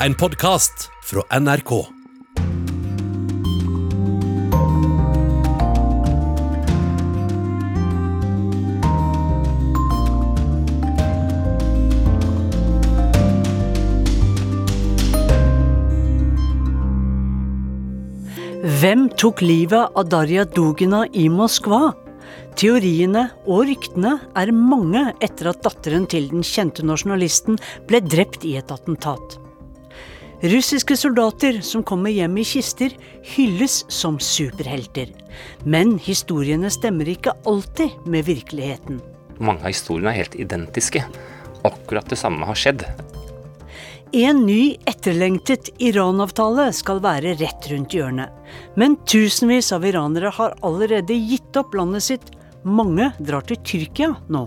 en 0.00 0.14
podkast 0.14 0.90
fra 1.02 1.22
NRK. 1.40 1.70
Hvem 18.76 19.06
tok 19.16 19.40
livet 19.40 19.96
av 19.96 20.08
Darja 20.12 20.44
Dugina 20.44 21.06
i 21.12 21.30
Moskva? 21.32 21.94
Teoriene 22.56 23.30
og 23.46 23.64
ryktene 23.70 24.18
er 24.36 24.52
mange 24.52 25.08
etter 25.24 25.50
at 25.52 25.64
datteren 25.64 26.04
til 26.10 26.28
den 26.32 26.44
kjente 26.44 26.84
nasjonalisten 26.84 27.60
ble 27.88 28.04
drept 28.04 28.44
i 28.48 28.56
et 28.60 28.72
attentat. 28.72 29.40
Russiske 30.40 30.96
soldater 30.96 31.60
som 31.64 31.82
kommer 31.82 32.10
hjem 32.12 32.38
i 32.38 32.44
kister, 32.44 32.92
hylles 33.24 33.84
som 33.88 34.18
superhelter. 34.20 35.08
Men 35.64 35.96
historiene 35.98 36.68
stemmer 36.70 37.08
ikke 37.08 37.32
alltid 37.48 37.94
med 38.04 38.26
virkeligheten. 38.28 39.00
Mange 39.38 39.64
av 39.64 39.72
historiene 39.72 40.12
er 40.12 40.20
helt 40.20 40.36
identiske. 40.36 41.04
Akkurat 41.64 42.08
det 42.12 42.18
samme 42.20 42.44
har 42.48 42.58
skjedd. 42.58 42.84
En 44.16 44.44
ny 44.46 44.76
etterlengtet 44.86 45.70
Iran-avtale 45.82 46.68
skal 46.76 47.00
være 47.04 47.34
rett 47.40 47.68
rundt 47.72 47.96
hjørnet. 47.96 48.28
Men 48.76 48.98
tusenvis 49.08 49.72
av 49.72 49.84
iranere 49.88 50.30
har 50.36 50.54
allerede 50.64 51.16
gitt 51.16 51.56
opp 51.56 51.74
landet 51.74 52.06
sitt. 52.06 52.28
Mange 52.62 53.10
drar 53.18 53.44
til 53.48 53.58
Tyrkia 53.64 54.12
nå. 54.28 54.46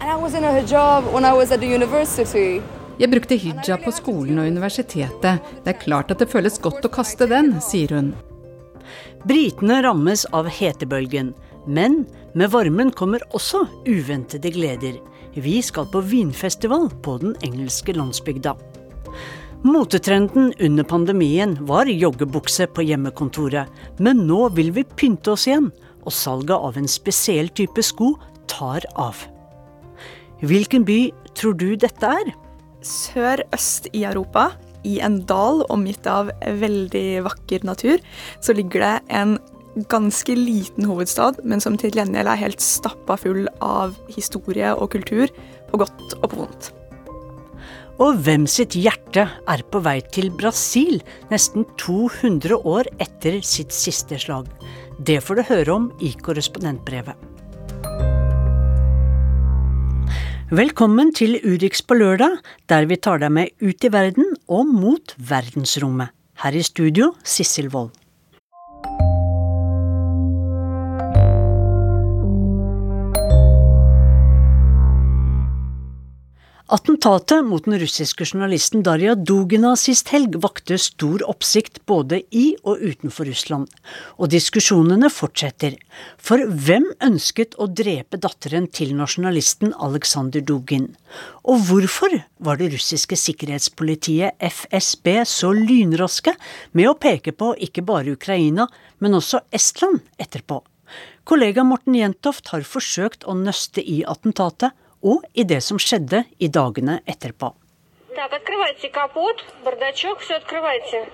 And 0.00 0.10
I 0.10 0.16
was 0.16 0.34
in 0.34 0.44
a 0.44 0.52
hijab 0.52 1.12
when 1.12 1.24
I 1.24 1.32
was 1.32 1.52
at 1.52 1.60
the 1.60 1.68
university. 1.68 2.60
Jeg 2.94 3.10
brukte 3.10 3.34
hijab 3.34 3.82
på 3.82 3.92
skolen 3.94 4.38
og 4.38 4.46
universitetet. 4.46 5.42
Det 5.64 5.72
er 5.72 5.80
klart 5.80 6.12
at 6.14 6.20
det 6.22 6.30
føles 6.30 6.60
godt 6.62 6.84
å 6.86 6.92
kaste 6.94 7.26
den, 7.26 7.56
sier 7.64 7.90
hun. 7.90 8.12
Britene 9.26 9.80
rammes 9.82 10.22
av 10.36 10.46
hetebølgen. 10.46 11.32
Men 11.66 12.04
med 12.38 12.52
varmen 12.52 12.92
kommer 12.94 13.24
også 13.34 13.64
uventede 13.88 14.52
gleder. 14.54 15.00
Vi 15.34 15.56
skal 15.64 15.88
på 15.90 16.04
vinfestival 16.06 16.86
på 17.02 17.16
den 17.22 17.34
engelske 17.42 17.96
landsbygda. 17.96 18.54
Motetrenden 19.64 20.52
under 20.60 20.84
pandemien 20.84 21.56
var 21.66 21.88
joggebukse 21.88 22.68
på 22.76 22.84
hjemmekontoret, 22.84 23.70
men 23.98 24.26
nå 24.28 24.50
vil 24.54 24.70
vi 24.76 24.84
pynte 24.84 25.32
oss 25.32 25.48
igjen, 25.48 25.70
og 26.04 26.12
salget 26.12 26.60
av 26.68 26.76
en 26.76 26.90
spesiell 26.90 27.48
type 27.56 27.82
sko 27.82 28.12
tar 28.46 28.84
av. 29.00 29.24
Hvilken 30.44 30.84
by 30.84 30.98
tror 31.32 31.56
du 31.56 31.70
dette 31.80 32.12
er? 32.20 32.34
Sør-øst 32.84 33.88
i 33.92 34.04
Europa, 34.04 34.50
i 34.84 34.98
en 35.00 35.22
dal 35.28 35.64
omgitt 35.72 36.06
av 36.10 36.30
veldig 36.44 37.24
vakker 37.24 37.64
natur, 37.64 38.02
så 38.44 38.56
ligger 38.56 38.84
det 38.84 38.94
en 39.16 39.38
ganske 39.90 40.36
liten 40.38 40.86
hovedstad, 40.86 41.40
men 41.42 41.62
som 41.62 41.78
til 41.80 41.94
gjengjeld 41.96 42.30
er 42.30 42.42
helt 42.44 42.62
stappa 42.62 43.16
full 43.18 43.48
av 43.64 43.96
historie 44.12 44.70
og 44.76 44.92
kultur, 44.94 45.32
på 45.70 45.80
godt 45.82 46.18
og 46.20 46.28
på 46.30 46.42
vondt. 46.44 46.70
Og 48.02 48.18
hvem 48.26 48.46
sitt 48.50 48.74
hjerte 48.74 49.28
er 49.30 49.62
på 49.70 49.80
vei 49.82 50.00
til 50.14 50.32
Brasil 50.34 50.98
nesten 51.30 51.66
200 51.78 52.58
år 52.66 52.90
etter 53.02 53.38
sitt 53.46 53.74
siste 53.74 54.18
slag? 54.18 54.50
Det 54.98 55.20
får 55.22 55.38
du 55.38 55.46
høre 55.50 55.76
om 55.78 55.86
i 56.02 56.10
korrespondentbrevet. 56.18 57.33
Velkommen 60.52 61.08
til 61.16 61.38
Urix 61.40 61.80
på 61.80 61.96
lørdag, 61.96 62.34
der 62.68 62.84
vi 62.84 62.98
tar 63.00 63.22
deg 63.22 63.32
med 63.32 63.54
ut 63.64 63.80
i 63.80 63.88
verden 63.88 64.26
og 64.44 64.68
mot 64.68 65.14
verdensrommet. 65.16 66.12
Her 66.44 66.52
i 66.52 66.60
studio, 66.60 67.14
Sissel 67.24 67.70
Wold. 67.72 67.94
Attentatet 76.74 77.44
mot 77.46 77.64
den 77.64 77.76
russiske 77.78 78.24
journalisten 78.24 78.80
Darja 78.82 79.12
Dugina 79.14 79.76
sist 79.78 80.08
helg 80.10 80.34
vakte 80.42 80.74
stor 80.82 81.22
oppsikt 81.30 81.78
både 81.86 82.18
i 82.34 82.56
og 82.66 82.82
utenfor 82.82 83.28
Russland. 83.30 83.68
Og 84.18 84.32
diskusjonene 84.32 85.06
fortsetter. 85.12 85.76
For 86.18 86.42
hvem 86.66 86.88
ønsket 87.04 87.54
å 87.62 87.68
drepe 87.70 88.18
datteren 88.18 88.66
til 88.74 88.90
nasjonalisten 88.98 89.76
Aleksandr 89.86 90.42
Dugin? 90.42 90.88
Og 91.46 91.62
hvorfor 91.68 92.18
var 92.42 92.58
det 92.58 92.72
russiske 92.74 93.20
sikkerhetspolitiet 93.22 94.34
FSB 94.42 95.20
så 95.30 95.54
lynraske 95.54 96.34
med 96.72 96.90
å 96.90 96.98
peke 96.98 97.36
på 97.38 97.54
ikke 97.68 97.86
bare 97.86 98.18
Ukraina, 98.18 98.66
men 98.98 99.20
også 99.20 99.44
Estland 99.54 100.02
etterpå? 100.18 100.64
Kollega 101.24 101.62
Morten 101.62 101.94
Jentoft 101.94 102.50
har 102.50 102.66
forsøkt 102.66 103.22
å 103.30 103.38
nøste 103.38 103.80
i 103.80 104.02
attentatet 104.02 104.74
og 105.03 105.23
i 105.33 105.43
det 105.43 105.61
som 105.63 105.79
skjedde 105.79 106.23
i 106.39 106.47
dagene 106.47 106.99
etterpå. 107.07 107.53
Так, 108.15 108.33
открывайте 108.33 108.89
капот, 108.89 109.43
бардачок, 109.63 110.19
все 110.19 110.35
открывайте. 110.35 111.07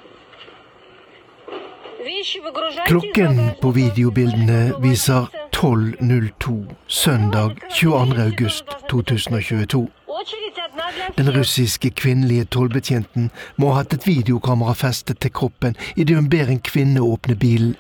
Вещи 2.06 2.40
выгружайте 2.40 2.82
из 2.84 2.90
Klokken 2.90 3.36
багажника. 3.36 3.62
på 3.62 3.70
videobildene 3.72 4.74
viser 4.82 5.28
12.02 5.52 6.76
søndag 6.88 7.50
22. 7.70 8.24
august 8.24 8.66
2022. 8.90 9.88
Очередь 10.08 10.58
одна 10.66 10.92
для 10.92 11.10
Den 11.16 11.26
всех. 11.26 11.36
russiske 11.36 11.90
kvinnelige 11.92 12.46
tollbetjenten 12.46 13.32
må 13.58 13.68
ha 13.72 13.80
hatt 13.82 13.94
et 13.94 14.06
videokamera 14.08 14.74
festet 14.74 15.20
til 15.20 15.32
kroppen 15.32 15.76
idet 15.96 16.16
hun 16.16 16.30
ber 16.30 16.48
en 16.50 16.60
kvinne 16.60 17.00
åpne 17.02 17.36
bilen. 17.36 17.76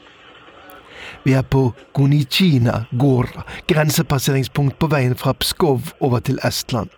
Vi 1.25 1.33
er 1.33 1.43
på 1.43 1.73
Gunichina 1.95 2.85
Gora, 2.99 3.45
grensepasseringspunkt 3.69 4.79
på 4.79 4.89
veien 4.93 5.17
fra 5.17 5.33
Pskov 5.33 5.93
over 6.01 6.21
til 6.25 6.41
Estland. 6.45 6.89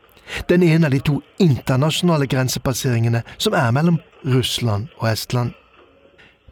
Den 0.48 0.62
ene 0.62 0.86
av 0.86 0.94
de 0.94 1.00
to 1.02 1.18
internasjonale 1.42 2.28
grensepasseringene 2.30 3.24
som 3.38 3.56
er 3.58 3.74
mellom 3.74 3.98
Russland 4.24 4.88
og 5.00 5.10
Estland. 5.10 5.52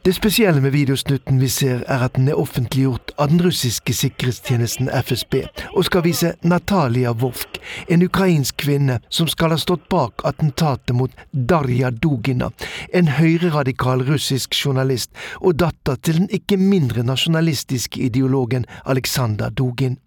Det 0.03 0.13
spesielle 0.13 0.61
med 0.61 0.73
videosnutten 0.73 1.41
vi 1.41 1.49
ser, 1.49 1.83
er 1.87 2.01
at 2.07 2.15
den 2.17 2.29
er 2.33 2.39
offentliggjort 2.41 3.11
av 3.21 3.29
den 3.29 3.43
russiske 3.45 3.93
sikkerhetstjenesten 3.93 4.89
FSB, 4.89 5.43
og 5.77 5.85
skal 5.85 6.07
vise 6.07 6.31
Natalia 6.41 7.13
Vovk, 7.13 7.59
en 7.85 8.07
ukrainsk 8.07 8.57
kvinne 8.65 8.97
som 9.13 9.29
skal 9.29 9.53
ha 9.53 9.59
stått 9.61 9.85
bak 9.93 10.25
attentatet 10.25 10.97
mot 10.97 11.13
Darja 11.37 11.93
Dugina, 11.93 12.49
en 12.97 13.13
høyreradikal 13.19 14.07
russisk 14.09 14.57
journalist 14.57 15.13
og 15.41 15.61
datter 15.61 16.01
til 16.01 16.23
den 16.23 16.33
ikke 16.33 16.57
mindre 16.57 17.05
nasjonalistiske 17.05 18.01
ideologen 18.01 18.65
Aleksandr 18.89 19.53
Dugin. 19.53 20.01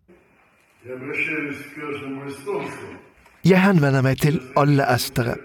Jeg 3.45 3.61
henvender 3.61 4.01
meg 4.01 4.25
til 4.25 4.41
alle 4.57 4.89
estere. 4.89 5.37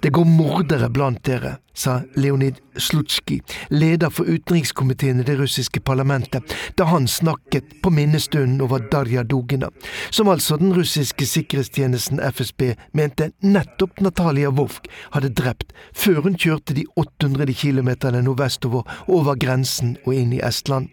Det 0.00 0.10
går 0.10 0.24
mordere 0.24 0.88
blant 0.90 1.22
dere, 1.24 1.56
sa 1.74 2.00
Leonid 2.16 2.58
Slutsjkij, 2.76 3.40
leder 3.70 4.10
for 4.10 4.28
utenrikskomiteen 4.28 5.20
i 5.20 5.26
det 5.26 5.36
russiske 5.38 5.80
parlamentet, 5.80 6.56
da 6.76 6.84
han 6.84 7.08
snakket 7.08 7.78
på 7.82 7.90
minnestunden 7.90 8.60
over 8.64 8.84
Darja 8.92 9.24
Dugina, 9.24 9.70
som 10.10 10.28
altså 10.28 10.56
den 10.60 10.74
russiske 10.76 11.26
sikkerhetstjenesten 11.26 12.20
FSB 12.20 12.74
mente 12.92 13.30
nettopp 13.40 14.00
Natalia 14.00 14.50
Vovk 14.50 14.90
hadde 15.16 15.32
drept 15.36 15.72
før 15.96 16.22
hun 16.26 16.36
kjørte 16.36 16.76
de 16.76 16.86
800 16.96 17.56
kilometerne 17.56 18.22
nordvestover 18.26 18.84
over 19.08 19.36
grensen 19.40 19.96
og 20.04 20.14
inn 20.14 20.36
i 20.36 20.44
Estland. 20.44 20.92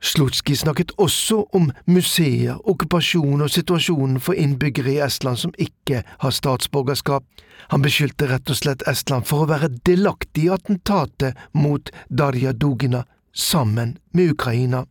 Slutsjkij 0.00 0.56
snakket 0.56 0.92
også 0.96 1.42
om 1.52 1.68
museer, 1.84 2.56
okkupasjon 2.68 3.44
og 3.44 3.52
situasjonen 3.52 4.20
for 4.24 4.38
innbyggere 4.38 4.94
i 4.94 5.02
Estland 5.04 5.40
som 5.42 5.52
ikke 5.60 6.00
har 6.22 6.32
statsborgerskap. 6.32 7.26
Han 7.68 7.84
beskyldte 7.84 8.30
rett 8.30 8.48
og 8.48 8.56
slett 8.56 8.84
Estland 8.88 9.28
for 9.28 9.44
å 9.44 9.50
være 9.50 9.68
delaktig 9.84 10.46
i 10.48 10.54
attentatet 10.56 11.36
mot 11.52 11.92
Darja 12.08 12.54
Dugina, 12.56 13.04
sammen 13.32 13.98
med 14.16 14.32
Ukraina. 14.32 14.86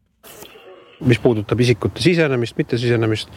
Mis 1.00 1.20
puudutab 1.22 1.62
isikute 1.62 2.02
sisenemist, 2.04 2.58
mittesisenemist, 2.60 3.30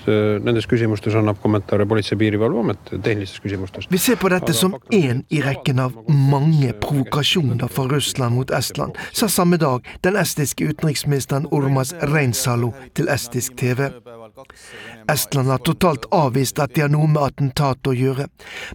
nendes 0.42 0.66
küsimustes 0.70 1.14
annab 1.18 1.38
kommentaare 1.42 1.86
Politsei- 1.86 2.16
ja 2.16 2.18
Piirivalveamet, 2.18 2.92
tehnilistes 3.02 3.40
küsimustes. 3.42 3.86
Vi 3.90 3.98
ser 3.98 4.16
på 4.16 4.30
dette 4.32 4.52
som 4.52 4.74
én 4.92 5.22
i 5.30 5.42
rekken 5.42 5.78
av 5.78 5.96
mange 6.08 6.72
provokasjoner 6.72 7.68
fra 7.68 7.86
Russland 7.88 8.34
mot 8.34 8.50
Estland, 8.50 8.98
sa 9.12 9.28
samme 9.28 9.56
dag 9.56 9.86
den 10.02 10.16
estiske 10.16 10.64
utenriksministeren 10.64 11.46
Urmas 11.52 11.94
Reinsalu 12.02 12.72
til 12.94 13.08
estisk 13.08 13.56
TV. 13.56 13.90
Estland 15.08 15.48
har 15.48 15.58
totalt 15.58 16.06
avvist 16.10 16.58
at 16.58 16.74
de 16.74 16.82
har 16.82 16.90
noe 16.90 17.06
med 17.06 17.22
attentatet 17.22 17.92
å 17.92 17.94
gjøre, 17.96 18.26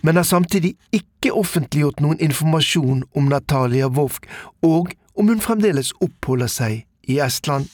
men 0.02 0.16
har 0.16 0.28
samtidig 0.28 0.76
ikke 0.96 1.34
offentliggjort 1.34 2.00
noen 2.00 2.22
informasjon 2.24 3.04
om 3.16 3.28
Natalia 3.32 3.88
Vovk 3.88 4.30
og 4.64 4.94
om 5.18 5.28
hun 5.28 5.42
fremdeles 5.42 5.92
oppholder 6.02 6.48
seg 6.52 6.86
i 7.08 7.20
Estland. 7.24 7.68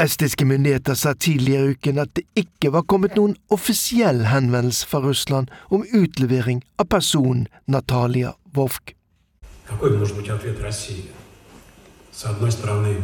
Estiske 0.00 0.44
myndigheter 0.44 0.94
sa 0.94 1.12
tidligere 1.12 1.64
i 1.64 1.74
uken 1.74 1.98
at 1.98 2.14
det 2.16 2.24
ikke 2.36 2.70
var 2.72 2.86
kommet 2.88 3.18
noen 3.18 3.34
offisiell 3.52 4.24
henvendelse 4.30 4.86
fra 4.88 5.02
Russland 5.04 5.52
om 5.68 5.84
utlevering 5.92 6.62
av 6.78 6.88
personen 6.88 7.46
Natalia 7.66 8.32
Vovk. 8.54 8.94
Какой 9.68 9.96
может 9.98 10.16
быть 10.16 10.28
ответ 10.28 10.60
России? 10.60 11.04
С 12.12 12.24
одной 12.24 12.50
стороны, 12.50 12.96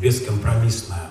бескомпромиссная 0.00 1.10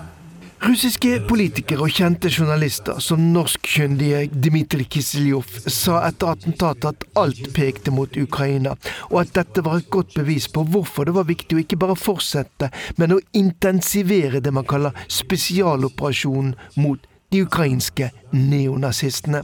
Russiske 0.57 1.19
politikere 1.29 1.85
og 1.85 1.93
kjente 1.93 2.31
journalister, 2.33 2.97
som 3.03 3.21
norskkyndige 3.33 4.23
Dmitrij 4.33 4.87
Kisiljov, 4.89 5.51
sa 5.69 5.99
etter 6.07 6.31
attentatet 6.33 6.87
at 6.89 7.03
alt 7.21 7.51
pekte 7.53 7.93
mot 7.93 8.17
Ukraina, 8.17 8.73
og 9.11 9.19
at 9.21 9.35
dette 9.37 9.61
var 9.65 9.77
et 9.77 9.91
godt 9.93 10.15
bevis 10.17 10.47
på 10.49 10.63
hvorfor 10.65 11.05
det 11.05 11.13
var 11.13 11.27
viktig 11.29 11.59
å 11.59 11.61
ikke 11.61 11.77
bare 11.83 11.97
fortsette, 11.99 12.71
men 12.97 13.13
å 13.13 13.19
intensivere 13.37 14.41
det 14.41 14.53
man 14.53 14.65
kaller 14.65 14.97
spesialoperasjonen 15.13 16.55
mot 16.81 17.05
de 17.29 17.43
ukrainske 17.45 18.09
neonazistene. 18.33 19.43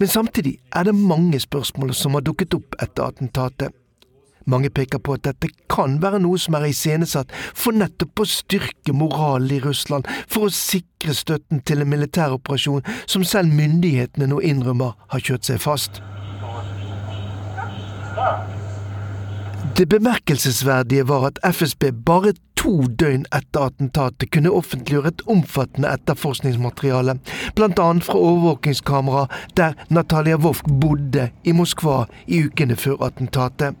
Men 0.00 0.08
samtidig 0.08 0.56
er 0.72 0.88
det 0.88 0.96
mange 0.96 1.40
spørsmål 1.42 1.92
som 1.94 2.16
har 2.16 2.24
dukket 2.24 2.56
opp 2.56 2.80
etter 2.80 3.10
attentatet. 3.10 3.76
Mange 4.46 4.70
peker 4.70 5.02
på 5.02 5.16
at 5.16 5.24
dette 5.26 5.50
kan 5.70 5.98
være 6.02 6.20
noe 6.22 6.38
som 6.40 6.56
er 6.56 6.68
iscenesatt 6.70 7.32
for 7.54 7.76
nettopp 7.76 8.22
å 8.22 8.28
styrke 8.28 8.94
moralen 8.96 9.56
i 9.56 9.60
Russland, 9.64 10.08
for 10.28 10.48
å 10.48 10.54
sikre 10.54 11.14
støtten 11.16 11.62
til 11.66 11.82
en 11.82 11.92
militæroperasjon 11.92 12.86
som 13.10 13.26
selv 13.26 13.52
myndighetene 13.56 14.30
nå 14.30 14.40
innrømmer 14.44 14.96
har 15.12 15.26
kjørt 15.26 15.48
seg 15.48 15.60
fast. 15.62 16.00
Det 19.76 19.86
bemerkelsesverdige 19.88 21.08
var 21.08 21.30
at 21.30 21.38
FSB 21.44 21.92
bare 22.04 22.34
to 22.60 22.72
døgn 23.00 23.22
etter 23.32 23.70
attentatet 23.70 24.28
kunne 24.34 24.52
offentliggjøre 24.52 25.12
et 25.14 25.22
omfattende 25.32 25.92
etterforskningsmateriale, 25.96 27.14
bl.a. 27.56 27.86
fra 28.04 28.18
overvåkingskamera 28.18 29.26
der 29.56 29.78
Natalia 29.88 30.36
Wolf 30.36 30.60
bodde 30.82 31.30
i 31.44 31.54
Moskva 31.56 32.02
i 32.26 32.42
ukene 32.44 32.76
før 32.76 33.06
attentatet. 33.08 33.78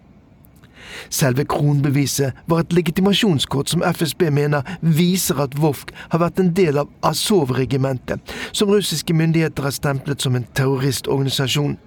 Selve 1.08 1.44
kronbeviset 1.44 2.36
var 2.46 2.64
et 2.64 2.72
legitimasjonskort 2.72 3.72
som 3.72 3.84
FSB 3.84 4.28
mener 4.30 4.66
viser 4.80 5.40
at 5.42 5.56
Vovk 5.58 5.92
har 6.12 6.22
vært 6.24 6.40
en 6.40 6.54
del 6.56 6.80
av 6.82 6.90
Azov-regimentet, 7.06 8.20
som 8.52 8.72
russiske 8.72 9.14
myndigheter 9.14 9.66
har 9.66 9.76
stemplet 9.76 10.22
som 10.22 10.36
en 10.36 10.48
terroristorganisasjon. 10.54 11.78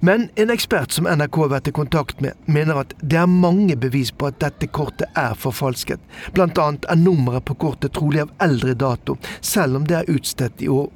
Men 0.00 0.28
en 0.34 0.50
ekspert 0.52 0.92
som 0.92 1.06
NRK 1.08 1.38
har 1.40 1.52
vært 1.54 1.68
i 1.70 1.74
kontakt 1.76 2.20
med, 2.20 2.36
mener 2.44 2.82
at 2.82 2.92
det 3.00 3.16
er 3.20 3.30
mange 3.30 3.76
bevis 3.80 4.12
på 4.12 4.28
at 4.28 4.40
dette 4.42 4.68
kortet 4.68 5.08
er 5.16 5.36
forfalsket. 5.40 6.02
Blant 6.36 6.58
annet 6.60 6.84
er 6.92 7.00
nummeret 7.00 7.46
på 7.48 7.56
kortet 7.64 7.96
trolig 7.96 8.26
av 8.26 8.34
eldre 8.44 8.76
dato, 8.76 9.16
selv 9.40 9.80
om 9.80 9.88
det 9.88 10.02
er 10.02 10.12
utstedt 10.12 10.62
i 10.62 10.68
år. 10.72 10.90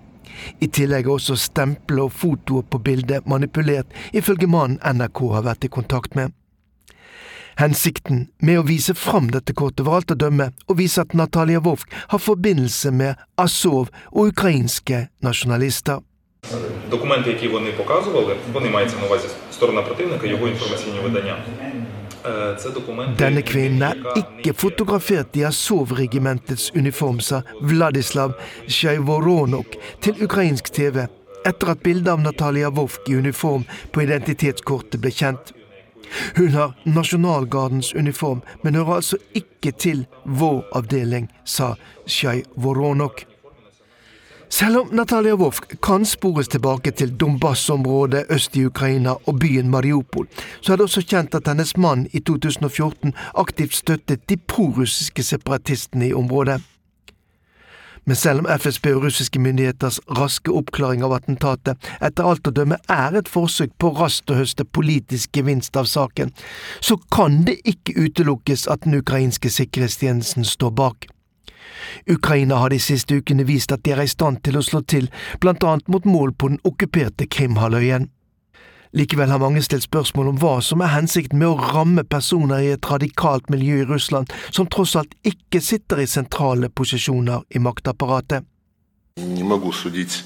I 0.61 0.69
tillegg 0.69 1.08
er 1.08 1.17
også 1.17 1.37
stempelet 1.41 2.06
og 2.06 2.12
fotoet 2.14 2.69
på 2.70 2.82
bildet 2.85 3.26
manipulert, 3.29 3.88
ifølge 4.12 4.49
mannen 4.50 4.79
NRK 4.85 5.25
har 5.35 5.49
vært 5.49 5.67
i 5.67 5.73
kontakt 5.73 6.14
med. 6.19 6.37
Hensikten 7.59 8.27
med 8.39 8.59
å 8.59 8.65
vise 8.67 8.94
fram 8.94 9.31
dette 9.31 9.53
kortet 9.53 9.85
var 9.85 10.01
alt 10.01 10.12
å 10.12 10.19
dømme 10.19 10.51
å 10.67 10.77
vise 10.77 11.01
at 11.01 11.13
Natalia 11.13 11.59
Vovk 11.59 11.94
har 12.13 12.19
forbindelse 12.19 12.91
med 12.91 13.15
Azov 13.38 13.89
og 14.12 14.33
ukrainske 14.33 15.07
nasjonalister. 15.21 16.03
Документи, 16.89 17.29
які 17.29 17.47
вони 17.47 17.71
показували, 17.71 18.35
вони 18.53 18.69
мається 18.69 18.97
на 18.97 19.06
увазі 19.06 19.27
сторона 19.51 19.81
противника, 19.81 20.27
його 20.27 20.47
інформаційні 20.47 21.00
видання. 21.00 21.38
Це 22.57 22.69
документи, 22.69 23.23
Denne 23.23 23.44
kvinnen 23.44 23.83
er 23.83 23.97
ikke 24.17 24.53
fotografert 24.53 25.35
i 25.38 25.44
Azov-regimentets 25.45 26.71
uniform, 26.75 27.19
sa 27.19 27.44
Vladislav 27.62 28.33
Sjajvoronok 28.67 29.77
til 30.01 30.23
ukrainsk 30.25 30.71
TV 30.73 31.06
etter 31.45 31.69
at 31.75 31.83
bildet 31.85 32.09
av 32.15 32.23
Natalia 32.25 32.71
Vovk 32.73 33.09
i 33.09 33.19
uniform 33.21 33.67
på 33.91 34.01
identitetskortet 34.07 35.01
ble 35.01 35.13
kjent. 35.13 35.53
Hun 36.37 36.49
har 36.49 36.75
Nasjonalgardens 36.85 37.94
uniform, 37.94 38.43
men 38.62 38.75
hører 38.75 39.00
altså 39.00 39.17
ikke 39.35 39.73
til 39.73 40.06
vår 40.25 40.64
avdeling, 40.75 41.29
sa 41.44 41.75
Sjaj 42.06 42.43
Voronok. 42.56 43.26
Selv 44.50 44.76
om 44.76 44.88
Natalia 44.93 45.35
Wolf 45.35 45.61
kan 45.82 46.05
spores 46.05 46.49
tilbake 46.49 46.91
til 46.91 47.12
Donbas-området 47.20 48.25
øst 48.31 48.56
i 48.56 48.64
Ukraina 48.67 49.14
og 49.26 49.38
byen 49.38 49.70
Mariupol, 49.70 50.26
så 50.61 50.73
er 50.73 50.76
det 50.76 50.88
også 50.88 51.05
kjent 51.06 51.35
at 51.35 51.47
hennes 51.47 51.76
mann 51.76 52.08
i 52.12 52.19
2014 52.19 53.14
aktivt 53.38 53.75
støttet 53.75 54.26
de 54.29 54.37
prorussiske 54.37 55.23
separatistene 55.23 56.08
i 56.08 56.12
området. 56.12 56.58
Men 58.05 58.17
selv 58.17 58.43
om 58.43 58.49
FSB 58.50 58.87
og 58.94 59.05
russiske 59.05 59.41
myndigheters 59.43 60.00
raske 60.19 60.52
oppklaring 60.52 61.05
av 61.05 61.14
attentatet 61.19 61.91
etter 62.00 62.26
alt 62.26 62.49
å 62.49 62.55
dømme 62.55 62.81
er 62.91 63.19
et 63.19 63.31
forsøk 63.31 63.76
på 63.79 63.93
raskt 63.99 64.32
å 64.32 64.38
høste 64.41 64.64
politisk 64.64 65.37
gevinst 65.37 65.76
av 65.76 65.88
saken, 65.91 66.32
så 66.81 66.97
kan 67.12 67.43
det 67.47 67.61
ikke 67.69 67.97
utelukkes 67.99 68.67
at 68.73 68.87
den 68.87 68.99
ukrainske 69.00 69.52
sikkerhetstjenesten 69.52 70.49
står 70.49 70.75
bak. 70.76 71.11
Ukraina 72.11 72.61
har 72.61 72.70
de 72.70 72.81
siste 72.82 73.20
ukene 73.20 73.44
vist 73.49 73.73
at 73.73 73.85
de 73.85 73.94
er 73.94 74.02
i 74.05 74.11
stand 74.11 74.43
til 74.44 74.58
å 74.58 74.64
slå 74.64 74.82
til, 74.82 75.11
blant 75.41 75.64
annet 75.64 75.88
mot 75.88 76.05
mål 76.08 76.35
på 76.35 76.52
den 76.52 76.62
okkuperte 76.64 77.29
Krimhalvøyen. 77.31 78.08
Likevel 78.95 79.29
har 79.29 79.41
mange 79.44 79.62
stilt 79.62 79.83
spørsmål 79.83 80.29
om 80.31 80.38
hva 80.39 80.53
som 80.63 80.79
er 80.79 80.94
hensikten 80.94 81.41
med 81.41 81.50
å 81.51 81.71
ramme 81.73 82.06
personer 82.07 82.63
i 82.63 82.69
et 82.77 82.88
radikalt 82.91 83.50
miljø 83.51 83.81
i 83.81 83.88
Russland, 83.89 84.31
som 84.56 84.69
tross 84.71 84.95
alt 84.95 85.12
ikke 85.27 85.59
sitter 85.59 86.00
i 86.00 86.07
sentrale 86.07 86.69
posisjoner 86.69 87.44
i 87.51 87.59
maktapparatet. 87.59 88.47
Не 89.17 89.44
могу 89.44 89.71
судить 89.71 90.23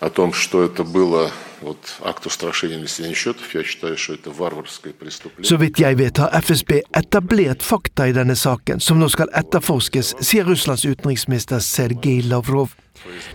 о 0.00 0.10
том, 0.10 0.32
что 0.32 0.62
это 0.62 0.84
было 0.84 1.30
вот, 1.60 1.78
акт 2.02 2.26
устрашения 2.26 2.78
или 2.78 2.86
сведения 2.86 3.14
счетов. 3.14 3.54
Я 3.54 3.64
считаю, 3.64 3.96
что 3.96 4.12
это 4.12 4.30
варварское 4.30 4.92
преступление. 4.92 5.48
Så 5.48 5.56
vidt 5.56 5.80
jeg 5.80 5.98
vet 5.98 6.18
har 6.18 6.30
FSB 6.42 6.82
etablert 6.92 7.62
fakta 7.62 8.08
i 8.08 8.12
denne 8.12 8.36
saken, 8.36 8.80
som 8.80 9.00
nå 9.00 9.08
skal 9.08 9.32
etterforskes, 9.32 10.14
sier 10.20 10.44
Russlands 10.44 10.84
utenriksminister 10.84 11.58
Sergej 11.58 12.22
Lavrov. 12.28 12.74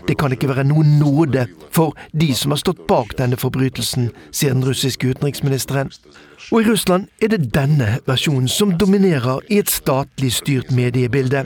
Det 0.07 0.17
kan 0.19 0.33
ikke 0.33 0.49
være 0.51 0.65
noen 0.67 0.97
nåde 0.99 1.47
for 1.73 1.95
de 2.13 2.31
som 2.37 2.53
har 2.53 2.61
stått 2.61 2.85
bak 2.89 3.15
denne 3.19 3.39
forbrytelsen, 3.39 4.09
sier 4.31 4.55
den 4.55 4.65
russiske 4.65 5.07
utenriksministeren. 5.07 5.91
Og 6.51 6.61
i 6.61 6.67
Russland 6.69 7.07
er 7.23 7.33
det 7.33 7.53
denne 7.55 7.99
versjonen 8.05 8.49
som 8.51 8.75
dominerer 8.77 9.41
i 9.49 9.61
et 9.63 9.71
statlig 9.71 10.33
styrt 10.35 10.71
mediebilde. 10.75 11.45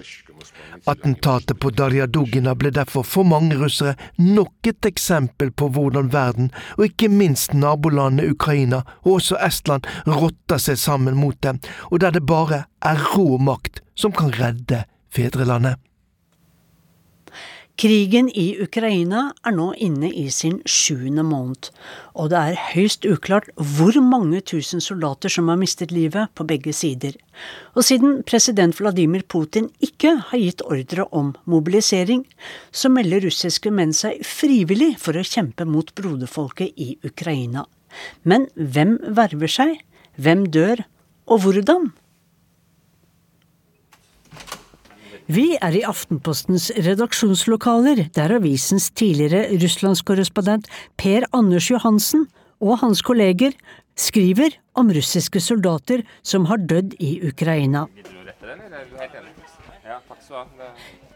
Attentatet 0.88 1.60
på 1.60 1.72
Darja 1.76 2.08
Dugina 2.08 2.54
ble 2.56 2.72
derfor 2.74 3.04
for 3.06 3.28
mange 3.28 3.58
russere 3.60 3.96
nok 4.18 4.70
et 4.72 4.88
eksempel 4.88 5.52
på 5.52 5.70
hvordan 5.76 6.12
verden, 6.14 6.52
og 6.78 6.88
ikke 6.88 7.12
minst 7.12 7.54
nabolandet 7.54 8.32
Ukraina 8.32 8.84
og 9.04 9.20
også 9.20 9.40
Estland, 9.46 9.88
rotter 10.08 10.62
seg 10.62 10.80
sammen 10.80 11.20
mot 11.20 11.38
dem, 11.44 11.60
og 11.92 12.02
der 12.02 12.16
det 12.16 12.26
bare 12.26 12.64
er 12.82 13.04
rå 13.14 13.38
makt 13.38 13.84
som 13.96 14.16
kan 14.16 14.34
redde 14.40 14.86
fedrelandet. 15.14 15.78
Krigen 17.80 18.28
i 18.36 18.58
Ukraina 18.60 19.30
er 19.48 19.54
nå 19.56 19.70
inne 19.80 20.10
i 20.12 20.26
sin 20.36 20.58
sjuende 20.68 21.24
måned, 21.24 21.70
og 22.12 22.34
det 22.34 22.40
er 22.40 22.58
høyst 22.74 23.06
uklart 23.08 23.48
hvor 23.56 23.96
mange 24.04 24.42
tusen 24.52 24.84
soldater 24.84 25.32
som 25.32 25.48
har 25.48 25.56
mistet 25.62 25.94
livet 25.96 26.28
på 26.36 26.44
begge 26.50 26.74
sider. 26.76 27.16
Og 27.80 27.86
siden 27.88 28.18
president 28.28 28.76
Vladimir 28.82 29.24
Putin 29.24 29.70
ikke 29.80 30.12
har 30.28 30.44
gitt 30.44 30.66
ordre 30.68 31.08
om 31.16 31.32
mobilisering, 31.48 32.26
så 32.76 32.92
melder 32.92 33.24
russiske 33.30 33.72
menn 33.72 33.96
seg 33.96 34.20
frivillig 34.28 34.98
for 35.00 35.16
å 35.16 35.24
kjempe 35.24 35.64
mot 35.64 35.96
broderfolket 35.96 36.76
i 36.76 36.98
Ukraina. 37.08 37.64
Men 38.28 38.52
hvem 38.60 38.98
verver 39.08 39.56
seg? 39.56 39.78
Hvem 40.20 40.50
dør? 40.52 40.84
Og 41.32 41.46
hvordan? 41.46 41.94
Vi 45.30 45.52
er 45.62 45.76
i 45.78 45.84
Aftenpostens 45.86 46.72
redaksjonslokaler, 46.74 48.08
der 48.18 48.32
avisens 48.34 48.88
tidligere 48.98 49.60
russlandskorrespondent 49.62 50.66
Per 50.98 51.28
Anders 51.38 51.68
Johansen 51.70 52.24
og 52.58 52.80
hans 52.82 53.04
kolleger 53.06 53.54
skriver 53.94 54.58
om 54.74 54.90
russiske 54.90 55.38
soldater 55.44 56.02
som 56.26 56.50
har 56.50 56.58
dødd 56.66 56.98
i 56.98 57.20
Ukraina. 57.30 57.86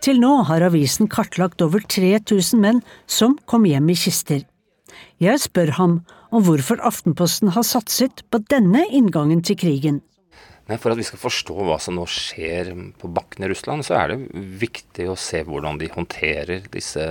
Til 0.05 0.21
nå 0.21 0.31
har 0.45 0.67
avisen 0.69 1.09
kartlagt 1.09 1.65
over 1.65 1.81
3000 1.81 2.61
menn 2.61 2.85
som 3.09 3.39
kom 3.49 3.65
hjem 3.65 3.89
i 3.89 3.97
kister. 3.97 4.45
Jeg 5.17 5.41
spør 5.41 5.73
ham 5.81 5.99
om 6.29 6.45
hvorfor 6.45 6.77
Aftenposten 6.85 7.55
har 7.57 7.65
satset 7.65 8.21
på 8.29 8.45
denne 8.53 8.85
inngangen 8.93 9.41
til 9.41 9.57
krigen. 9.57 10.03
Men 10.69 10.79
for 10.79 10.93
at 10.93 10.99
vi 10.99 11.03
skal 11.03 11.19
forstå 11.19 11.55
hva 11.67 11.75
som 11.81 11.97
nå 11.97 12.05
skjer 12.07 12.69
på 13.01 13.09
bakken 13.11 13.43
i 13.43 13.49
Russland, 13.51 13.83
så 13.83 13.97
er 13.99 14.13
det 14.13 14.43
viktig 14.61 15.09
å 15.11 15.17
se 15.19 15.41
hvordan 15.43 15.79
de 15.81 15.89
håndterer 15.91 16.69
disse 16.71 17.03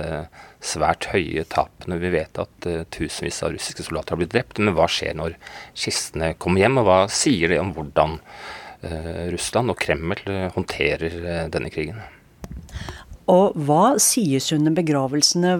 svært 0.63 1.11
høye 1.11 1.45
tapene. 1.51 1.99
Vi 2.01 2.11
vet 2.15 2.41
at 2.41 2.67
uh, 2.69 2.81
tusenvis 2.93 3.43
av 3.45 3.53
russiske 3.53 3.85
soldater 3.85 4.15
har 4.15 4.23
blitt 4.23 4.33
drept, 4.33 4.57
men 4.57 4.73
hva 4.73 4.89
skjer 4.89 5.13
når 5.19 5.37
kistene 5.77 6.33
kommer 6.41 6.65
hjem? 6.65 6.81
Og 6.81 6.89
hva 6.89 6.99
sier 7.13 7.53
det 7.53 7.61
om 7.61 7.75
hvordan 7.77 8.17
uh, 8.25 9.23
Russland 9.35 9.75
og 9.75 9.77
Kreml 9.85 10.17
uh, 10.25 10.49
håndterer 10.57 11.47
denne 11.53 11.69
krigen? 11.73 12.01
Og 13.29 13.53
hva 13.67 13.99
sies 14.01 14.49
under 14.55 14.73
begravelsene? 14.75 15.59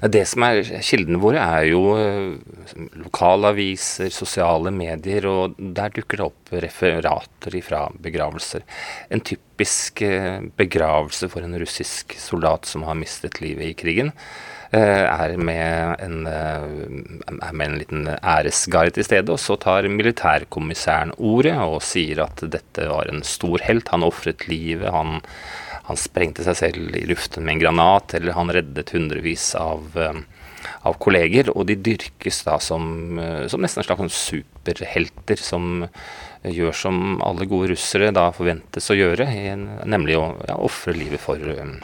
Det 0.00 0.22
som 0.24 0.44
er 0.46 0.62
Kildene 0.80 1.20
våre 1.20 1.42
er 1.44 1.66
jo 1.68 1.80
eh, 2.00 2.76
lokalaviser, 3.02 4.08
sosiale 4.14 4.72
medier, 4.72 5.26
og 5.28 5.58
der 5.58 5.92
dukker 5.92 6.20
det 6.20 6.24
opp 6.24 6.52
referater 6.64 7.58
fra 7.66 7.82
begravelser. 8.00 8.64
En 9.12 9.20
typisk 9.20 10.00
eh, 10.06 10.40
begravelse 10.56 11.28
for 11.28 11.44
en 11.44 11.58
russisk 11.60 12.16
soldat 12.16 12.70
som 12.70 12.88
har 12.88 12.96
mistet 12.96 13.42
livet 13.44 13.66
i 13.68 13.76
krigen, 13.76 14.14
eh, 14.72 15.04
er 15.04 15.36
med 15.36 16.00
en, 16.00 16.24
er 16.24 17.52
med 17.52 17.66
en 17.66 17.78
liten 17.82 18.08
æresgard 18.16 18.96
til 18.96 19.04
stede. 19.04 19.36
Og 19.36 19.42
så 19.42 19.60
tar 19.60 19.84
militærkommissæren 19.84 21.12
ordet 21.18 21.58
og 21.60 21.82
sier 21.84 22.24
at 22.24 22.40
dette 22.48 22.88
var 22.88 23.12
en 23.12 23.20
stor 23.20 23.60
helt. 23.68 23.92
Han 23.92 24.08
ofret 24.08 24.48
livet. 24.48 24.88
han 24.88 25.20
han 25.90 25.98
sprengte 25.98 26.44
seg 26.46 26.58
selv 26.58 26.96
i 26.96 27.06
luften 27.10 27.44
med 27.46 27.56
en 27.56 27.62
granat, 27.64 28.14
eller 28.18 28.36
han 28.36 28.52
reddet 28.54 28.92
hundrevis 28.94 29.52
av, 29.58 29.90
eh, 29.98 30.20
av 30.86 30.98
kolleger. 31.02 31.50
Og 31.54 31.66
de 31.66 31.76
dyrkes 31.76 32.42
da 32.46 32.58
som, 32.62 33.18
eh, 33.18 33.46
som 33.48 33.60
nesten 33.60 33.82
en 33.82 33.88
slags 33.88 34.20
superhelter, 34.30 35.38
som 35.38 35.88
gjør 36.44 36.74
som 36.74 37.20
alle 37.22 37.44
gode 37.44 37.74
russere 37.74 38.12
da 38.12 38.30
forventes 38.32 38.88
å 38.88 38.96
gjøre, 38.96 39.26
nemlig 39.84 40.16
å 40.16 40.30
ja, 40.48 40.56
ofre 40.56 40.94
livet 40.96 41.20
for, 41.20 41.36
eh, 41.36 41.74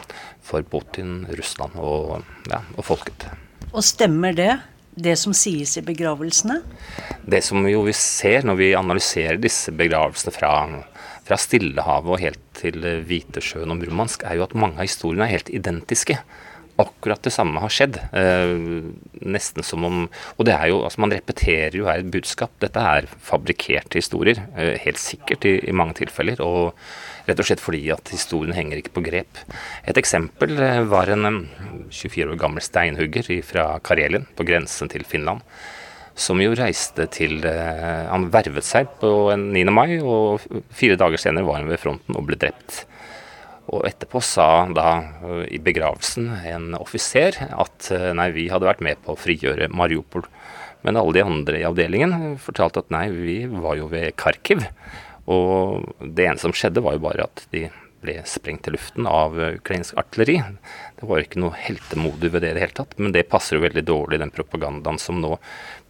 for 0.41 0.63
Putin, 0.63 1.27
Russland 1.29 1.75
og, 1.75 2.23
ja, 2.49 2.63
og 2.75 2.85
folket. 2.85 3.29
Og 3.73 3.83
stemmer 3.83 4.33
det? 4.33 4.59
det 4.97 5.15
som 5.21 5.33
sies 5.37 5.77
i 5.77 5.83
begravelsene? 5.85 6.61
Det 7.21 7.43
som 7.45 7.65
jo 7.69 7.83
vi 7.85 7.93
ser 7.93 8.45
når 8.47 8.57
vi 8.57 8.69
analyserer 8.77 9.37
disse 9.41 9.73
begravelsene 9.75 10.33
fra 10.33 10.51
fra 11.27 11.37
Stillehavet 11.39 12.13
og 12.13 12.21
helt 12.23 12.43
til 12.57 12.83
Hvitesjøen 13.07 13.73
og 13.73 13.81
Murmansk, 13.81 14.23
er 14.23 14.39
jo 14.39 14.45
at 14.47 14.55
mange 14.57 14.79
av 14.79 14.87
historiene 14.87 15.27
er 15.27 15.35
helt 15.35 15.51
identiske. 15.53 16.17
Akkurat 16.77 17.23
det 17.25 17.33
samme 17.33 17.61
har 17.61 17.73
skjedd. 17.73 17.97
Eh, 18.13 18.51
nesten 19.25 19.65
som 19.65 19.85
om 19.87 20.03
Og 20.37 20.45
det 20.45 20.53
er 20.53 20.67
jo, 20.69 20.83
altså 20.85 21.01
man 21.01 21.13
repeterer 21.15 21.73
jo 21.73 21.87
her 21.89 22.03
et 22.03 22.11
budskap. 22.13 22.51
Dette 22.61 22.77
er 22.77 23.09
fabrikkerte 23.17 23.97
historier, 23.97 24.43
eh, 24.55 24.77
helt 24.83 25.01
sikkert 25.01 25.45
i, 25.49 25.57
i, 25.67 25.73
mange 25.73 25.97
tilfeller. 25.97 26.39
Og 26.45 26.77
rett 27.25 27.41
og 27.41 27.49
slett 27.49 27.63
fordi 27.63 27.81
at 27.91 28.13
historien 28.13 28.53
henger 28.53 28.77
ikke 28.77 28.93
på 28.99 29.05
grep. 29.09 29.41
Et 29.89 29.97
eksempel 29.97 30.53
eh, 30.61 30.83
var 30.85 31.09
en 31.09 31.47
24 31.89 32.29
år 32.29 32.37
gammel 32.37 32.61
steinhugger 32.61 33.25
fra 33.41 33.79
Karelien, 33.81 34.29
på 34.37 34.45
grensen 34.45 34.93
til 34.93 35.03
Finland 35.03 35.41
som 36.17 36.41
jo 36.41 36.55
reiste 36.57 37.05
til 37.13 37.45
eh, 37.45 38.07
Han 38.09 38.29
vervet 38.33 38.65
seg 38.65 38.89
på 39.01 39.09
9. 39.37 39.63
mai, 39.69 39.99
og 40.01 40.43
fire 40.73 40.97
dager 40.99 41.21
senere 41.21 41.47
var 41.47 41.61
han 41.61 41.71
ved 41.71 41.81
fronten 41.81 42.17
og 42.17 42.25
ble 42.27 42.39
drept. 42.41 42.83
Og 43.67 43.83
etterpå 43.87 44.21
sa 44.23 44.65
da 44.73 44.89
eh, 44.97 45.43
i 45.57 45.61
begravelsen 45.63 46.29
en 46.49 46.69
offiser 46.79 47.37
at 47.51 47.91
eh, 47.93 48.11
nei, 48.17 48.31
vi 48.35 48.47
hadde 48.51 48.69
vært 48.69 48.83
med 48.85 49.01
på 49.03 49.13
å 49.13 49.19
frigjøre 49.19 49.69
Mariupol. 49.69 50.25
Men 50.85 50.97
alle 50.99 51.17
de 51.17 51.25
andre 51.25 51.59
i 51.61 51.67
avdelingen 51.67 52.37
fortalte 52.41 52.85
at 52.85 52.93
nei, 52.93 53.07
vi 53.13 53.41
var 53.51 53.77
jo 53.79 53.89
ved 53.91 54.15
Kharkiv. 54.19 54.63
Og 55.27 55.83
det 56.01 56.29
ene 56.29 56.41
som 56.41 56.53
skjedde, 56.55 56.81
var 56.85 56.95
jo 56.95 57.03
bare 57.03 57.27
at 57.27 57.43
de 57.51 57.67
ble 58.01 58.13
sprengt 58.29 58.63
til 58.65 58.75
luften 58.77 59.07
av 59.09 59.35
ukrainsk 59.35 59.97
artilleri. 59.99 60.37
Det 60.99 61.07
var 61.09 61.23
ikke 61.23 61.41
noe 61.41 61.57
heltemodig 61.57 62.29
ved 62.33 62.45
det 62.45 62.51
i 62.53 62.55
det 62.57 62.63
hele 62.63 62.77
tatt, 62.77 62.93
men 63.01 63.13
det 63.15 63.25
passer 63.31 63.57
jo 63.57 63.65
veldig 63.65 63.83
dårlig 63.87 64.21
den 64.21 64.33
propagandaen 64.33 65.01
som 65.01 65.19
nå 65.21 65.33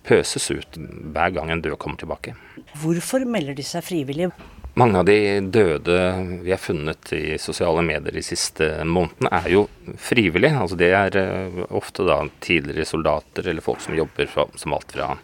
pøses 0.07 0.47
ut 0.51 0.77
hver 1.13 1.33
gang 1.35 1.51
en 1.51 1.63
død 1.63 1.77
kommer 1.81 1.99
tilbake. 1.99 2.35
Hvorfor 2.81 3.25
melder 3.27 3.57
de 3.57 3.65
seg 3.65 3.85
frivillig? 3.85 4.31
Mange 4.77 4.99
av 4.99 5.07
de 5.09 5.17
døde 5.49 5.97
vi 6.45 6.51
har 6.53 6.61
funnet 6.61 7.09
i 7.17 7.37
sosiale 7.41 7.81
medier 7.85 8.13
de 8.13 8.21
siste 8.21 8.67
månedene, 8.85 9.31
er 9.39 9.47
jo 9.55 9.63
frivillige. 9.97 10.53
Altså 10.53 10.77
det 10.77 10.91
er 10.93 11.17
eh, 11.17 11.61
ofte 11.73 12.05
da 12.05 12.19
tidligere 12.45 12.85
soldater 12.85 13.49
eller 13.49 13.65
folk 13.65 13.81
som 13.81 13.97
jobber 13.97 14.29
fra, 14.29 14.45
som 14.53 14.75
alt 14.77 14.93
fra 14.93 15.15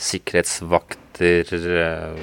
sikkerhetsvakter, 0.00 1.54
eh, 1.56 2.20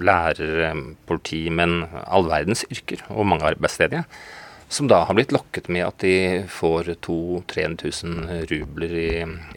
lærere, 0.00 0.72
politimenn, 1.10 1.82
all 2.06 2.30
verdens 2.30 2.64
yrker, 2.70 3.04
og 3.12 3.28
mange 3.28 3.50
arbeidsledige 3.52 4.06
som 4.70 4.86
da 4.86 5.00
har 5.04 5.16
blitt 5.18 5.32
lokket 5.34 5.66
med 5.72 5.82
at 5.82 5.98
de 6.04 6.44
får 6.46 6.92
2000-3000 7.02 8.44
rubler 8.52 8.92
i, 8.94 9.08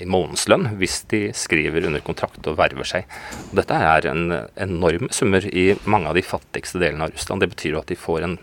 i, 0.02 0.08
månedslønn 0.10 0.72
hvis 0.80 1.04
de 1.12 1.28
skriver 1.38 1.86
under 1.86 2.02
kontrakt 2.02 2.50
og 2.50 2.58
verver 2.58 2.88
seg. 2.90 3.06
Og 3.52 3.60
dette 3.62 3.78
er 3.78 4.08
en 4.10 4.24
enorme 4.58 5.12
summer 5.14 5.46
i 5.46 5.68
mange 5.86 6.10
av 6.10 6.18
de 6.18 6.26
fattigste 6.26 6.82
delene 6.82 7.06
av 7.06 7.14
Russland. 7.14 7.46
Det 7.46 7.52
betyr 7.54 7.76
jo 7.76 7.84
at 7.84 7.94
de 7.94 8.00
får 8.00 8.26
en 8.26 8.40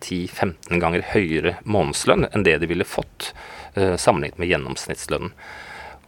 10-15 0.00 0.80
ganger 0.80 1.04
høyere 1.12 1.58
månedslønn 1.68 2.30
enn 2.30 2.48
det 2.48 2.56
de 2.62 2.72
ville 2.72 2.88
fått 2.88 3.34
eh, 3.76 3.96
sammenlignet 4.00 4.40
med 4.40 4.52
gjennomsnittslønnen. 4.52 5.36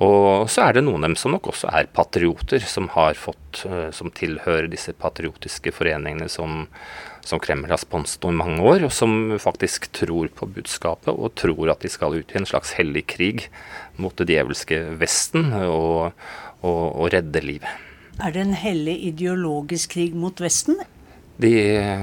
Og 0.04 0.48
så 0.52 0.66
er 0.66 0.76
det 0.76 0.84
noen 0.84 1.04
av 1.04 1.10
dem 1.10 1.16
som 1.16 1.32
nok 1.32 1.48
også 1.54 1.70
er 1.72 1.88
patrioter, 1.88 2.60
som 2.68 2.90
har 2.92 3.16
fått, 3.16 3.62
eh, 3.64 3.88
som 3.96 4.12
tilhører 4.12 4.68
disse 4.72 4.92
patriotiske 4.92 5.72
foreningene 5.72 6.28
som, 6.32 6.66
som 7.26 7.40
Kreml 7.42 7.70
har 7.70 7.80
sponset 7.82 8.24
i 8.28 8.34
mange 8.34 8.62
år, 8.62 8.86
og 8.86 8.94
som 8.94 9.34
faktisk 9.42 9.90
tror 9.96 10.30
på 10.34 10.48
budskapet 10.56 11.10
og 11.12 11.34
tror 11.38 11.72
at 11.72 11.82
de 11.82 11.90
skal 11.92 12.14
ut 12.20 12.32
i 12.32 12.40
en 12.40 12.48
slags 12.48 12.76
hellig 12.78 13.06
krig 13.10 13.48
mot 13.98 14.14
det 14.18 14.28
djevelske 14.30 14.78
Vesten 15.00 15.50
og, 15.64 16.12
og, 16.62 16.84
og 16.86 17.10
redde 17.14 17.42
livet. 17.44 17.70
Er 18.22 18.32
det 18.32 18.46
en 18.46 18.56
hellig 18.56 18.96
ideologisk 19.10 19.98
krig 19.98 20.14
mot 20.16 20.40
Vesten? 20.40 20.78
De 21.36 21.52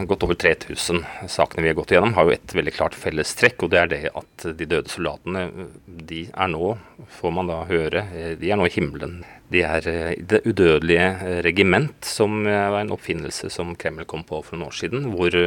godt 0.08 0.24
over 0.28 0.38
3000 0.38 1.02
sakene 1.32 1.64
vi 1.66 1.72
har 1.72 1.78
gått 1.78 1.94
igjennom, 1.94 2.14
har 2.14 2.28
jo 2.28 2.36
et 2.36 2.54
veldig 2.54 2.74
klart 2.76 2.98
fellestrekk. 2.98 3.66
Og 3.66 3.72
det 3.74 3.80
er 3.82 3.90
det 3.90 4.02
at 4.14 4.48
de 4.60 4.68
døde 4.70 4.92
soldatene, 4.94 5.48
de 5.86 6.28
er 6.30 6.52
nå, 6.54 6.76
får 7.18 7.34
man 7.34 7.50
da 7.50 7.64
høre, 7.70 8.06
de 8.38 8.52
er 8.52 8.60
nå 8.60 8.70
i 8.70 8.76
himmelen. 8.76 9.24
De 9.54 9.62
er 9.62 9.88
eh, 9.90 10.14
Det 10.18 10.42
udødelige 10.48 11.06
eh, 11.06 11.40
regiment, 11.46 11.96
som 12.06 12.42
eh, 12.48 12.70
var 12.74 12.82
en 12.82 12.94
oppfinnelse 12.96 13.52
som 13.54 13.76
Kreml 13.80 14.08
kom 14.10 14.26
på 14.28 14.42
for 14.46 14.58
noen 14.58 14.72
år 14.72 14.78
siden. 14.78 15.10
Hvor, 15.14 15.38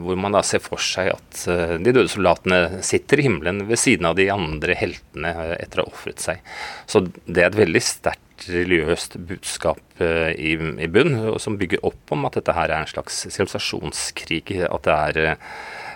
hvor 0.00 0.20
man 0.20 0.36
da 0.36 0.42
ser 0.46 0.62
for 0.64 0.82
seg 0.82 1.12
at 1.14 1.44
de 1.82 1.92
døde 1.92 2.10
soldatene 2.12 2.82
sitter 2.86 3.20
i 3.20 3.28
himmelen 3.28 3.64
ved 3.68 3.80
siden 3.80 4.08
av 4.08 4.18
de 4.18 4.30
andre 4.32 4.76
heltene 4.78 5.32
etter 5.58 5.82
å 5.82 5.88
ha 5.88 5.92
ofret 5.92 6.22
seg. 6.22 6.44
Så 6.90 7.04
det 7.04 7.42
er 7.42 7.50
et 7.50 7.62
veldig 7.64 7.82
sterkt 7.84 8.23
religiøst 8.50 9.18
budskap 9.28 10.00
i, 10.00 10.56
i 10.56 10.88
bunn, 10.90 11.16
som 11.40 11.58
bygger 11.60 11.84
opp 11.86 12.12
om 12.14 12.26
at 12.28 12.38
dette 12.40 12.54
her 12.56 12.72
er 12.72 12.82
en 12.82 12.90
slags 12.90 13.22
sivilisasjonskrig. 13.28 14.42
At 14.66 14.88
det 14.88 14.96
er 15.22 15.36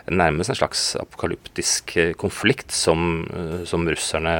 nærmest 0.09 0.54
en 0.54 0.61
slags 0.61 0.85
apokalyptisk 1.00 1.97
konflikt 2.21 2.73
som, 2.73 3.26
som 3.68 3.88
russerne 3.90 4.37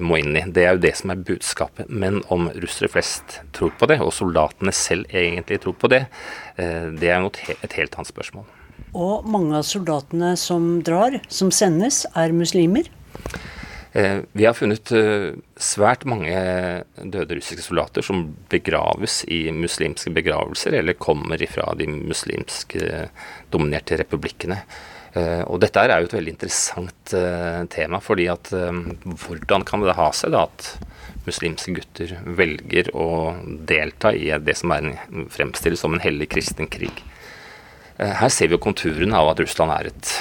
må 0.00 0.18
inn 0.20 0.36
i. 0.36 0.44
Det 0.48 0.64
er 0.64 0.76
jo 0.76 0.82
det 0.82 0.94
som 0.98 1.12
er 1.12 1.22
budskapet. 1.26 1.90
Men 1.90 2.22
om 2.32 2.48
russere 2.62 2.90
flest 2.92 3.40
tror 3.56 3.74
på 3.78 3.88
det, 3.90 4.00
og 4.00 4.14
soldatene 4.16 4.72
selv 4.76 5.10
egentlig 5.12 5.60
tror 5.64 5.76
på 5.78 5.90
det, 5.92 6.04
eh, 6.56 6.88
det 6.96 7.10
er 7.12 7.26
et 7.26 7.78
helt 7.78 7.96
annet 7.96 8.12
spørsmål. 8.12 8.46
Og 8.92 9.26
mange 9.28 9.56
av 9.56 9.64
soldatene 9.64 10.34
som 10.36 10.82
drar, 10.84 11.20
som 11.28 11.50
sendes, 11.50 12.04
er 12.16 12.32
muslimer? 12.32 12.88
Eh, 13.92 14.18
vi 14.32 14.46
har 14.46 14.56
funnet 14.56 14.88
eh, 14.96 15.34
svært 15.60 16.06
mange 16.08 16.36
døde 16.96 17.36
russiske 17.36 17.64
soldater 17.64 18.04
som 18.04 18.24
begraves 18.52 19.20
i 19.28 19.44
muslimske 19.52 20.12
begravelser, 20.16 20.78
eller 20.78 20.96
kommer 20.96 21.42
ifra 21.44 21.74
de 21.76 21.90
muslimske 21.92 23.08
dominerte 23.52 24.00
republikkene. 24.00 24.62
Uh, 25.12 25.44
og 25.44 25.58
dette 25.60 25.76
er 25.76 25.90
jo 26.00 26.06
et 26.06 26.14
veldig 26.16 26.32
interessant 26.32 27.12
tema, 27.68 27.98
fordi 28.00 28.30
at 28.32 28.48
hvordan 28.48 29.66
kan 29.68 29.82
det 29.84 29.92
ha 29.98 30.06
seg 30.16 30.32
da 30.32 30.46
at 30.46 30.70
muslimske 31.26 31.74
gutter 31.76 32.14
velger 32.24 32.88
å 32.96 33.34
delta 33.68 34.14
i 34.16 34.30
det 34.40 34.54
som 34.56 34.72
er 34.72 34.88
en, 34.88 35.26
fremstilles 35.28 35.84
som 35.84 35.92
en 35.92 36.00
hellig 36.00 36.30
kristen 36.32 36.70
krig? 36.72 37.04
her 38.00 38.32
ser 38.32 38.48
vi 38.48 38.56
jo 38.56 38.62
konturene 38.64 39.14
av 39.14 39.34
at 39.34 39.44
Russland 39.44 39.74
er, 39.76 39.90
et, 39.92 40.14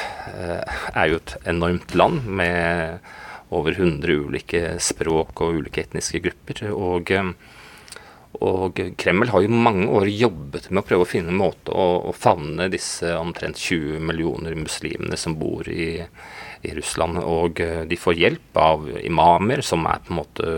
er 0.91 1.07
jo 1.07 1.21
et 1.21 1.37
enormt 1.49 1.95
land 1.95 2.27
med 2.27 2.99
over 3.51 3.75
100 3.75 4.17
ulike 4.27 4.61
språk 4.79 5.43
og 5.43 5.61
ulike 5.61 5.83
etniske 5.85 6.23
grupper. 6.23 6.69
og 6.71 7.11
og 8.41 8.79
Kreml 8.97 9.29
har 9.29 9.43
jo 9.43 9.51
mange 9.53 9.89
år 9.91 10.07
jobbet 10.09 10.69
med 10.71 10.81
å 10.81 10.87
prøve 10.87 11.05
å 11.05 11.09
finne 11.09 11.33
en 11.33 11.41
måte 11.41 11.73
å, 11.75 11.87
å 12.09 12.13
favne 12.15 12.69
disse 12.73 13.11
omtrent 13.19 13.59
20 13.59 13.99
millioner 14.07 14.55
muslimene 14.57 15.19
som 15.19 15.35
bor 15.37 15.67
i, 15.69 15.99
i, 15.99 16.71
Russland. 16.73 17.19
Og 17.21 17.61
eh, 17.61 17.83
de 17.89 17.99
får 17.99 18.17
hjelp 18.17 18.57
av 18.57 18.87
imamer 19.03 19.61
som 19.65 19.85
er 19.85 20.01
på 20.01 20.13
en 20.13 20.21
måte 20.23 20.55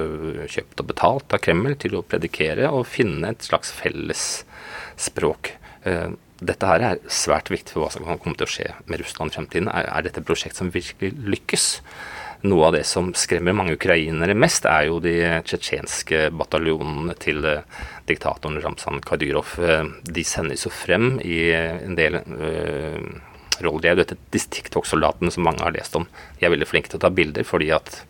kjøpt 0.53 0.85
og 0.85 0.91
betalt 0.93 1.35
av 1.35 1.43
Kreml 1.43 1.75
til 1.81 1.97
å 1.97 2.05
predikere 2.07 2.71
og 2.71 2.87
finne 2.87 3.33
et 3.33 3.43
slags 3.43 3.73
felles 3.75 4.27
språk. 4.95 5.55
Eh, 5.83 6.13
dette 6.43 6.69
her 6.69 6.87
er 6.87 7.03
svært 7.11 7.51
viktig 7.51 7.73
for 7.73 7.87
hva 7.87 7.91
som 7.91 8.05
kan 8.07 8.21
komme 8.21 8.39
til 8.39 8.47
å 8.47 8.53
skje 8.53 8.69
med 8.85 9.01
Russland 9.01 9.33
i 9.33 9.39
fremtiden. 9.41 9.71
Er, 9.73 9.89
er 9.89 10.07
dette 10.07 10.23
et 10.23 10.29
prosjekt 10.29 10.59
som 10.59 10.71
virkelig 10.71 11.17
lykkes? 11.35 11.71
Noe 12.43 12.65
av 12.67 12.73
det 12.75 12.83
som 12.83 13.13
skremmer 13.15 13.55
mange 13.55 13.77
ukrainere 13.77 14.33
mest, 14.35 14.65
er 14.67 14.89
jo 14.89 14.97
de 15.03 15.13
tsjetsjenske 15.47 16.25
bataljonene 16.35 17.15
til 17.23 17.39
eh, 17.47 17.61
diktatoren 18.09 18.59
Ramzan 18.59 18.99
Kadyrov. 19.05 19.53
Eh, 19.63 19.85
de 20.03 20.25
sendes 20.27 20.65
jo 20.67 20.71
frem 20.73 21.21
i 21.23 21.37
en 21.55 21.95
del 21.95 22.19
uh, 22.19 22.99
roller. 23.63 23.95
Dette 23.95 24.19
TikTok-soldatene 24.27 25.31
som 25.31 25.47
mange 25.47 25.63
har 25.63 25.71
lest 25.71 25.95
om. 25.95 26.09
De 26.35 26.43
er 26.43 26.51
veldig 26.51 26.67
flinke 26.67 26.91
til 26.91 26.99
å 26.99 27.05
ta 27.05 27.13
bilder, 27.15 27.47
fordi 27.47 27.71
at 27.75 28.01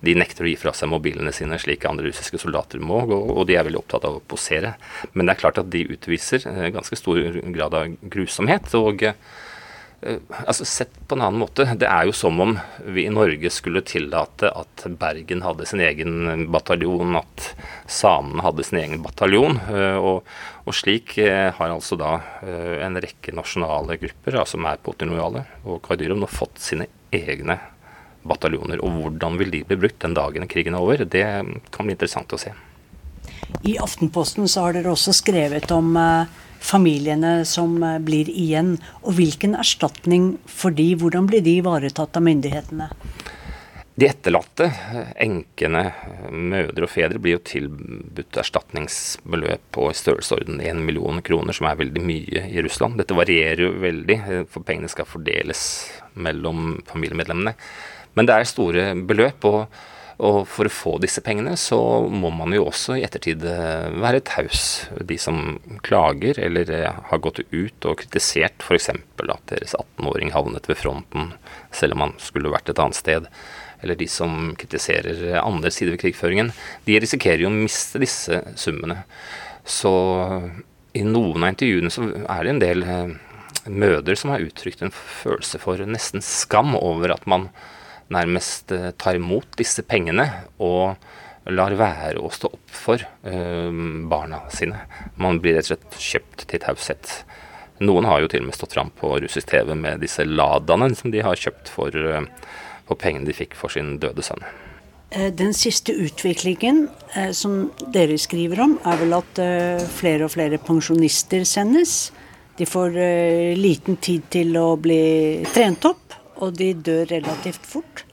De 0.00 0.14
nekter 0.16 0.46
å 0.46 0.48
gi 0.48 0.54
fra 0.56 0.72
seg 0.72 0.88
mobilene 0.88 1.28
sine, 1.28 1.58
slik 1.60 1.82
andre 1.84 2.06
russiske 2.06 2.38
soldater 2.40 2.80
må, 2.80 3.02
og 3.04 3.42
de 3.44 3.58
er 3.58 3.66
veldig 3.66 3.82
opptatt 3.82 4.06
av 4.08 4.14
å 4.16 4.22
posere. 4.24 4.70
Men 5.12 5.28
det 5.28 5.34
er 5.34 5.40
klart 5.42 5.60
at 5.60 5.68
de 5.68 5.82
utviser 5.92 6.46
ganske 6.72 6.96
stor 6.96 7.20
grad 7.52 7.76
av 7.76 7.98
grusomhet. 8.08 8.72
og 8.80 9.04
Eh, 9.04 9.49
altså 10.00 10.64
Sett 10.64 10.94
på 11.08 11.16
en 11.16 11.24
annen 11.26 11.42
måte, 11.42 11.66
det 11.76 11.88
er 11.88 12.06
jo 12.08 12.14
som 12.16 12.38
om 12.40 12.54
vi 12.86 13.04
i 13.04 13.12
Norge 13.12 13.50
skulle 13.52 13.82
tillate 13.84 14.48
at 14.48 14.86
Bergen 15.00 15.42
hadde 15.44 15.66
sin 15.68 15.82
egen 15.84 16.46
bataljon, 16.52 17.18
at 17.20 17.50
samene 17.90 18.44
hadde 18.46 18.64
sin 18.64 18.80
egen 18.80 19.02
bataljon. 19.04 19.60
Eh, 19.68 19.98
og, 19.98 20.24
og 20.64 20.76
slik 20.76 21.18
eh, 21.20 21.50
har 21.56 21.74
altså 21.74 21.98
da 22.00 22.14
en 22.40 22.96
rekke 23.02 23.34
nasjonale 23.36 23.98
grupper, 24.00 24.40
altså 24.40 24.60
Mærpotin 24.60 25.12
og 25.20 25.76
Kaidyrom, 25.84 26.22
nå 26.22 26.30
fått 26.30 26.62
sine 26.64 26.88
egne 27.12 27.58
bataljoner. 28.22 28.80
Og 28.84 29.00
hvordan 29.02 29.38
vil 29.40 29.52
de 29.52 29.64
bli 29.68 29.78
brukt 29.84 30.00
den 30.02 30.16
dagen 30.16 30.48
krigen 30.50 30.76
er 30.76 30.84
over, 30.84 31.04
det 31.04 31.26
kan 31.72 31.86
bli 31.86 31.96
interessant 31.96 32.32
å 32.32 32.40
se. 32.40 32.52
I 33.66 33.76
Aftenposten 33.82 34.48
så 34.48 34.66
har 34.66 34.76
dere 34.76 34.92
også 34.92 35.14
skrevet 35.16 35.72
om 35.74 35.92
uh, 35.98 36.40
familiene 36.60 37.40
som 37.48 37.80
eh, 37.82 37.98
blir 38.04 38.30
igjen, 38.30 38.76
og 39.02 39.16
hvilken 39.18 39.56
erstatning 39.58 40.34
for 40.46 40.74
de, 40.76 40.92
hvordan 41.00 41.28
blir 41.30 41.44
de 41.44 41.58
ivaretatt 41.60 42.16
av 42.20 42.26
myndighetene? 42.26 42.90
De 44.00 44.06
etterlatte, 44.08 44.70
enkene, 45.20 45.82
mødre 46.32 46.86
og 46.86 46.92
fedre, 46.92 47.20
blir 47.20 47.34
jo 47.36 47.42
tilbudt 47.44 48.38
erstatningsbeløp 48.40 49.66
på 49.76 49.90
i 49.90 49.96
størrelsesorden 49.98 50.62
1 50.62 50.80
million 50.86 51.20
kroner, 51.26 51.56
som 51.56 51.68
er 51.68 51.80
veldig 51.82 52.04
mye 52.06 52.46
i 52.48 52.64
Russland. 52.64 52.96
Dette 52.96 53.18
varierer 53.18 53.66
jo 53.66 53.74
veldig, 53.82 54.16
for 54.48 54.64
pengene 54.64 54.88
skal 54.88 55.08
fordeles 55.10 55.64
mellom 56.16 56.78
familiemedlemmene. 56.88 57.52
Men 58.16 58.30
det 58.30 58.38
er 58.38 58.48
store 58.48 58.86
beløp. 59.10 59.44
og 59.50 59.66
og 60.20 60.42
for 60.52 60.68
å 60.68 60.72
få 60.72 60.92
disse 61.00 61.22
pengene, 61.24 61.54
så 61.56 61.78
må 62.12 62.28
man 62.34 62.52
jo 62.52 62.66
også 62.68 62.98
i 62.98 63.04
ettertid 63.06 63.44
eh, 63.48 63.88
være 64.02 64.20
taus. 64.28 64.84
De 65.00 65.16
som 65.20 65.56
klager 65.86 66.36
eller 66.44 66.68
eh, 66.76 67.00
har 67.08 67.22
gått 67.24 67.40
ut 67.48 67.88
og 67.88 68.02
kritisert 68.02 68.60
f.eks. 68.60 68.90
at 68.92 69.46
deres 69.48 69.72
18-åring 69.78 70.34
havnet 70.34 70.68
ved 70.68 70.76
fronten 70.80 71.32
selv 71.72 71.96
om 71.96 72.04
han 72.04 72.14
skulle 72.20 72.52
vært 72.52 72.68
et 72.68 72.82
annet 72.82 73.00
sted, 73.00 73.30
eller 73.80 73.96
de 73.96 74.10
som 74.12 74.52
kritiserer 74.60 75.40
andre 75.40 75.72
sider 75.72 75.94
ved 75.94 76.02
krigføringen, 76.04 76.52
de 76.84 77.00
risikerer 77.00 77.46
jo 77.46 77.48
å 77.48 77.56
miste 77.56 78.02
disse 78.02 78.42
summene. 78.60 79.00
Så 79.64 79.94
i 80.92 81.06
noen 81.06 81.44
av 81.46 81.54
intervjuene 81.54 81.92
så 81.92 82.10
er 82.26 82.44
det 82.44 82.52
en 82.52 82.64
del 82.66 82.84
eh, 82.84 83.18
mødre 83.70 84.16
som 84.20 84.34
har 84.34 84.44
uttrykt 84.44 84.84
en 84.84 84.92
følelse 84.92 85.60
for 85.62 85.80
nesten 85.88 86.20
skam 86.24 86.76
over 86.76 87.16
at 87.16 87.24
man 87.30 87.48
nærmest 88.14 88.72
eh, 88.74 88.90
tar 88.98 89.18
imot 89.18 89.58
disse 89.58 89.84
pengene 89.86 90.26
og 90.62 90.96
lar 91.50 91.74
være 91.78 92.20
å 92.20 92.30
stå 92.30 92.50
opp 92.52 92.74
for 92.76 93.00
uh, 93.00 93.70
barna 94.10 94.42
sine. 94.52 94.82
Man 95.18 95.40
blir 95.42 95.56
rett 95.56 95.64
og 95.64 95.72
slett 95.72 95.96
kjøpt 96.04 96.44
til 96.52 96.60
taushet. 96.62 97.14
Noen 97.80 98.06
har 98.06 98.20
jo 98.20 98.28
til 98.30 98.44
og 98.44 98.50
med 98.50 98.58
stått 98.58 98.76
fram 98.76 98.92
på 98.94 99.14
russisk 99.24 99.48
TV 99.50 99.72
med 99.74 100.04
disse 100.04 100.26
Ladaene 100.28 100.92
som 100.94 101.10
de 101.10 101.24
har 101.24 101.40
kjøpt 101.40 101.72
for, 101.72 101.96
uh, 101.96 102.20
for 102.86 103.00
pengene 103.00 103.26
de 103.26 103.34
fikk 103.34 103.56
for 103.58 103.72
sin 103.72 103.96
døde 104.04 104.22
sønn. 104.26 104.44
Den 105.10 105.50
siste 105.58 105.90
utviklingen 105.98 106.84
eh, 107.18 107.32
som 107.34 107.72
dere 107.90 108.14
skriver 108.20 108.60
om, 108.62 108.76
er 108.86 109.00
vel 109.00 109.16
at 109.16 109.40
eh, 109.42 109.82
flere 109.90 110.28
og 110.28 110.34
flere 110.36 110.60
pensjonister 110.62 111.42
sendes. 111.48 112.12
De 112.58 112.66
får 112.68 112.94
eh, 112.94 113.58
liten 113.58 113.98
tid 113.98 114.28
til 114.30 114.54
å 114.60 114.76
bli 114.78 115.42
trent 115.50 115.88
opp 115.90 116.19
og 116.40 116.56
de 116.58 116.72
dør 116.74 117.06
relativt 117.12 117.68
fort. 117.68 118.04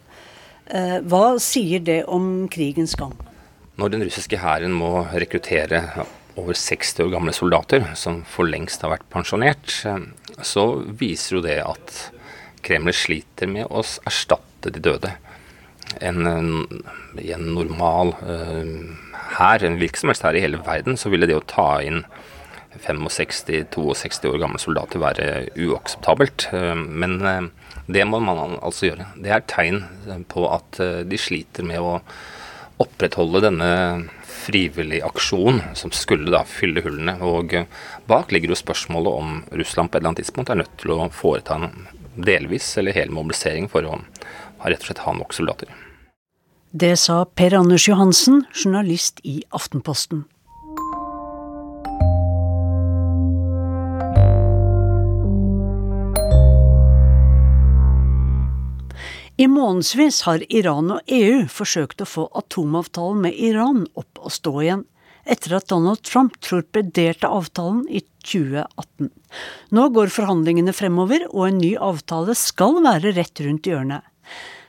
Eh, 0.67 1.00
hva 1.07 1.38
sier 1.39 1.84
det 1.84 2.01
om 2.12 2.48
krigens 2.51 2.98
gang? 3.00 3.15
Når 3.77 3.93
den 3.93 4.03
russiske 4.07 4.39
hæren 4.41 4.74
må 4.75 5.05
rekruttere 5.13 5.84
over 6.38 6.57
60 6.57 7.05
år 7.05 7.12
gamle 7.13 7.34
soldater, 7.34 7.86
som 7.96 8.24
for 8.27 8.50
lengst 8.50 8.84
har 8.84 8.96
vært 8.96 9.07
pensjonert, 9.13 9.73
eh, 9.88 10.08
så 10.43 10.67
viser 10.99 11.38
jo 11.38 11.43
det 11.45 11.60
at 11.63 11.97
Kreml 12.67 12.93
sliter 12.95 13.49
med 13.49 13.69
å 13.69 13.84
erstatte 14.10 14.73
de 14.73 14.82
døde. 14.84 15.13
En, 16.04 16.28
I 17.15 17.30
en 17.32 17.45
normal 17.56 18.12
hær, 18.19 19.62
uh, 19.62 19.67
en 19.69 19.78
hvilken 19.80 20.01
som 20.01 20.12
helst 20.12 20.25
hær 20.25 20.36
i 20.36 20.41
hele 20.43 20.60
verden, 20.65 20.97
så 20.99 21.12
ville 21.13 21.30
det 21.30 21.38
å 21.38 21.45
ta 21.47 21.78
inn 21.86 22.04
65-62 22.84 24.34
år 24.34 24.41
gamle 24.43 24.60
soldater 24.62 25.01
være 25.01 25.30
uakseptabelt. 25.56 26.49
Uh, 26.51 26.75
men 26.75 27.21
uh, 27.23 27.47
det 27.88 28.04
må 28.08 28.19
man 28.19 28.58
altså 28.60 28.89
gjøre. 28.89 29.08
Det 29.23 29.32
er 29.32 29.45
tegn 29.47 29.82
på 30.32 30.47
at 30.52 30.80
eh, 30.84 31.04
de 31.08 31.19
sliter 31.19 31.65
med 31.67 31.80
å 31.84 31.97
opprettholde 32.84 33.41
denne 33.47 33.69
frivillige 34.28 35.08
aksjonen 35.08 35.73
som 35.78 35.93
skulle 35.95 36.32
da 36.34 36.43
fylle 36.47 36.84
hullene. 36.86 37.17
Og 37.23 37.56
eh, 37.56 37.69
bak 38.10 38.34
ligger 38.36 38.54
jo 38.54 38.60
spørsmålet 38.60 39.21
om 39.21 39.39
Russland 39.52 39.91
på 39.91 39.97
et 39.97 40.02
eller 40.02 40.13
annet 40.13 40.23
tidspunkt 40.26 40.52
er 40.54 40.62
nødt 40.62 40.76
til 40.82 40.93
å 40.97 41.08
foreta 41.15 41.58
en 41.58 41.71
delvis 42.17 42.69
eller 42.82 42.97
hel 42.97 43.13
mobilisering 43.13 43.69
for 43.71 43.88
å 43.88 44.00
rett 44.67 44.82
og 44.82 44.89
slett 44.89 45.06
ha 45.06 45.13
nok 45.15 45.36
soldater. 45.38 45.71
Det 46.78 46.97
sa 47.00 47.21
Per 47.26 47.56
Anders 47.56 47.88
Johansen, 47.88 48.43
journalist 48.52 49.21
i 49.23 49.39
Aftenposten. 49.56 50.26
I 59.38 59.45
månedsvis 59.47 60.23
har 60.26 60.41
Iran 60.50 60.95
og 60.95 61.12
EU 61.13 61.43
forsøkt 61.54 62.02
å 62.02 62.08
få 62.10 62.23
atomavtalen 62.39 63.19
med 63.28 63.36
Iran 63.38 63.84
opp 63.93 64.17
å 64.17 64.32
stå 64.34 64.54
igjen, 64.63 64.82
etter 65.30 65.54
at 65.60 65.67
Donald 65.69 66.02
Trump 66.08 66.39
torpederte 66.41 67.30
avtalen 67.30 67.84
i 67.86 68.02
2018. 68.26 69.12
Nå 69.78 69.86
går 69.93 70.10
forhandlingene 70.15 70.73
fremover, 70.73 71.28
og 71.30 71.52
en 71.52 71.62
ny 71.62 71.76
avtale 71.78 72.34
skal 72.34 72.82
være 72.82 73.13
rett 73.19 73.45
rundt 73.45 73.69
hjørnet. 73.69 74.10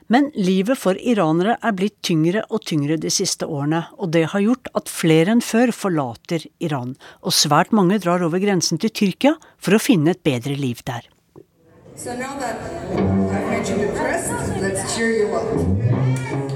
Men 0.09 0.29
livet 0.37 0.77
for 0.77 0.97
iranere 1.01 1.57
er 1.65 1.73
blitt 1.77 1.97
tyngre 2.05 2.45
og 2.53 2.61
tyngre 2.69 3.01
de 3.01 3.09
siste 3.13 3.49
årene, 3.49 3.87
og 3.97 4.13
det 4.13 4.27
har 4.35 4.45
gjort 4.45 4.69
at 4.77 4.89
flere 4.89 5.33
enn 5.33 5.45
før 5.45 5.73
forlater 5.73 6.45
Iran, 6.61 6.93
og 7.25 7.33
svært 7.33 7.73
mange 7.73 7.97
drar 8.05 8.21
over 8.25 8.41
grensen 8.41 8.77
til 8.77 8.93
Tyrkia 8.93 9.39
for 9.57 9.73
å 9.73 9.81
finne 9.81 10.13
et 10.13 10.25
bedre 10.25 10.53
liv 10.57 10.85
der. 10.85 11.09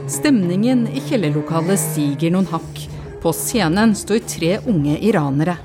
Stemningen 0.08 0.88
i 0.88 1.02
kjellerlokalet 1.04 1.82
stiger 1.82 2.32
noen 2.32 2.48
hakk. 2.48 2.80
På 3.20 3.34
scenen 3.36 3.92
står 3.92 4.22
tre 4.24 4.54
unge 4.72 4.96
iranere. 5.04 5.58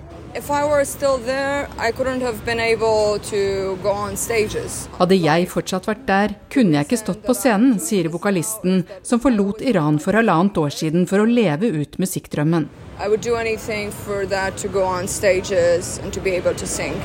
Hadde 4.98 5.20
jeg 5.20 5.46
fortsatt 5.54 5.88
vært 5.92 6.04
der, 6.10 6.34
kunne 6.50 6.74
jeg 6.74 6.88
ikke 6.88 7.00
stått 7.04 7.22
på 7.28 7.38
scenen, 7.38 7.78
sier 7.78 8.10
vokalisten, 8.10 8.82
som 9.06 9.22
forlot 9.22 9.62
Iran 9.62 10.02
for 10.02 10.18
halvannet 10.18 10.58
år 10.58 10.74
siden 10.74 11.06
for 11.06 11.22
å 11.22 11.30
leve 11.30 11.70
ut 11.70 12.02
musikkdrømmen. 12.02 12.66
I 12.98 13.06
would 13.06 13.22
do 13.22 13.36
anything 13.36 13.92
for 13.92 14.26
that 14.26 14.58
to 14.58 14.66
go 14.66 14.82
on 14.82 15.06
stages 15.06 16.00
and 16.02 16.12
to 16.12 16.20
be 16.20 16.34
able 16.34 16.54
to 16.54 16.66
sing. 16.66 16.98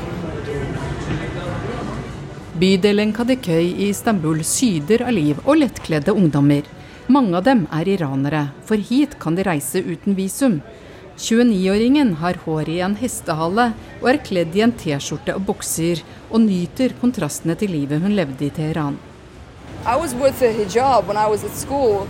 Bydelen 2.54 3.10
Kadikøy 3.10 3.64
i 3.66 3.88
Istanbul 3.88 4.44
syder 4.46 5.02
av 5.02 5.16
liv 5.16 5.40
og 5.42 5.56
lettkledde 5.58 6.12
ungdommer. 6.14 6.62
Mange 7.10 7.34
av 7.34 7.42
dem 7.48 7.64
er 7.74 7.88
iranere, 7.90 8.42
for 8.62 8.78
hit 8.78 9.16
kan 9.18 9.34
de 9.34 9.42
reise 9.42 9.80
uten 9.82 10.14
visum. 10.14 10.60
29-åringen 11.18 12.12
har 12.20 12.38
hår 12.44 12.68
i 12.70 12.76
en 12.86 12.94
hestehale 13.00 13.72
og 13.96 14.06
er 14.12 14.20
kledd 14.28 14.54
i 14.54 14.62
en 14.62 14.74
T-skjorte 14.78 15.34
og 15.34 15.48
bukser, 15.48 16.04
og 16.30 16.44
nyter 16.44 16.94
kontrastene 17.00 17.56
til 17.58 17.74
livet 17.74 18.04
hun 18.04 18.14
levde 18.14 18.46
i 18.46 18.52
Teheran. 18.54 19.00
I 19.82 19.96
was 19.98 20.14
with 20.14 20.38
a 20.46 20.52
hijab 20.54 21.08
when 21.10 21.18
I 21.18 21.26
was 21.26 21.42
at 21.42 21.58
school, 21.58 22.06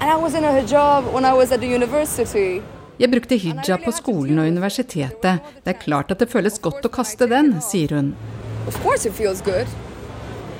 and 0.00 0.08
I 0.08 0.16
was 0.16 0.32
in 0.32 0.44
a 0.44 0.54
hijab 0.56 1.12
when 1.12 1.28
I 1.28 1.34
was 1.36 1.52
at 1.52 1.60
the 1.60 1.68
university. 1.68 2.62
Jeg 2.98 3.10
brukte 3.12 3.36
hijab 3.36 3.84
på 3.84 3.92
skolen 3.92 4.38
og 4.38 4.48
universitetet. 4.48 5.44
Det 5.64 5.76
er 5.76 5.78
klart 5.84 6.16
at 6.16 6.24
det 6.24 6.30
føles 6.32 6.56
godt 6.58 6.88
å 6.88 6.92
kaste 6.96 7.28
den, 7.28 7.58
sier 7.60 7.92
hun. 7.92 8.14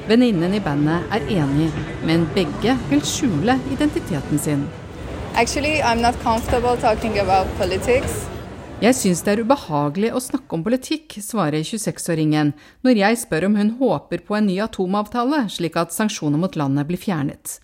Venninnen 0.04 0.54
i 0.54 0.60
bandet 0.60 1.12
er 1.16 1.28
enig, 1.32 1.70
men 2.04 2.26
begge 2.34 2.76
vil 2.90 3.00
skjule 3.08 3.56
identiteten 3.72 4.38
sin. 4.38 4.66
Actually, 5.34 5.80
jeg 8.84 8.96
syns 8.98 9.22
det 9.24 9.32
er 9.32 9.40
ubehagelig 9.46 10.10
å 10.12 10.20
snakke 10.20 10.56
om 10.56 10.62
politikk, 10.66 11.16
svarer 11.24 11.64
26-åringen 11.64 12.52
når 12.84 13.00
jeg 13.00 13.20
spør 13.22 13.46
om 13.48 13.56
hun 13.56 13.70
håper 13.80 14.24
på 14.26 14.36
en 14.36 14.48
ny 14.50 14.58
atomavtale, 14.60 15.46
slik 15.48 15.78
at 15.80 15.94
sanksjoner 15.94 16.42
mot 16.42 16.58
landet 16.60 16.86
blir 16.90 17.00
fjernet. 17.00 17.58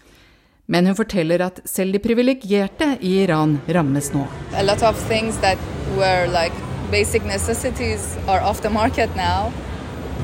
Men 0.70 0.86
hun 0.86 0.96
forteller 0.96 1.42
at 1.44 1.60
selv 1.68 1.92
de 1.98 2.00
privilegerte 2.02 2.94
i 3.02 3.18
Iran 3.24 3.58
rammes 3.68 4.12
nå. 4.14 4.24
A 4.54 4.62
lot 4.62 4.82
of 4.86 4.96
things 5.10 5.36
that 5.44 5.58
were 5.98 6.30
like 6.30 6.54
basic 6.90 7.26
necessities 7.26 8.16
are 8.26 8.40
off 8.40 8.62
the 8.62 8.70
market 8.70 9.10
now. 9.16 9.50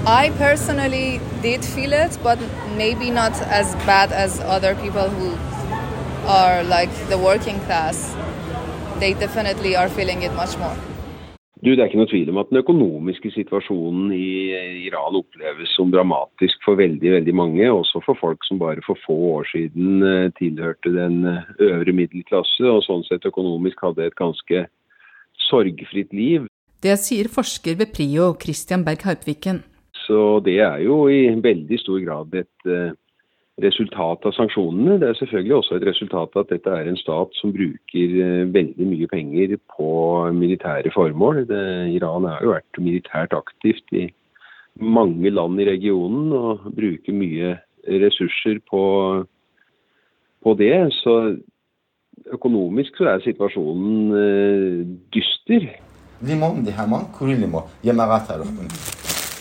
I 0.04 0.30
personally 0.38 1.20
did 1.42 1.64
feel 1.64 1.92
it, 1.92 2.18
but 2.22 2.38
maybe 2.76 3.10
not 3.10 3.32
as 3.42 3.74
bad 3.86 4.12
as 4.12 4.40
other 4.40 4.74
people 4.74 5.08
who 5.08 5.30
are 6.26 6.62
like 6.64 6.90
the 7.08 7.18
working 7.18 7.58
class, 7.60 8.14
they 8.98 9.14
definitely 9.14 9.76
are 9.76 9.88
feeling 9.88 10.22
it 10.22 10.32
much 10.34 10.58
more. 10.58 10.76
Du, 11.64 11.70
Det 11.72 11.80
er 11.80 11.88
ikke 11.88 11.98
noe 11.98 12.10
tvil 12.10 12.28
om 12.30 12.38
at 12.42 12.50
den 12.52 12.58
økonomiske 12.60 13.30
situasjonen 13.32 14.10
i 14.12 14.52
Iran 14.86 15.16
oppleves 15.16 15.72
som 15.74 15.88
dramatisk 15.90 16.60
for 16.66 16.76
veldig 16.78 17.14
veldig 17.14 17.34
mange, 17.34 17.70
også 17.72 18.02
for 18.04 18.18
folk 18.20 18.44
som 18.44 18.60
bare 18.60 18.84
for 18.86 19.00
få 19.06 19.16
år 19.38 19.48
siden 19.50 20.02
eh, 20.04 20.28
tilhørte 20.36 20.92
den 20.92 21.24
eh, 21.26 21.48
øvre 21.70 21.94
middelklasse, 21.96 22.66
og 22.68 22.84
sånn 22.84 23.06
sett 23.08 23.24
økonomisk 23.26 23.80
hadde 23.82 24.04
et 24.04 24.18
ganske 24.20 24.66
sorgfritt 25.48 26.12
liv. 26.12 26.44
Det 26.84 26.98
sier 27.00 27.32
forsker 27.32 27.80
ved 27.80 27.90
PRIO, 27.96 28.34
Christian 28.42 28.84
Berg 28.84 29.08
Harpviken. 29.08 29.64
Så 30.06 30.38
det 30.46 30.60
er 30.62 30.78
jo 30.84 31.06
i 31.10 31.26
veldig 31.42 31.78
stor 31.82 31.98
grad 32.04 32.34
et 32.38 32.70
eh, 32.70 32.94
resultat 33.62 34.26
av 34.28 34.34
sanksjonene. 34.36 34.98
Det 35.00 35.08
er 35.08 35.18
selvfølgelig 35.18 35.56
også 35.56 35.78
et 35.78 35.86
resultat 35.88 36.36
av 36.36 36.44
at 36.44 36.52
dette 36.52 36.74
er 36.78 36.90
en 36.90 37.00
stat 37.00 37.32
som 37.40 37.54
bruker 37.54 38.18
eh, 38.26 38.44
veldig 38.54 38.88
mye 38.92 39.08
penger 39.10 39.56
på 39.72 39.90
militære 40.36 40.92
formål. 40.94 41.42
Det, 41.50 41.64
Iran 41.96 42.28
har 42.28 42.44
jo 42.44 42.54
vært 42.54 42.82
militært 42.82 43.36
aktivt 43.36 43.96
i 43.96 44.06
mange 44.76 45.32
land 45.32 45.60
i 45.60 45.68
regionen 45.70 46.32
og 46.36 46.68
bruker 46.76 47.16
mye 47.16 47.56
ressurser 47.86 48.60
på, 48.68 48.84
på 50.44 50.56
det. 50.60 50.74
Så 51.00 51.16
økonomisk 52.36 52.98
så 52.98 53.10
er 53.14 53.24
situasjonen 53.24 54.16
eh, 54.20 54.80
dyster. 55.14 55.70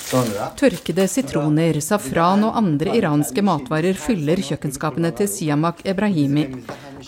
Tørkede 0.05 1.07
sitroner, 1.09 1.79
safran 1.81 2.43
og 2.45 2.57
andre 2.59 2.93
iranske 2.99 3.41
matvarer 3.41 3.97
fyller 3.97 4.37
kjøkkenskapene 4.37 5.09
til 5.17 5.27
Siamak 5.31 5.81
Ebrahimi. 5.87 6.43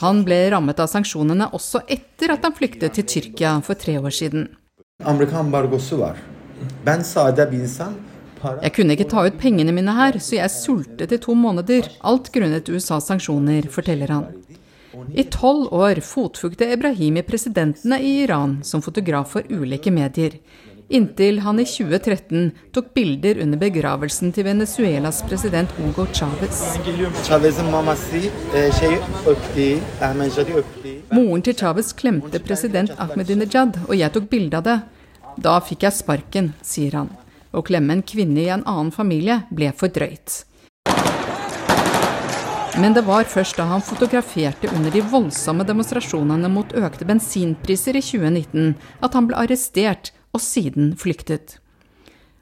Han 0.01 0.23
ble 0.25 0.39
rammet 0.49 0.81
av 0.81 0.89
sanksjonene 0.89 1.51
også 1.53 1.83
etter 1.85 2.33
at 2.33 2.47
han 2.47 2.55
flyktet 2.57 2.97
til 2.97 3.05
Tyrkia 3.05 3.53
for 3.61 3.77
tre 3.77 3.99
år 4.01 4.09
siden. 4.09 4.47
Jeg 8.63 8.73
kunne 8.73 8.97
ikke 8.97 9.09
ta 9.13 9.25
ut 9.27 9.37
pengene 9.41 9.75
mine 9.77 9.93
her, 9.93 10.17
så 10.17 10.39
jeg 10.39 10.55
sultet 10.57 11.13
i 11.13 11.21
to 11.21 11.37
måneder. 11.37 11.91
Alt 12.01 12.31
grunnet 12.33 12.69
USAs 12.69 13.11
sanksjoner, 13.11 13.69
forteller 13.69 14.09
han. 14.15 14.31
I 15.13 15.27
tolv 15.29 15.69
år 15.69 16.01
fotfugde 16.01 16.65
Ebrahimi 16.73 17.21
presidentene 17.21 18.01
i 18.01 18.23
Iran 18.23 18.63
som 18.65 18.81
fotograf 18.81 19.35
for 19.35 19.45
ulike 19.53 19.93
medier 19.93 20.39
inntil 20.89 21.39
han 21.39 21.59
i 21.59 21.65
2013 21.65 22.51
tok 22.71 22.93
bilder 22.93 23.41
under 23.43 23.59
begravelsen 23.59 24.31
til 24.35 24.47
Venezuelas 24.47 25.21
president 25.27 25.71
Hugo 25.77 26.05
Chávez. 26.13 26.61
Moren 31.11 31.41
til 31.41 31.55
Chávez 31.55 31.93
klemte 31.95 32.39
president 32.39 32.91
Ahmedinejad, 32.97 33.79
og 33.87 33.95
jeg 33.95 34.13
tok 34.13 34.29
bilde 34.29 34.57
av 34.57 34.67
det. 34.67 34.79
Da 35.37 35.59
fikk 35.61 35.85
jeg 35.85 35.99
sparken, 35.99 36.51
sier 36.65 36.97
han. 36.97 37.13
Å 37.53 37.63
klemme 37.63 37.97
en 37.97 38.05
kvinne 38.05 38.43
i 38.43 38.51
en 38.53 38.65
annen 38.65 38.91
familie 38.91 39.43
ble 39.53 39.71
for 39.75 39.93
drøyt. 39.93 40.43
Men 42.77 42.93
det 42.93 43.07
var 43.07 43.25
først 43.25 43.57
da 43.57 43.65
han 43.65 43.81
fotograferte 43.81 44.69
under 44.69 44.93
de 44.93 45.01
voldsomme 45.01 45.65
demonstrasjonene 45.65 46.49
mot 46.53 46.75
økte 46.77 47.07
bensinpriser 47.09 47.97
i 47.97 48.03
2019, 48.05 48.75
at 49.01 49.17
han 49.17 49.29
ble 49.29 49.39
arrestert 49.41 50.11
og 50.37 50.43
siden 50.43 50.93
flyktet. 50.99 51.57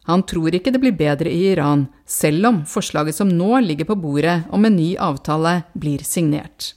Han 0.06 0.22
tror 0.30 0.54
ikke 0.54 0.70
det 0.74 0.82
blir 0.84 0.94
bedre 0.94 1.32
i 1.32 1.48
Iran, 1.56 1.88
selv 2.06 2.46
om 2.52 2.60
forslaget 2.70 3.18
som 3.18 3.32
nå 3.32 3.58
ligger 3.66 3.88
på 3.90 3.98
bordet 3.98 4.44
om 4.54 4.68
en 4.68 4.76
ny 4.78 4.92
avtale, 5.02 5.64
blir 5.74 6.04
signert. 6.06 6.76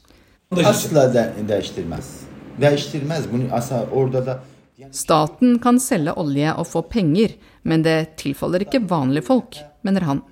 Staten 5.02 5.58
kan 5.60 5.82
selge 5.82 6.16
olje 6.22 6.54
og 6.56 6.66
få 6.70 6.82
penger, 6.88 7.36
men 7.68 7.84
det 7.84 7.98
tilfaller 8.22 8.64
ikke 8.64 8.86
vanlige 8.88 9.28
folk, 9.28 9.60
mener 9.84 10.08
han. 10.08 10.24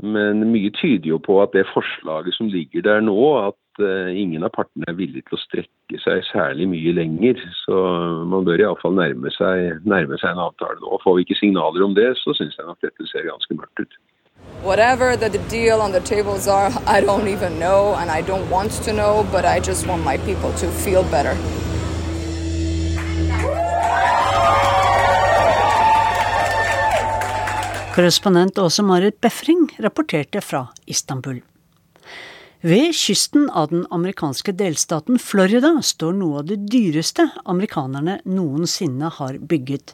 Men 0.00 0.40
mye 0.52 0.72
tyder 0.76 1.10
jo 1.12 1.20
på 1.20 1.36
at 1.42 1.52
det 1.56 1.68
forslaget 1.74 2.36
som 2.36 2.48
ligger 2.52 2.84
der 2.84 3.04
nå, 3.04 3.16
at 3.48 3.56
uh, 3.82 4.10
ingen 4.12 4.44
av 4.46 4.52
partene 4.56 4.88
er 4.90 4.96
villig 4.98 5.22
til 5.26 5.36
å 5.36 5.42
strekke 5.42 6.00
seg 6.02 6.24
særlig 6.30 6.66
mye 6.70 6.92
lenger. 6.96 7.40
Så 7.64 7.76
man 8.30 8.46
bør 8.48 8.62
iallfall 8.62 8.96
nærme, 8.98 9.32
seg, 9.36 9.82
nærme 9.88 10.18
seg 10.22 10.32
en 10.32 10.44
avtale 10.48 10.78
nå. 10.82 11.00
Får 11.04 11.18
vi 11.18 11.26
ikke 11.26 11.40
signaler 11.40 11.86
om 11.86 11.96
det, 11.98 12.10
så 12.22 12.34
syns 12.38 12.58
jeg 12.58 12.68
nok 12.68 12.80
dette 12.84 13.08
ser 13.12 13.28
ganske 13.28 13.58
mørkt 13.58 13.84
ut. 13.84 13.98
Whatever 14.62 15.16
the, 15.16 15.28
the 15.28 15.42
deal 15.48 15.80
on 15.80 15.92
the 15.92 16.00
tables 16.00 16.48
are, 16.48 16.70
I 16.86 17.00
don't 17.00 17.28
even 17.28 17.58
know, 17.58 17.94
and 17.94 18.10
I 18.10 18.22
don't 18.22 18.48
want 18.50 18.72
to 18.84 18.92
know, 18.92 19.26
but 19.32 19.44
I 19.44 19.60
just 19.60 19.86
want 19.86 20.04
my 20.04 20.18
people 20.18 20.52
to 20.52 20.66
feel 20.84 21.04
better. 21.10 21.36
Korrespondent 27.96 28.58
Åse 28.58 28.82
Marit 28.82 29.20
Befring 29.20 29.76
rapporterte 29.78 30.40
fra 30.40 30.68
Istanbul. 30.84 31.40
Ved 32.66 32.94
kysten 32.94 33.50
av 33.50 33.68
den 33.68 33.84
amerikanske 33.90 34.50
delstaten 34.58 35.20
Florida 35.22 35.68
står 35.86 36.16
noe 36.18 36.40
av 36.40 36.48
det 36.48 36.56
dyreste 36.66 37.28
amerikanerne 37.44 38.16
noensinne 38.26 39.06
har 39.20 39.36
bygget. 39.38 39.92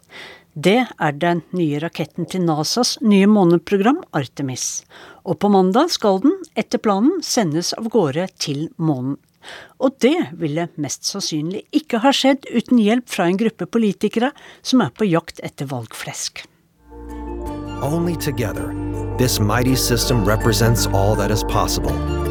Det 0.54 0.78
er 0.80 1.18
den 1.20 1.42
nye 1.52 1.82
raketten 1.84 2.24
til 2.32 2.46
NASAs 2.46 2.94
nye 3.04 3.28
måneprogram 3.28 4.00
Artemis. 4.16 4.86
Og 5.28 5.36
på 5.44 5.52
mandag 5.52 5.92
skal 5.92 6.22
den, 6.24 6.38
etter 6.56 6.80
planen, 6.80 7.20
sendes 7.20 7.74
av 7.76 7.92
gårde 7.92 8.30
til 8.40 8.70
månen. 8.80 9.20
Og 9.76 10.00
det 10.00 10.30
ville 10.40 10.70
mest 10.80 11.04
sannsynlig 11.04 11.66
ikke 11.76 12.00
ha 12.06 12.14
skjedd 12.16 12.48
uten 12.48 12.80
hjelp 12.80 13.04
fra 13.12 13.28
en 13.28 13.36
gruppe 13.36 13.68
politikere 13.68 14.32
som 14.62 14.80
er 14.80 14.96
på 14.96 15.12
jakt 15.12 15.44
etter 15.44 15.68
valgflesk. 15.68 16.46
Only 17.84 18.16
together, 18.16 18.72
this 19.18 19.40
mighty 19.40 19.76
system 19.76 20.24
represents 20.24 20.86
all 20.86 21.16
that 21.16 21.30
is 21.30 21.44
possible. 21.44 22.21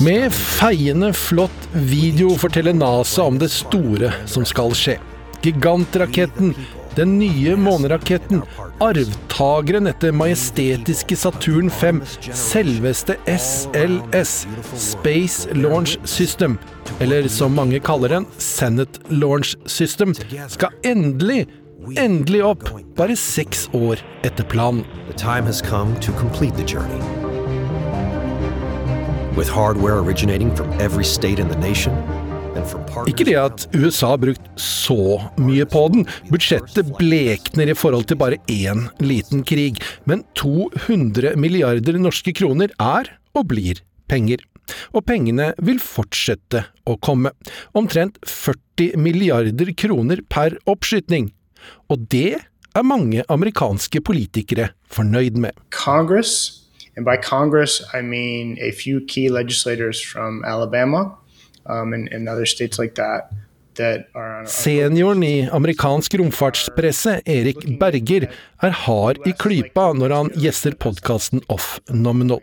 Med 0.00 0.32
feiende 0.32 1.12
flott 1.12 1.68
video 1.72 2.36
forteller 2.38 2.76
NASA 2.76 3.22
om 3.22 3.38
det 3.38 3.48
store 3.50 4.12
som 4.30 4.46
skal 4.46 4.74
skje. 4.78 4.94
Gigantraketten, 5.42 6.54
den 6.94 7.16
nye 7.18 7.56
måneraketten, 7.58 8.44
arvtakeren 8.78 9.90
etter 9.90 10.14
majestetiske 10.14 11.18
Saturn 11.18 11.70
5, 11.70 12.00
selveste 12.30 13.18
SLS, 13.26 14.36
Space 14.78 15.50
Launch 15.58 15.98
System, 16.06 16.56
eller 17.02 17.26
som 17.28 17.58
mange 17.58 17.82
kaller 17.82 18.20
den, 18.20 18.30
Senate 18.38 19.02
Launch 19.10 19.56
System, 19.66 20.14
skal 20.46 20.70
endelig 20.86 21.48
endelig 21.96 22.42
opp, 22.44 22.68
bare 22.98 23.16
seks 23.18 23.66
år 23.76 24.00
etter 24.26 24.46
planen. 24.48 24.84
Ikke 33.10 33.26
det 33.26 33.34
at 33.40 33.64
USA 33.74 34.12
har 34.12 34.20
brukt 34.22 34.46
så 34.60 35.18
mye 35.42 35.66
på 35.66 35.82
den, 35.90 36.06
budsjettet 36.30 36.92
blekner 37.00 37.72
i 37.72 37.76
forhold 37.76 38.06
til 38.10 38.20
bare 38.20 38.38
én 38.46 38.86
liten 39.02 39.42
krig, 39.46 39.82
men 40.06 40.22
200 40.38 41.34
milliarder 41.40 41.98
norske 41.98 42.34
kroner 42.36 42.70
er 42.78 43.10
og 43.34 43.48
blir 43.50 43.82
penger. 44.10 44.44
Og 44.94 45.04
pengene 45.04 45.50
vil 45.66 45.80
fortsette 45.82 46.64
å 46.88 46.96
komme. 47.02 47.34
Omtrent 47.76 48.20
40 48.22 48.94
milliarder 49.02 49.74
kroner 49.76 50.22
per 50.30 50.56
oppskytning. 50.70 51.32
Og 51.94 52.06
det 52.10 52.34
er 52.74 52.82
mange 52.82 53.22
amerikanske 53.30 54.00
politikere 54.02 54.68
fornøyd 54.90 55.38
med. 55.38 55.54
Congress, 55.70 56.64
and 56.96 57.06
by 57.06 57.16
Congress 57.22 57.82
I 57.94 58.02
mean 58.02 58.58
a 58.58 58.72
few 58.74 59.00
key 59.06 59.28
legislators 59.28 60.02
from 60.12 60.42
Alabama 60.44 61.14
um, 61.70 61.92
and, 61.94 62.08
and 62.12 62.28
other 62.28 62.44
states 62.44 62.78
like 62.78 62.94
that. 62.94 63.30
Senioren 64.46 65.22
i 65.26 65.48
amerikansk 65.50 66.14
romfartspresse, 66.20 67.16
Erik 67.26 67.64
Berger, 67.80 68.28
er 68.62 68.76
hard 68.84 69.18
i 69.26 69.32
klypa 69.34 69.88
når 69.98 70.14
han 70.14 70.30
gjester 70.38 70.76
podkasten 70.78 71.42
Off 71.50 71.80
Nominal. 71.90 72.38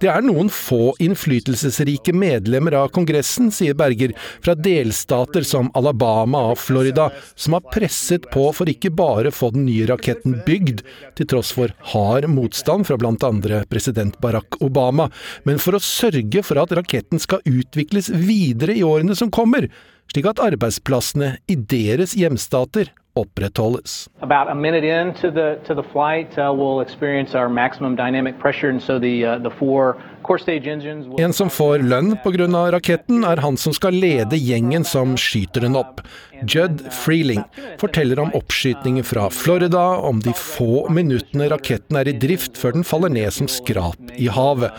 Det 0.00 0.10
er 0.10 0.24
noen 0.24 0.50
få 0.52 0.92
innflytelsesrike 1.00 2.12
medlemmer 2.16 2.76
av 2.76 2.90
Kongressen, 2.92 3.50
sier 3.54 3.76
Berger, 3.78 4.12
fra 4.44 4.52
delstater 4.58 5.46
som 5.46 5.70
Alabama 5.78 6.42
og 6.50 6.60
Florida, 6.60 7.08
som 7.34 7.56
har 7.56 7.64
presset 7.72 8.28
på 8.34 8.50
for 8.56 8.68
ikke 8.68 8.92
bare 8.94 9.32
å 9.32 9.34
få 9.34 9.52
den 9.54 9.64
nye 9.68 9.86
raketten 9.88 10.40
bygd, 10.44 10.84
til 11.16 11.30
tross 11.30 11.54
for 11.56 11.72
hard 11.94 12.28
motstand 12.28 12.88
fra 12.88 12.98
andre 13.24 13.62
president 13.70 14.18
Barack 14.20 14.60
Obama, 14.60 15.08
men 15.48 15.62
for 15.62 15.78
å 15.78 15.82
sørge 15.82 16.44
for 16.44 16.60
at 16.60 16.74
raketten 16.76 17.22
skal 17.22 17.44
utvikles 17.48 18.10
videre 18.12 18.76
i 18.76 18.84
årene 18.84 19.16
som 19.16 19.32
kommer, 19.32 19.70
slik 20.12 20.28
at 20.30 20.42
arbeidsplassene 20.42 21.36
i 21.48 21.56
deres 21.56 22.16
hjemstater 22.18 22.92
opprettholdes. 23.14 24.08
About 24.20 24.48
a 24.48 24.54
minute 24.54 24.84
into 24.84 25.30
the 25.30 25.58
to 25.66 25.74
the 25.74 25.82
flight, 25.82 26.36
uh, 26.38 26.52
we'll 26.52 26.80
experience 26.80 27.34
our 27.34 27.48
maximum 27.48 27.96
dynamic 27.96 28.38
pressure, 28.38 28.68
and 28.68 28.82
so 28.82 28.98
the 28.98 29.24
uh, 29.24 29.38
the 29.38 29.50
four 29.50 29.96
core 30.22 30.38
stage 30.38 30.66
engines. 30.66 31.06
Will... 31.06 31.20
En 31.20 31.32
som 31.32 31.50
får 31.50 31.84
lønn 31.86 32.16
pga. 32.24 32.48
raketten, 32.74 33.24
er 33.24 33.36
han 33.36 33.56
som 33.56 33.72
skal 33.72 33.94
lede 33.94 34.36
gjengen 34.36 34.84
som 34.84 35.16
skyter 35.16 35.60
den 35.60 35.76
opp. 35.76 36.02
Judd 36.42 36.82
Freeling 36.92 37.44
forteller 37.78 38.18
om 38.18 38.34
oppskytningen 38.34 39.04
fra 39.04 39.30
Florida, 39.30 39.84
om 39.96 40.20
de 40.20 40.34
få 40.34 40.88
minuttene 40.90 41.48
raketten 41.48 41.96
er 41.96 42.10
i 42.10 42.18
drift 42.18 42.58
før 42.58 42.74
den 42.80 42.84
faller 42.84 43.14
ned 43.14 43.30
som 43.32 43.48
skrap 43.48 44.14
i 44.18 44.26
havet 44.26 44.74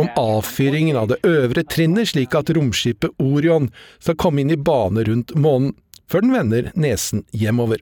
om 0.00 0.08
avfyringen 0.18 0.96
av 0.96 1.10
det 1.12 1.20
øvre 1.26 1.64
trinnet, 1.68 2.10
slik 2.12 2.34
at 2.36 2.50
romskipet 2.54 3.14
Orion 3.22 3.70
skal 3.98 4.18
komme 4.20 4.42
inn 4.42 4.52
i 4.54 4.60
bane 4.60 5.04
rundt 5.06 5.34
månen, 5.38 5.74
før 6.10 6.24
den 6.24 6.34
vender 6.34 6.72
nesen 6.76 7.24
hjemover. 7.32 7.80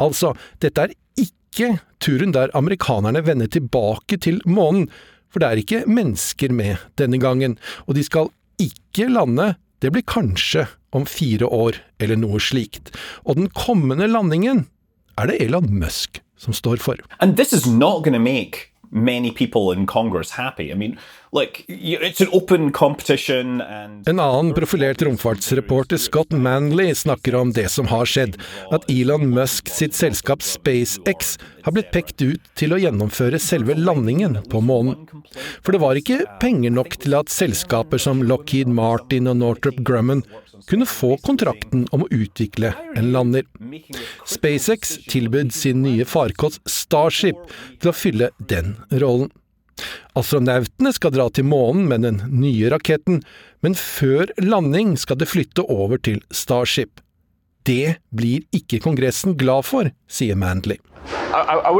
Altså, 0.00 0.34
dette 0.62 0.88
er 0.88 0.96
ikke 1.18 1.78
turen 2.02 2.34
der 2.34 2.52
amerikanerne 2.56 3.22
vender 3.26 3.50
tilbake 3.50 4.18
til 4.22 4.40
månen, 4.46 4.88
for 5.28 5.42
det 5.42 5.48
er 5.48 5.62
ikke 5.62 5.84
mennesker 5.90 6.54
med 6.54 6.82
denne 7.00 7.20
gangen, 7.20 7.58
og 7.86 7.98
de 7.98 8.04
skal 8.06 8.32
ikke 8.58 9.10
lande, 9.12 9.54
det 9.82 9.92
blir 9.94 10.06
kanskje 10.08 10.66
om 10.96 11.04
fire 11.06 11.46
år 11.46 11.78
eller 12.02 12.18
noe 12.18 12.40
slikt. 12.42 12.90
Og 13.28 13.38
den 13.38 13.50
kommende 13.54 14.08
landingen 14.10 14.66
er 15.18 15.30
det 15.30 15.38
Elon 15.44 15.68
Musk 15.78 16.22
som 16.38 16.54
står 16.54 16.78
for. 16.82 16.96
And 17.20 17.36
this 17.36 17.52
is 17.52 17.66
not 17.66 18.06
like, 21.32 21.64
and 23.60 24.08
En 24.08 24.20
annen 24.20 24.54
profilert 24.54 25.02
romfartsreporter, 25.02 25.96
Scott 25.96 26.32
Manley, 26.32 26.94
snakker 26.94 27.34
om 27.34 27.52
det 27.52 27.68
som 27.68 27.86
har 27.86 28.06
skjedd. 28.06 28.38
At 28.72 28.88
Elon 28.90 29.28
Musk 29.30 29.68
sitt 29.68 29.94
selskap 29.94 30.42
SpaceX 30.42 31.36
har 31.64 31.76
blitt 31.76 31.92
pekt 31.92 32.22
ut 32.22 32.52
til 32.56 32.72
å 32.72 32.80
gjennomføre 32.80 33.40
selve 33.42 33.76
landingen 33.76 34.40
på 34.48 34.62
månen. 34.64 35.08
For 35.60 35.76
det 35.76 35.82
var 35.84 36.00
ikke 36.00 36.24
penger 36.40 36.72
nok 36.72 36.96
til 37.02 37.18
at 37.18 37.32
selskaper 37.32 38.00
som 38.00 38.24
Lockheed 38.24 38.70
Martin 38.72 39.28
og 39.28 39.40
Northrop 39.42 39.82
Grumman 39.84 40.24
kunne 40.66 40.86
få 40.88 41.16
kontrakten 41.24 41.86
om 41.94 42.04
å 42.04 42.10
utvikle 42.14 42.72
en 42.96 43.10
lander. 43.14 43.44
SpaceX 44.26 44.96
tilbød 45.10 45.52
sin 45.54 45.82
nye 45.84 46.06
farkost 46.08 46.62
Starship 46.68 47.38
til 47.80 47.92
å 47.92 47.96
fylle 47.96 48.30
den 48.50 48.76
rollen. 48.90 49.30
Astronautene 50.18 50.90
skal 50.94 51.14
dra 51.14 51.28
til 51.30 51.46
månen 51.46 51.86
med 51.90 52.02
den 52.02 52.22
nye 52.32 52.70
raketten, 52.72 53.20
men 53.62 53.76
før 53.78 54.32
landing 54.42 54.96
skal 54.98 55.20
det 55.20 55.30
flytte 55.30 55.62
over 55.70 56.00
til 56.02 56.18
Starship. 56.34 56.98
Det 57.68 57.98
blir 58.16 58.42
ikke 58.56 58.80
Kongressen 58.82 59.36
glad 59.38 59.68
for, 59.68 59.92
sier 60.10 60.38
Mandley. 60.38 60.80
I, 61.28 61.60
I 61.62 61.70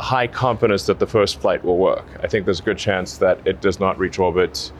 high 0.00 0.26
confidence 0.26 0.86
that 0.86 0.98
the 0.98 1.06
first 1.06 1.40
flight 1.40 1.64
will 1.64 1.78
work. 1.78 2.04
I 2.22 2.28
think 2.28 2.46
there's 2.46 2.60
a 2.60 2.64
good 2.64 2.78
chance 2.78 3.18
that 3.18 3.38
it 3.46 3.60
does 3.60 3.80
not 3.80 3.98
reach 3.98 4.18
orbit. 4.18 4.72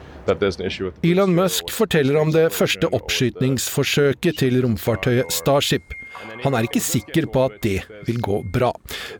Elon 1.05 1.35
Musk 1.35 1.69
forteller 1.73 2.17
om 2.19 2.31
det 2.33 2.47
første 2.53 2.89
oppskytningsforsøket 2.95 4.41
til 4.41 4.57
romfartøyet 4.65 5.31
Starship. 5.33 5.93
Han 6.43 6.55
er 6.55 6.67
ikke 6.67 6.81
sikker 6.83 7.27
på 7.31 7.43
at 7.49 7.57
det 7.65 7.77
vil 8.07 8.19
gå 8.23 8.39
bra. 8.53 8.71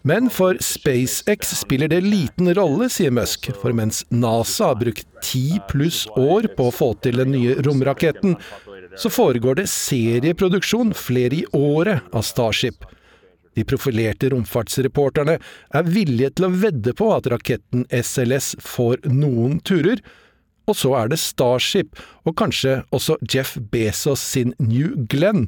Men 0.07 0.29
for 0.33 0.57
SpaceX 0.63 1.53
spiller 1.59 1.91
det 1.91 2.01
liten 2.05 2.49
rolle, 2.57 2.89
sier 2.91 3.13
Musk. 3.13 3.51
For 3.61 3.75
mens 3.75 4.03
NASA 4.09 4.71
har 4.71 4.79
brukt 4.81 5.07
ti 5.25 5.59
pluss 5.69 6.05
år 6.15 6.49
på 6.57 6.69
å 6.69 6.75
få 6.75 6.93
til 7.03 7.21
den 7.21 7.33
nye 7.35 7.57
romraketten, 7.65 8.37
så 8.95 9.11
foregår 9.11 9.59
det 9.59 9.69
serieproduksjon 9.71 10.93
flere 10.95 11.41
i 11.41 11.47
året 11.57 12.05
av 12.15 12.23
Starship. 12.25 12.85
De 13.55 13.63
profilerte 13.63 14.29
romfartsreporterne 14.33 15.37
er 15.39 15.87
villige 15.87 16.33
til 16.35 16.47
å 16.47 16.53
vedde 16.55 16.91
på 16.97 17.09
at 17.15 17.27
raketten 17.31 17.85
SLS 17.87 18.55
får 18.63 19.05
noen 19.07 19.61
turer, 19.63 20.01
og 20.65 20.77
så 20.77 20.93
er 20.99 21.11
det 21.11 21.21
Starship, 21.21 21.95
og 22.25 22.35
kanskje 22.39 22.81
også 22.95 23.17
Jeff 23.23 23.57
Bezos 23.71 24.23
sin 24.23 24.53
New 24.59 24.93
Glenn, 25.09 25.47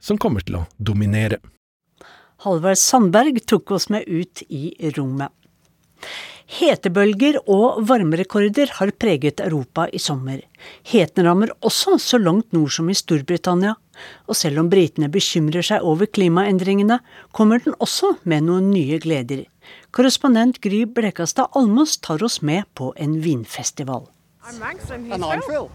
som 0.00 0.20
kommer 0.20 0.44
til 0.44 0.60
å 0.60 0.66
dominere. 0.78 1.40
Halvard 2.44 2.80
Sandberg 2.80 3.40
tok 3.48 3.72
oss 3.76 3.88
med 3.92 4.08
ut 4.08 4.44
i 4.52 4.74
rommet. 4.96 5.32
Hetebølger 6.54 7.38
og 7.48 7.80
varmerekorder 7.88 8.74
har 8.76 8.92
preget 9.00 9.40
Europa 9.40 9.86
i 9.88 9.98
sommer. 9.98 10.42
Heten 10.84 11.24
rammer 11.24 11.54
også 11.64 11.96
så 12.02 12.20
langt 12.20 12.52
nord 12.52 12.74
som 12.74 12.90
i 12.92 12.96
Storbritannia. 12.98 13.72
Og 14.28 14.36
selv 14.36 14.60
om 14.60 14.68
britene 14.68 15.08
bekymrer 15.08 15.64
seg 15.64 15.86
over 15.86 16.10
klimaendringene, 16.10 17.00
kommer 17.32 17.62
den 17.64 17.76
også 17.80 18.16
med 18.28 18.44
noen 18.50 18.68
nye 18.74 19.00
gleder. 19.00 19.46
Korrespondent 19.94 20.60
Gry 20.60 20.84
Blekastad 20.84 21.48
Almås 21.56 21.96
tar 22.04 22.22
oss 22.22 22.42
med 22.42 22.68
på 22.76 22.92
en 23.00 23.16
vinfestival. 23.24 24.04
I'm 24.46 24.58
Max, 24.58 24.90
I'm 24.90 25.10
And 25.10 25.24
I'm 25.24 25.40
Phil. 25.40 25.70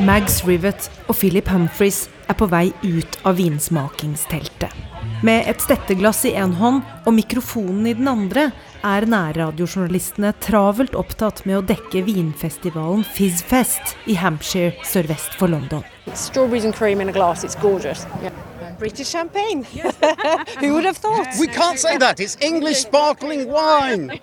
Mags 0.06 0.44
Rivet 0.44 0.90
og 1.06 1.14
Philip 1.14 1.46
Humphries 1.48 2.08
er 2.26 2.34
på 2.34 2.48
vei 2.50 2.72
ut 2.82 3.18
av 3.22 3.38
vinsmakingsteltet. 3.38 4.74
Med 5.22 5.46
et 5.46 5.62
stetteglass 5.62 6.24
i 6.26 6.34
én 6.34 6.56
hånd 6.58 6.82
og 7.04 7.14
mikrofonen 7.14 7.86
i 7.86 7.94
den 7.94 8.10
andre 8.10 8.48
er 8.82 9.06
nærradiojournalistene 9.06 10.34
travelt 10.42 10.98
opptatt 10.98 11.44
med 11.46 11.60
å 11.60 11.66
dekke 11.70 12.02
vinfestivalen 12.08 13.06
Fizzfest 13.06 13.94
i 14.10 14.18
Hampshire 14.18 14.74
sørvest 14.82 15.38
for 15.38 15.54
London. 15.54 15.86
Strawberries 16.14 16.66
and 16.66 16.74
cream 16.74 17.00
in 17.00 17.14
a 17.14 17.14
glass, 17.14 17.44
it's 17.44 17.54
gorgeous. 17.54 18.06
Yeah. 18.24 18.34
British 18.80 19.10
champagne. 19.10 19.62
Who 20.60 20.72
would 20.74 20.86
have 20.86 20.96
thought? 20.96 21.28
We 21.38 21.46
can't 21.46 21.78
say 21.78 21.98
that. 21.98 22.18
It's 22.18 22.36
English 22.40 22.78
sparkling 22.78 23.46
wine. 23.52 24.18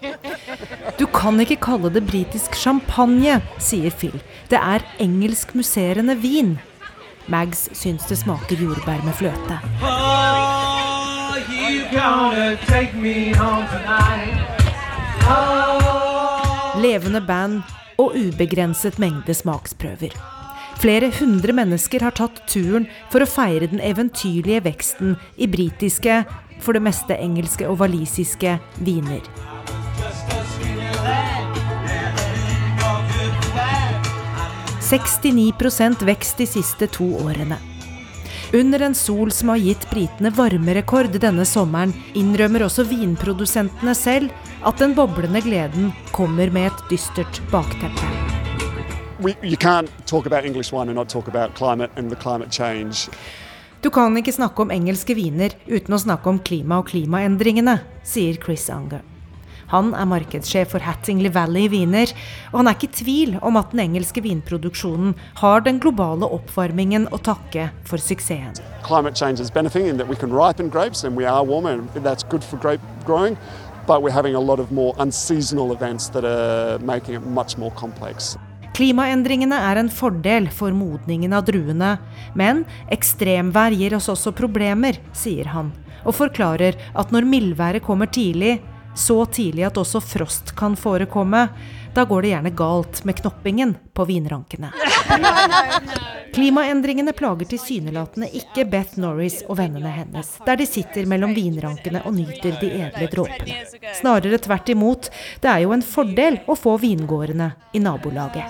Du 0.98 1.06
kan 1.06 1.40
ikke 1.40 1.60
kalle 1.62 1.92
det 1.94 2.02
britisk 2.10 2.56
champagne, 2.58 3.38
sier 3.62 3.94
Phil. 3.94 4.18
Det 4.50 4.58
er 4.58 4.82
engelskmusserende 5.00 6.18
vin. 6.18 6.58
Mags 7.28 7.68
syns 7.78 8.08
det 8.10 8.18
smaker 8.18 8.58
jordbær 8.58 9.04
med 9.06 9.14
fløte. 9.14 9.60
Oh, 9.84 9.92
oh. 15.30 16.82
Levende 16.82 17.22
band 17.28 17.62
og 17.98 18.16
ubegrenset 18.16 19.00
mengde 19.00 19.34
smaksprøver. 19.34 20.37
Flere 20.78 21.10
hundre 21.10 21.56
mennesker 21.58 22.04
har 22.06 22.14
tatt 22.14 22.44
turen 22.50 22.86
for 23.10 23.24
å 23.24 23.30
feire 23.30 23.70
den 23.72 23.82
eventyrlige 23.82 24.62
veksten 24.68 25.16
i 25.42 25.48
britiske, 25.50 26.22
for 26.62 26.78
det 26.78 26.84
meste 26.86 27.18
engelske 27.18 27.66
og 27.70 27.80
walisiske, 27.82 28.58
viner. 28.86 29.26
«69 34.88 36.06
vekst 36.08 36.38
de 36.40 36.48
siste 36.48 36.88
to 36.94 37.10
årene. 37.26 37.58
Under 38.56 38.86
en 38.86 38.96
sol 38.96 39.34
som 39.36 39.50
har 39.52 39.60
gitt 39.60 39.90
britene 39.92 40.32
varmerekord 40.32 41.18
denne 41.20 41.44
sommeren, 41.44 41.92
innrømmer 42.16 42.64
også 42.70 42.86
vinprodusentene 42.88 43.98
selv 43.98 44.32
at 44.64 44.80
den 44.80 44.96
boblende 44.96 45.44
gleden 45.44 45.92
kommer 46.16 46.54
med 46.54 46.72
et 46.72 46.88
dystert 46.94 47.42
bakteppe 47.52 48.37
we, 49.20 49.36
you 49.42 49.58
can't 49.58 49.90
talk 50.06 50.26
about 50.26 50.46
English 50.46 50.72
wine 50.72 50.90
and 50.90 50.96
not 50.96 51.10
talk 51.10 51.28
about 51.28 51.56
climate 51.56 51.92
and 51.96 52.10
the 52.10 52.16
climate 52.16 52.52
change. 52.52 53.10
Du 53.82 53.90
kan 53.90 54.18
ikke 54.18 54.34
snakke 54.34 54.62
om 54.62 54.72
engelske 54.74 55.14
viner 55.16 55.54
uten 55.68 55.94
å 55.94 56.02
snakke 56.02 56.30
om 56.30 56.40
klima 56.42 56.80
og 56.82 56.90
klimaendringene, 56.90 57.78
sier 58.04 58.40
Chris 58.42 58.66
Unger. 58.74 59.04
Han 59.68 59.92
er 60.00 60.08
markedssjef 60.08 60.72
for 60.72 60.80
Hattingley 60.80 61.30
Valley 61.36 61.68
viner, 61.68 62.14
og 62.54 62.62
han 62.62 62.70
er 62.70 62.78
ikke 62.78 62.88
i 62.88 62.98
tvil 63.02 63.36
om 63.44 63.60
at 63.60 63.74
den 63.74 63.84
engelske 63.84 64.24
vinproduksjonen 64.24 65.12
har 65.42 65.66
den 65.66 65.82
globale 65.84 66.30
oppvarmingen 66.38 67.10
å 67.12 67.20
takke 67.20 67.68
for 67.86 68.00
suksessen. 68.00 68.56
Climate 68.88 69.20
change 69.20 69.44
is 69.44 69.52
benefiting 69.52 69.92
in 69.92 69.98
that 70.00 70.08
we 70.08 70.16
can 70.16 70.32
ripen 70.32 70.72
grapes 70.72 71.04
and 71.04 71.20
we 71.20 71.28
are 71.28 71.44
warmer 71.44 71.76
and 71.76 72.04
that's 72.04 72.24
good 72.24 72.44
for 72.44 72.58
grape 72.58 72.82
growing, 73.06 73.38
but 73.86 74.02
we're 74.02 74.16
having 74.16 74.36
a 74.36 74.40
lot 74.40 74.60
of 74.60 74.72
more 74.72 74.96
unseasonal 74.98 75.74
events 75.74 76.10
that 76.10 76.24
are 76.24 76.80
making 76.80 77.16
it 77.16 77.24
much 77.28 77.58
more 77.58 77.72
complex. 77.72 78.38
Klimaendringene 78.78 79.58
er 79.72 79.80
en 79.82 79.88
fordel 79.90 80.52
for 80.54 80.70
modningen 80.76 81.32
av 81.34 81.48
druene, 81.48 81.96
men 82.38 82.60
ekstremvær 82.94 83.74
gir 83.74 83.96
oss 83.98 84.06
også 84.14 84.36
problemer, 84.38 85.00
sier 85.18 85.50
han, 85.50 85.72
og 86.04 86.14
forklarer 86.20 86.78
at 86.94 87.14
når 87.14 87.26
mildværet 87.26 87.86
kommer 87.88 88.06
tidlig, 88.06 88.60
så 88.94 89.24
tidlig 89.34 89.66
at 89.66 89.80
også 89.82 90.02
frost 90.06 90.54
kan 90.58 90.78
forekomme, 90.78 91.48
Da 91.98 92.06
går 92.06 92.22
det 92.22 92.28
gjerne 92.28 92.50
galt 92.50 93.04
med 93.04 93.16
knoppingen 93.16 93.76
på 93.94 94.06
vinrankene. 94.06 94.70
Klimaendringene 96.34 97.14
plager 97.14 97.46
tilsynelatende 97.50 98.28
ikke 98.38 98.66
Beth 98.70 99.00
Norris 99.02 99.40
og 99.48 99.58
vennene 99.58 99.90
hennes, 99.90 100.30
der 100.46 100.60
de 100.62 100.68
sitter 100.70 101.10
mellom 101.10 101.34
vinrankene 101.34 102.04
og 102.06 102.14
nyter 102.14 102.60
de 102.62 102.70
edle 102.86 103.08
dråpene. 103.10 103.66
Snarere 103.98 104.38
tvert 104.38 104.70
imot, 104.70 105.10
det 105.42 105.50
er 105.50 105.64
jo 105.66 105.74
en 105.74 105.82
fordel 105.82 106.38
å 106.46 106.54
få 106.54 106.78
vingårdene 106.86 107.50
i 107.74 107.82
nabolaget. 107.82 108.46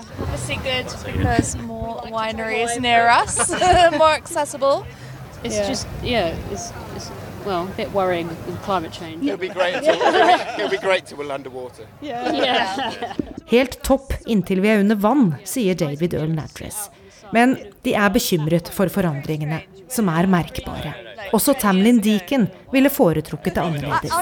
It's 5.44 5.68
just, 5.68 5.86
yeah, 6.02 6.34
it's, 6.50 6.72
it's 6.96 7.12
well, 7.48 7.66
a 7.66 7.76
bit 7.76 7.92
worrying 7.94 8.28
with 8.46 8.62
climate 8.62 8.92
change. 8.92 9.24
It'll 9.24 9.38
be 9.38 9.48
great. 9.48 9.74
To, 9.82 9.90
it'll 10.58 10.70
be 10.70 10.76
great 10.76 11.06
to 11.06 11.16
well 11.16 11.32
underwater. 11.32 11.86
Yeah. 12.00 12.32
yeah. 12.32 13.14
Helt 13.46 13.82
topp 13.82 14.12
inntil 14.26 14.60
vi 14.60 14.68
er 14.68 14.80
under 14.84 14.96
vann, 14.96 15.34
sier 15.44 15.74
David 15.74 16.14
Earl 16.14 16.34
Natras. 16.36 16.90
Men 17.32 17.56
de 17.84 17.94
er 17.94 18.10
bekymret 18.12 18.68
for 18.72 18.92
forandringene, 18.92 19.62
som 19.88 20.08
er 20.12 20.28
merkbare. 20.28 20.94
Også 21.32 21.54
Tamlin 21.60 22.00
Deacon 22.04 22.46
ville 22.72 22.90
foretrukket 22.92 23.54
det 23.54 23.60
annerledes. 23.60 24.12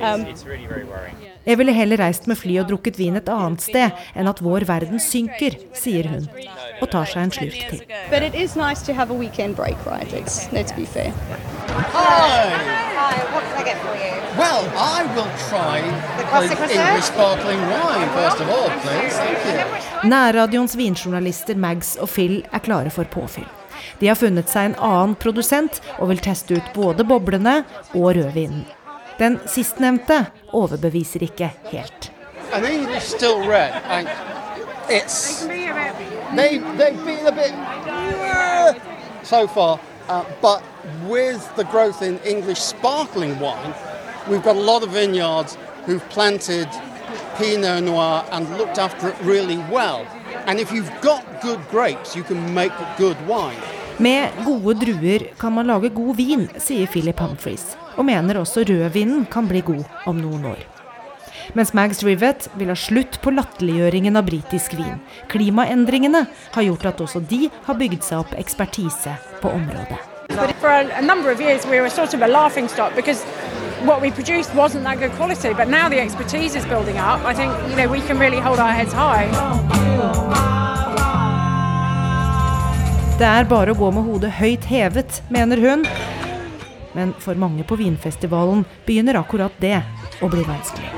Um, 0.00 1.29
jeg 1.50 1.58
ville 1.60 1.74
heller 1.74 2.00
reist 2.00 2.28
med 2.30 2.38
fly 2.38 2.56
og 2.62 2.68
drukket 2.70 2.98
vin 3.00 3.18
et 3.18 3.30
annet 3.32 3.64
sted 3.64 4.02
enn 4.14 4.30
at 4.30 4.42
vår 4.44 4.66
verden 4.68 5.02
synker, 5.02 5.56
sier 5.76 6.08
hun, 6.10 6.28
og 6.80 6.90
tar 6.92 7.10
seg 7.10 7.26
en 7.26 7.34
slurk 7.34 7.58
til. 7.70 7.82
Well, 14.40 14.64
I 14.78 15.04
will 15.14 15.30
try 15.50 15.82
English 16.70 17.10
sparkling 17.10 17.60
wine 17.68 18.10
first 18.14 18.40
of 18.40 18.48
all, 18.48 18.70
please. 18.80 19.16
Thank 19.18 19.38
you. 19.44 19.80
Nærradioens 20.08 20.76
vinjournalister 20.78 21.58
Mags 21.60 21.96
og 22.00 22.08
Phil 22.08 22.38
er 22.52 22.62
klare 22.64 22.90
for 22.90 23.04
påfyll. 23.04 23.48
De 24.00 24.08
har 24.08 24.16
funnet 24.16 24.48
seg 24.48 24.70
en 24.70 24.76
annen 24.80 25.16
produsent 25.20 25.82
og 25.98 26.08
vil 26.12 26.22
teste 26.24 26.56
ut 26.56 26.70
både 26.76 27.04
boblene 27.04 27.60
og 27.92 28.14
rødvinen. 28.16 28.64
Den 29.20 29.38
sistnevnte 29.46 30.26
overbeviser 30.56 31.22
ikke 31.22 31.50
helt. 31.70 32.10
So 39.22 39.46
far, 39.46 39.78
uh, 40.08 40.24
but 40.40 40.62
with 41.08 41.42
the 41.56 41.64
growth 41.64 42.02
in 42.02 42.18
English 42.24 42.60
sparkling 42.60 43.38
wine, 43.40 43.74
we've 44.26 44.42
got 44.42 44.56
a 44.56 44.64
lot 44.72 44.82
of 44.82 44.88
vineyards 44.88 45.58
who've 45.84 46.08
planted 46.08 46.68
Pinot 47.36 47.82
Noir 47.82 48.24
and 48.32 48.48
looked 48.56 48.78
after 48.78 49.08
it 49.08 49.16
really 49.22 49.58
well. 49.70 50.06
And 50.46 50.58
if 50.58 50.72
you've 50.72 50.90
got 51.02 51.22
good 51.42 51.60
grapes, 51.70 52.16
you 52.16 52.22
can 52.22 52.54
make 52.54 52.72
good 52.96 53.16
wine. 53.28 53.60
Med 53.98 54.32
gode 54.46 54.74
druer 54.80 55.26
kan 55.38 55.52
man 55.52 55.66
lage 55.66 55.90
god 55.92 56.16
vin, 56.16 56.48
sier 56.56 56.86
Philip 56.88 57.18
Humphreys, 57.20 57.76
og 58.00 58.06
mener 58.08 58.40
også 58.40 58.64
rødvinen 58.64 59.26
kan 59.28 59.48
bli 59.48 59.60
god 59.60 59.84
om 60.08 60.20
noen 60.20 60.46
år. 60.54 60.60
Mens 61.54 61.74
Mags 61.74 62.02
Rivet 62.06 62.46
vil 62.54 62.70
ha 62.70 62.76
slutt 62.78 63.18
på 63.22 63.32
latterliggjøringen 63.34 64.16
av 64.16 64.24
britisk 64.28 64.76
vin. 64.78 65.00
Klimaendringene 65.28 66.24
har 66.54 66.66
gjort 66.66 66.86
at 66.92 67.02
også 67.04 67.20
de 67.20 67.48
har 67.66 67.76
bygd 67.76 68.06
seg 68.06 68.22
opp 68.22 68.36
ekspertise 68.38 69.16
på 69.42 69.52
området. 69.52 69.98
For 70.62 70.70
a, 70.70 70.86
a 70.94 71.02
number 71.02 71.30
of 71.32 71.40
years 71.40 71.66
we 71.66 71.80
were 71.80 71.90
sort 71.90 72.14
of 72.14 72.22
a 72.22 72.28
laughing 72.28 72.68
stock 72.68 72.94
because 72.94 73.24
what 73.84 74.00
we 74.00 74.10
produced 74.10 74.54
wasn't 74.54 74.84
that 74.84 75.00
good 75.00 75.12
quality. 75.18 75.52
But 75.52 75.68
now 75.68 75.88
the 75.88 76.00
expertise 76.00 76.54
is 76.54 76.64
building 76.66 76.98
up. 76.98 77.20
I 77.24 77.34
think 77.34 77.52
you 77.68 77.76
know 77.76 77.88
we 77.90 78.00
can 78.00 78.18
really 78.18 78.40
hold 78.40 78.60
our 78.60 78.72
heads 78.72 78.94
high. 78.94 79.26
Det 83.20 83.28
er 83.28 83.44
bare 83.44 83.74
å 83.74 83.76
gå 83.76 83.90
med 83.92 84.06
hodet 84.06 84.30
høyt 84.38 84.64
hevet, 84.64 85.20
mener 85.28 85.60
hun. 85.60 85.84
Men 86.96 87.12
for 87.22 87.38
mange 87.38 87.64
på 87.66 87.78
vinfestivalen 87.78 88.64
begynner 88.86 89.20
akkurat 89.20 89.54
det 89.62 89.78
å 90.20 90.30
bli 90.30 90.42
vanskelig. 90.46 90.90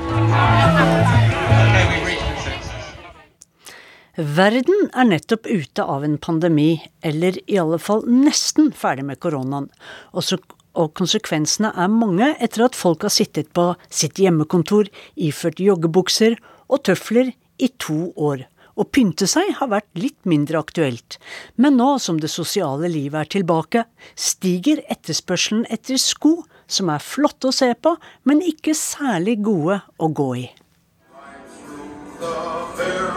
Verden 4.13 4.89
er 4.93 5.07
nettopp 5.09 5.47
ute 5.49 5.83
av 5.89 6.03
en 6.05 6.19
pandemi, 6.21 6.83
eller 7.01 7.39
i 7.49 7.57
alle 7.57 7.79
fall 7.81 8.03
nesten 8.05 8.69
ferdig 8.77 9.07
med 9.07 9.17
koronaen. 9.23 9.71
Og, 10.13 10.21
så, 10.21 10.37
og 10.77 10.93
konsekvensene 10.99 11.71
er 11.73 11.89
mange 11.89 12.35
etter 12.37 12.67
at 12.67 12.77
folk 12.77 13.07
har 13.07 13.13
sittet 13.13 13.49
på 13.57 13.71
sitt 13.89 14.21
hjemmekontor 14.21 14.91
iført 15.17 15.61
joggebukser 15.61 16.37
og 16.69 16.85
tøfler 16.85 17.33
i 17.57 17.71
to 17.81 18.11
år. 18.13 18.45
Å 18.73 18.83
pynte 18.89 19.27
seg 19.29 19.51
har 19.59 19.69
vært 19.69 19.89
litt 19.99 20.17
mindre 20.25 20.57
aktuelt, 20.63 21.19
men 21.61 21.77
nå 21.77 21.91
som 22.01 22.17
det 22.21 22.31
sosiale 22.33 22.89
livet 22.89 23.19
er 23.19 23.31
tilbake, 23.37 23.83
stiger 24.17 24.81
etterspørselen 24.89 25.67
etter 25.69 26.01
sko 26.01 26.39
som 26.65 26.89
er 26.89 27.03
flotte 27.03 27.51
å 27.51 27.53
se 27.53 27.69
på, 27.75 27.93
men 28.25 28.41
ikke 28.41 28.73
særlig 28.77 29.37
gode 29.45 29.81
å 30.01 30.09
gå 30.09 30.29
i. 30.41 30.47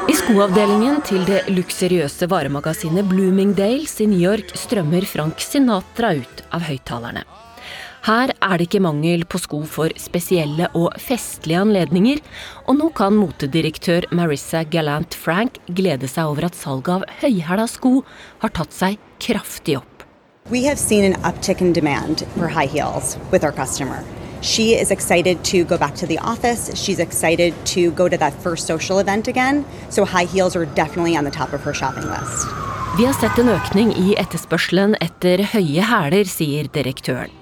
I 0.07 0.15
skoavdelingen 0.19 1.01
til 1.07 1.25
det 1.27 1.47
luksuriøse 1.49 2.29
varemagasinet 2.31 3.09
Bloomingdales 3.09 3.97
i 4.05 4.11
New 4.11 4.21
York 4.21 4.53
strømmer 4.59 5.07
Frank 5.09 5.41
Sinatra 5.43 6.13
ut 6.21 6.45
av 6.55 6.67
høyttalerne. 6.69 7.25
Her 8.07 8.31
er 8.39 8.61
det 8.61 8.69
ikke 8.69 8.79
mangel 8.85 9.25
på 9.27 9.39
sko 9.43 9.65
for 9.67 9.91
spesielle 9.99 10.69
og 10.79 10.93
festlige 11.03 11.59
anledninger, 11.59 12.21
og 12.71 12.77
nå 12.79 12.91
kan 12.95 13.17
motedirektør 13.19 14.05
Marissa 14.15 14.61
Gallant 14.63 15.15
Frank 15.19 15.57
glede 15.67 16.07
seg 16.07 16.31
over 16.31 16.47
at 16.47 16.55
salget 16.55 16.93
av 16.95 17.07
høyhæla 17.25 17.65
sko 17.67 18.05
har 18.45 18.53
tatt 18.55 18.77
seg 18.77 19.01
kraftig 19.19 19.81
opp. 19.81 20.05
We 20.47 20.63
have 20.69 20.79
seen 20.79 21.03
an 21.03 21.19
uptick 21.27 21.61
in 21.61 21.73
demand 21.73 22.23
for 22.37 22.47
high 22.47 22.71
heels 22.71 23.17
with 23.33 23.43
our 23.43 23.51
customer. 23.51 24.05
She 24.41 24.77
is 24.79 24.93
excited 24.93 25.43
to 25.51 25.65
go 25.65 25.77
back 25.77 25.97
to 25.97 26.07
the 26.07 26.19
office. 26.19 26.71
She's 26.79 27.01
excited 27.01 27.55
to 27.75 27.91
go 27.91 28.09
to 28.09 28.17
that 28.19 28.35
first 28.45 28.69
social 28.69 29.01
event 29.01 29.27
again. 29.27 29.65
So 29.91 30.05
high 30.05 30.27
heels 30.27 30.55
are 30.55 30.67
definitely 30.77 31.17
on 31.17 31.25
the 31.25 31.35
top 31.35 31.53
of 31.53 31.65
her 31.65 31.75
shopping 31.75 32.07
list. 32.07 32.47
Vi 32.99 33.05
har 33.05 33.19
sett 33.19 33.39
en 33.43 33.51
økning 33.51 33.91
i 33.99 34.15
etterspørselen 34.15 34.95
etter 35.03 35.43
høye 35.57 35.83
hæler, 35.91 36.31
sier 36.31 36.71
direktøren. 36.71 37.35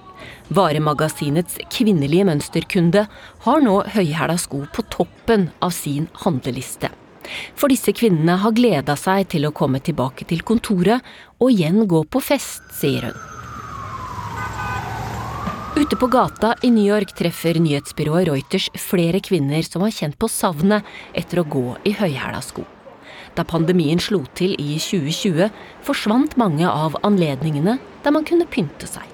Varemagasinets 0.53 1.57
kvinnelige 1.73 2.27
mønsterkunde 2.29 3.07
har 3.47 3.65
nå 3.65 3.79
høyhæla 3.95 4.37
sko 4.41 4.65
på 4.75 4.85
toppen 4.93 5.49
av 5.65 5.73
sin 5.73 6.11
handleliste. 6.25 6.91
For 7.57 7.73
disse 7.73 7.95
kvinnene 7.97 8.37
har 8.43 8.53
gleda 8.57 8.97
seg 9.01 9.31
til 9.33 9.49
å 9.49 9.55
komme 9.57 9.81
tilbake 9.81 10.27
til 10.29 10.45
kontoret 10.45 11.05
og 11.41 11.49
igjen 11.55 11.87
gå 11.89 12.03
på 12.05 12.21
fest, 12.21 12.67
sier 12.77 13.09
hun. 13.09 13.23
Ute 15.75 15.97
på 15.99 16.07
gata 16.07 16.53
i 16.63 16.71
New 16.71 16.85
York 16.87 17.17
treffer 17.19 17.57
nyhetsbyrået 17.59 18.29
Reuters 18.29 18.69
flere 18.79 19.19
kvinner 19.25 19.65
som 19.67 19.83
har 19.83 19.97
kjent 19.97 20.19
på 20.21 20.31
savnet 20.31 20.87
etter 21.17 21.41
å 21.41 21.49
gå 21.51 21.65
i 21.89 21.97
høyhæla 21.99 22.45
sko. 22.45 22.63
Da 23.35 23.43
pandemien 23.43 23.99
slo 23.99 24.21
til 24.39 24.55
i 24.55 24.77
2020, 24.79 25.51
forsvant 25.83 26.39
mange 26.39 26.69
av 26.69 26.95
anledningene 27.03 27.81
der 28.05 28.15
man 28.15 28.29
kunne 28.29 28.47
pynte 28.47 28.87
seg. 28.87 29.14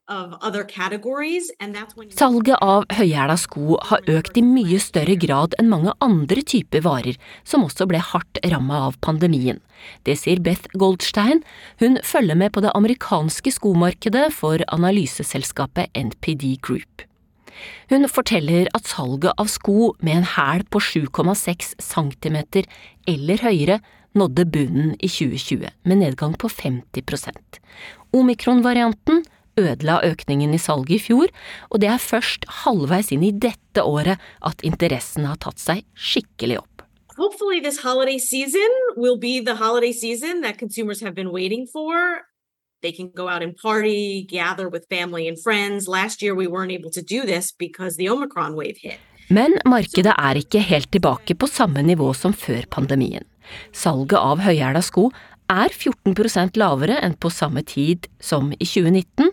Salget 2.11 2.57
av 2.59 2.83
høyhæla 2.91 3.37
sko 3.39 3.77
har 3.87 4.09
økt 4.11 4.39
i 4.39 4.43
mye 4.43 4.79
større 4.83 5.15
grad 5.19 5.55
enn 5.61 5.69
mange 5.71 5.93
andre 6.03 6.43
typer 6.43 6.83
varer, 6.83 7.19
som 7.47 7.63
også 7.63 7.87
ble 7.87 8.01
hardt 8.03 8.41
ramma 8.51 8.81
av 8.89 8.97
pandemien. 9.05 9.61
Det 10.03 10.17
sier 10.19 10.41
Beth 10.43 10.67
Goldstein. 10.75 11.45
Hun 11.79 11.97
følger 12.03 12.35
med 12.35 12.51
på 12.51 12.63
det 12.65 12.73
amerikanske 12.75 13.55
skomarkedet 13.55 14.27
for 14.35 14.59
analyseselskapet 14.67 15.95
NPD 15.95 16.57
Group. 16.59 17.07
Hun 17.91 18.07
forteller 18.09 18.67
at 18.75 18.87
salget 18.89 19.35
av 19.39 19.47
sko 19.51 19.93
med 20.01 20.21
en 20.21 20.29
hæl 20.35 20.63
på 20.71 20.81
7,6 20.81 21.75
cm 21.79 22.37
eller 23.07 23.43
høyere 23.45 23.81
nådde 24.17 24.47
bunnen 24.51 24.95
i 24.99 25.07
2020, 25.07 25.69
med 25.87 26.01
nedgang 26.03 26.33
på 26.35 26.49
50 26.51 27.31
Omikron-varianten 28.11 29.23
ødela 29.59 29.99
økningen 30.07 30.53
i 30.53 30.61
salget 30.61 30.95
i 30.97 31.03
fjor, 31.07 31.31
og 31.69 31.81
det 31.81 31.89
er 31.91 32.01
først 32.01 32.47
halvveis 32.63 33.11
inn 33.11 33.23
i 33.23 33.31
dette 33.31 33.83
året 33.83 34.21
at 34.45 34.63
interessen 34.67 35.27
har 35.29 35.39
tatt 35.41 35.59
seg 35.59 35.85
skikkelig 35.95 36.61
opp. 36.61 36.67
Hopefully, 37.17 37.59
this 37.61 37.83
holiday 37.83 38.17
season 38.17 38.71
will 38.97 39.17
be 39.17 39.41
the 39.41 39.55
holiday 39.55 39.91
season 39.91 40.41
that 40.41 40.57
consumers 40.57 41.01
have 41.01 41.13
been 41.13 41.31
waiting 41.31 41.67
for. 41.67 42.25
They 42.81 42.91
can 42.91 43.11
go 43.13 43.27
out 43.29 43.43
and 43.43 43.55
party, 43.55 44.25
gather 44.25 44.67
with 44.67 44.87
family 44.89 45.27
and 45.27 45.37
friends. 45.37 45.87
Last 45.87 46.23
year, 46.23 46.33
we 46.33 46.47
weren't 46.47 46.71
able 46.71 46.89
to 46.91 47.01
do 47.01 47.25
this 47.25 47.51
because 47.51 47.95
the 47.97 48.09
Omicron 48.09 48.55
wave 48.55 48.77
hit. 48.81 48.97
Men 49.29 49.53
markedet 49.65 50.11
er 50.17 50.39
ikke 50.41 50.59
helt 50.65 50.89
tilbake 50.91 51.37
på 51.39 51.47
samme 51.47 51.83
nivå 51.85 52.09
som 52.17 52.33
før 52.35 52.65
pandemien. 52.73 53.23
Salget 53.71 54.17
av 54.19 54.41
høyhæla 54.43 54.81
sko 54.83 55.09
er 55.51 55.73
14% 55.75 56.57
lavere 56.59 56.97
enn 57.03 57.17
på 57.19 57.31
samme 57.33 57.63
tid 57.67 58.07
som 58.23 58.51
i 58.55 58.65
2019, 58.65 59.31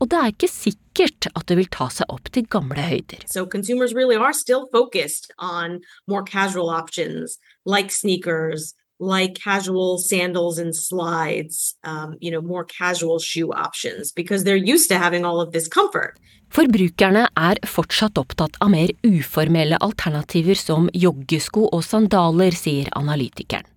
og 0.00 0.10
det 0.10 0.18
er 0.18 0.32
ikke 0.32 0.50
sikkert 0.50 1.28
at 1.34 1.46
det 1.50 1.58
vil 1.60 1.70
ta 1.74 1.88
seg 1.92 2.10
opp 2.12 2.30
til 2.32 2.48
gamle 2.50 2.82
høyder. 2.82 3.22
So 3.26 3.46
consumers 3.46 3.94
really 3.94 4.16
are 4.16 4.32
still 4.32 4.66
focused 4.72 5.30
on 5.38 5.80
more 6.06 6.24
casual 6.24 6.70
options 6.70 7.38
like 7.66 7.92
sneakers, 7.92 8.74
like 8.98 9.34
casual 9.38 9.98
sandals 9.98 10.58
and 10.58 10.74
slides, 10.74 11.76
um, 11.84 12.16
you 12.20 12.30
know, 12.30 12.40
more 12.40 12.64
casual 12.64 13.18
shoe 13.18 13.52
options 13.52 14.12
because 14.12 14.44
they're 14.44 14.56
used 14.74 14.88
to 14.88 14.98
having 14.98 15.24
all 15.24 15.40
of 15.40 15.52
this 15.52 15.68
comfort. 15.68 16.18
Forbrukerne 16.48 17.26
er 17.36 17.58
fortsatt 17.68 18.16
opptatt 18.16 18.54
av 18.64 18.70
mer 18.72 18.94
uformelle 19.04 19.76
alternativer 19.84 20.56
som 20.56 20.88
joggesko 20.96 21.66
og 21.68 21.82
sandaler, 21.84 22.56
sier 22.56 22.88
analytikeren 22.96 23.68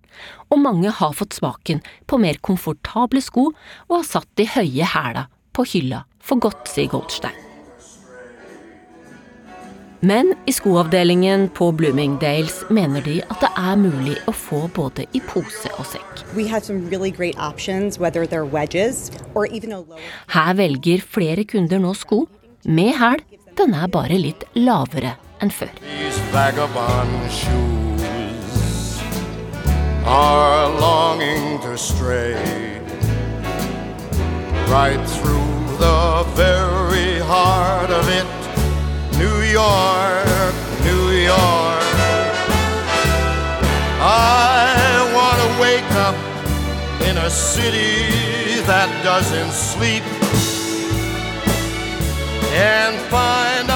og 0.50 0.62
mange 0.64 0.92
har 0.98 1.14
fått 1.16 1.38
smaken 1.38 1.82
på 2.06 2.20
mer 2.22 2.40
komfortable 2.44 3.22
sko 3.24 3.50
og 3.52 3.96
har 3.98 4.08
satt 4.08 4.28
de 4.40 4.48
høye 4.54 4.90
hæla 4.94 5.28
på 5.52 5.66
hylla 5.74 6.04
for 6.22 6.40
godt, 6.42 6.68
sier 6.70 6.90
Goldstein. 6.92 7.34
Men 10.02 10.32
i 10.50 10.52
skoavdelingen 10.54 11.44
på 11.54 11.68
Bloomingdales 11.78 12.64
mener 12.74 13.04
de 13.06 13.20
at 13.30 13.38
det 13.44 13.50
er 13.54 13.76
mulig 13.78 14.16
å 14.26 14.34
få 14.34 14.64
både 14.74 15.04
i 15.14 15.20
pose 15.22 15.70
og 15.76 15.86
sekk. 15.86 16.24
Really 16.34 17.12
wedges, 18.50 19.12
Her 20.34 20.54
velger 20.58 21.04
flere 21.06 21.44
kunder 21.44 21.78
nå 21.78 21.94
sko 21.94 22.24
med 22.66 22.98
hæl. 22.98 23.22
Den 23.54 23.74
er 23.78 23.86
bare 23.86 24.18
litt 24.18 24.42
lavere 24.58 25.14
enn 25.38 25.54
før. 25.54 25.70
Are 30.04 30.68
longing 30.80 31.60
to 31.60 31.78
stray 31.78 32.34
right 34.68 35.02
through 35.06 35.76
the 35.78 36.24
very 36.34 37.18
heart 37.20 37.90
of 37.90 38.08
it. 38.08 38.26
New 39.18 39.40
York, 39.42 40.54
New 40.82 41.10
York. 41.10 41.82
I 44.04 45.12
want 45.14 45.38
to 45.44 45.60
wake 45.60 45.92
up 46.06 46.16
in 47.08 47.16
a 47.18 47.30
city 47.30 48.60
that 48.66 48.88
doesn't 49.04 49.52
sleep 49.52 50.02
and 52.52 52.96
find 53.10 53.70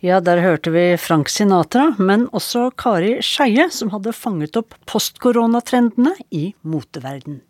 Ja, 0.00 0.16
der 0.24 0.40
hørte 0.40 0.70
vi 0.72 0.96
Frank 0.96 1.28
Sinatra, 1.28 1.90
men 2.00 2.22
også 2.32 2.70
Kari 2.72 3.18
Skeie, 3.20 3.66
som 3.68 3.90
hadde 3.92 4.14
fanget 4.16 4.56
opp 4.56 4.72
postkoronatrendene 4.88 6.14
i 6.32 6.54
moteverden. 6.64 7.42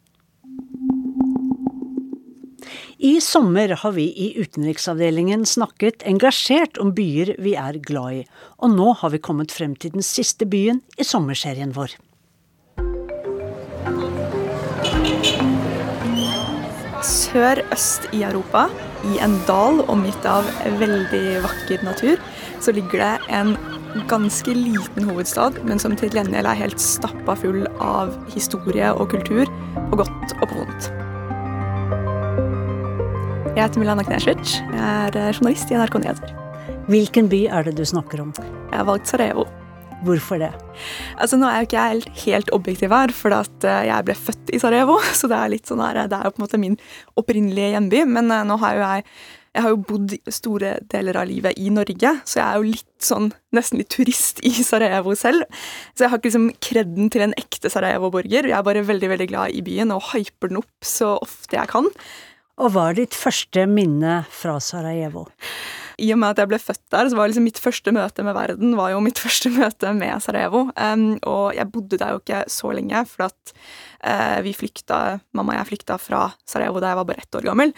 I 2.98 3.12
sommer 3.22 3.76
har 3.84 3.94
vi 3.94 4.08
i 4.10 4.32
utenriksavdelingen 4.42 5.46
snakket 5.46 6.02
engasjert 6.10 6.82
om 6.82 6.90
byer 6.90 7.36
vi 7.38 7.54
er 7.54 7.78
glad 7.86 8.18
i, 8.18 8.26
og 8.58 8.74
nå 8.74 8.90
har 8.98 9.14
vi 9.14 9.22
kommet 9.22 9.54
frem 9.54 9.78
til 9.78 9.94
den 9.94 10.02
siste 10.02 10.42
byen 10.42 10.82
i 10.98 11.06
sommerserien 11.06 11.70
vår. 11.78 11.94
Sør-øst 17.06 18.10
i 18.10 18.26
Europa, 18.26 18.66
i 19.08 19.18
en 19.24 19.36
dal 19.48 19.82
omgitt 19.90 20.26
av 20.28 20.48
veldig 20.80 21.40
vakker 21.44 21.84
natur, 21.86 22.20
så 22.60 22.74
ligger 22.76 23.02
det 23.02 23.12
en 23.40 23.54
ganske 24.10 24.54
liten 24.54 25.08
hovedstad, 25.08 25.58
men 25.66 25.80
som 25.82 25.96
til 25.98 26.12
gjengjeld 26.14 26.46
er 26.46 26.58
helt 26.58 26.82
stappa 26.82 27.36
full 27.38 27.64
av 27.82 28.12
historie 28.34 28.92
og 28.92 29.10
kultur, 29.14 29.50
på 29.90 30.02
godt 30.02 30.36
og 30.40 30.44
på 30.46 30.60
vondt. 30.60 30.90
Jeg 33.56 33.66
heter 33.66 33.82
Milana 33.82 34.04
Knesjic. 34.06 34.60
Jeg 34.70 34.80
er 34.80 35.16
eh, 35.18 35.32
journalist 35.34 35.72
i 35.72 35.76
NRK 35.76 35.98
Nyheter. 36.00 36.36
Hvilken 36.90 37.26
by 37.28 37.42
er 37.50 37.66
det 37.66 37.74
du 37.76 37.82
snakker 37.84 38.22
om? 38.22 38.30
Jeg 38.38 38.78
har 38.78 38.86
valgt 38.88 39.10
Sarajevo. 39.10 39.48
Hvorfor 40.04 40.40
det? 40.40 40.52
Altså, 41.20 41.36
nå 41.36 41.48
er 41.48 41.60
jo 41.60 41.68
ikke 41.68 41.82
jeg 41.90 42.14
helt 42.24 42.54
objektiv 42.56 42.94
her, 42.94 43.12
for 43.12 43.34
eh, 43.36 43.82
jeg 43.88 44.06
ble 44.06 44.16
født 44.16 44.54
i 44.54 44.60
Sarajevo. 44.62 44.96
Så 45.18 45.28
det 45.30 45.36
er 45.36 45.52
litt 45.52 45.68
sånn 45.68 45.82
her, 45.84 46.06
det 46.08 46.16
er 46.16 46.28
jo 46.28 46.32
på 46.36 46.40
en 46.40 46.46
måte 46.46 46.62
min 46.62 46.78
opprinnelige 47.20 47.74
hjemby. 47.74 48.06
Men 48.08 48.32
eh, 48.32 48.46
nå 48.48 48.56
har 48.62 48.78
jo 48.78 48.86
jeg 48.86 49.06
jeg 49.50 49.64
har 49.64 49.72
jo 49.72 49.80
bodd 49.82 50.12
store 50.30 50.76
deler 50.92 51.16
av 51.18 51.26
livet 51.26 51.58
i 51.58 51.72
Norge, 51.74 52.12
så 52.22 52.38
jeg 52.38 52.44
er 52.44 52.58
jo 52.60 52.68
litt 52.68 53.02
sånn 53.02 53.32
nesten 53.56 53.80
litt 53.80 53.90
turist 53.90 54.38
i 54.46 54.52
Sarajevo 54.54 55.16
selv. 55.18 55.42
Så 55.90 56.04
jeg 56.04 56.12
har 56.12 56.20
ikke 56.20 56.30
liksom 56.30 56.46
kredden 56.62 57.10
til 57.10 57.24
en 57.24 57.34
ekte 57.34 57.72
Sarajevo-borger. 57.72 58.46
Jeg 58.46 58.54
er 58.54 58.66
bare 58.66 58.86
veldig 58.86 59.10
veldig 59.10 59.26
glad 59.32 59.56
i 59.58 59.64
byen 59.66 59.90
og 59.96 60.12
hyper 60.12 60.52
den 60.52 60.60
opp 60.62 60.86
så 60.86 61.16
ofte 61.18 61.58
jeg 61.58 61.72
kan. 61.72 61.90
Og 62.62 62.70
hva 62.76 62.90
er 62.92 63.00
ditt 63.00 63.18
første 63.18 63.66
minne 63.66 64.20
fra 64.30 64.54
Sarajevo? 64.62 65.26
I 66.00 66.10
og 66.14 66.20
med 66.22 66.32
at 66.32 66.42
jeg 66.42 66.50
ble 66.50 66.58
født 66.62 66.82
der, 66.94 67.10
så 67.10 67.18
var 67.18 67.30
liksom 67.30 67.46
mitt 67.46 67.60
første 67.60 67.92
møte 67.94 68.24
med 68.26 68.36
verden 68.36 68.76
var 68.78 68.94
jo 68.94 69.02
mitt 69.04 69.20
første 69.24 69.52
møte 69.54 69.92
med 69.96 70.24
Sarajevo. 70.24 70.66
Um, 70.74 71.06
og 71.28 71.56
jeg 71.56 71.70
bodde 71.72 72.00
der 72.00 72.14
jo 72.14 72.22
ikke 72.22 72.44
så 72.50 72.72
lenge, 72.76 73.04
for 73.10 73.28
at 73.28 73.54
uh, 73.54 74.38
vi 74.46 74.54
flykta, 74.56 75.20
mamma 75.36 75.56
og 75.56 75.60
jeg 75.60 75.70
flykta 75.74 75.98
fra 76.00 76.26
Sarajevo 76.48 76.82
da 76.82 76.94
jeg 76.94 77.00
var 77.00 77.10
bare 77.10 77.26
ett 77.26 77.40
år 77.40 77.48
gammel. 77.50 77.74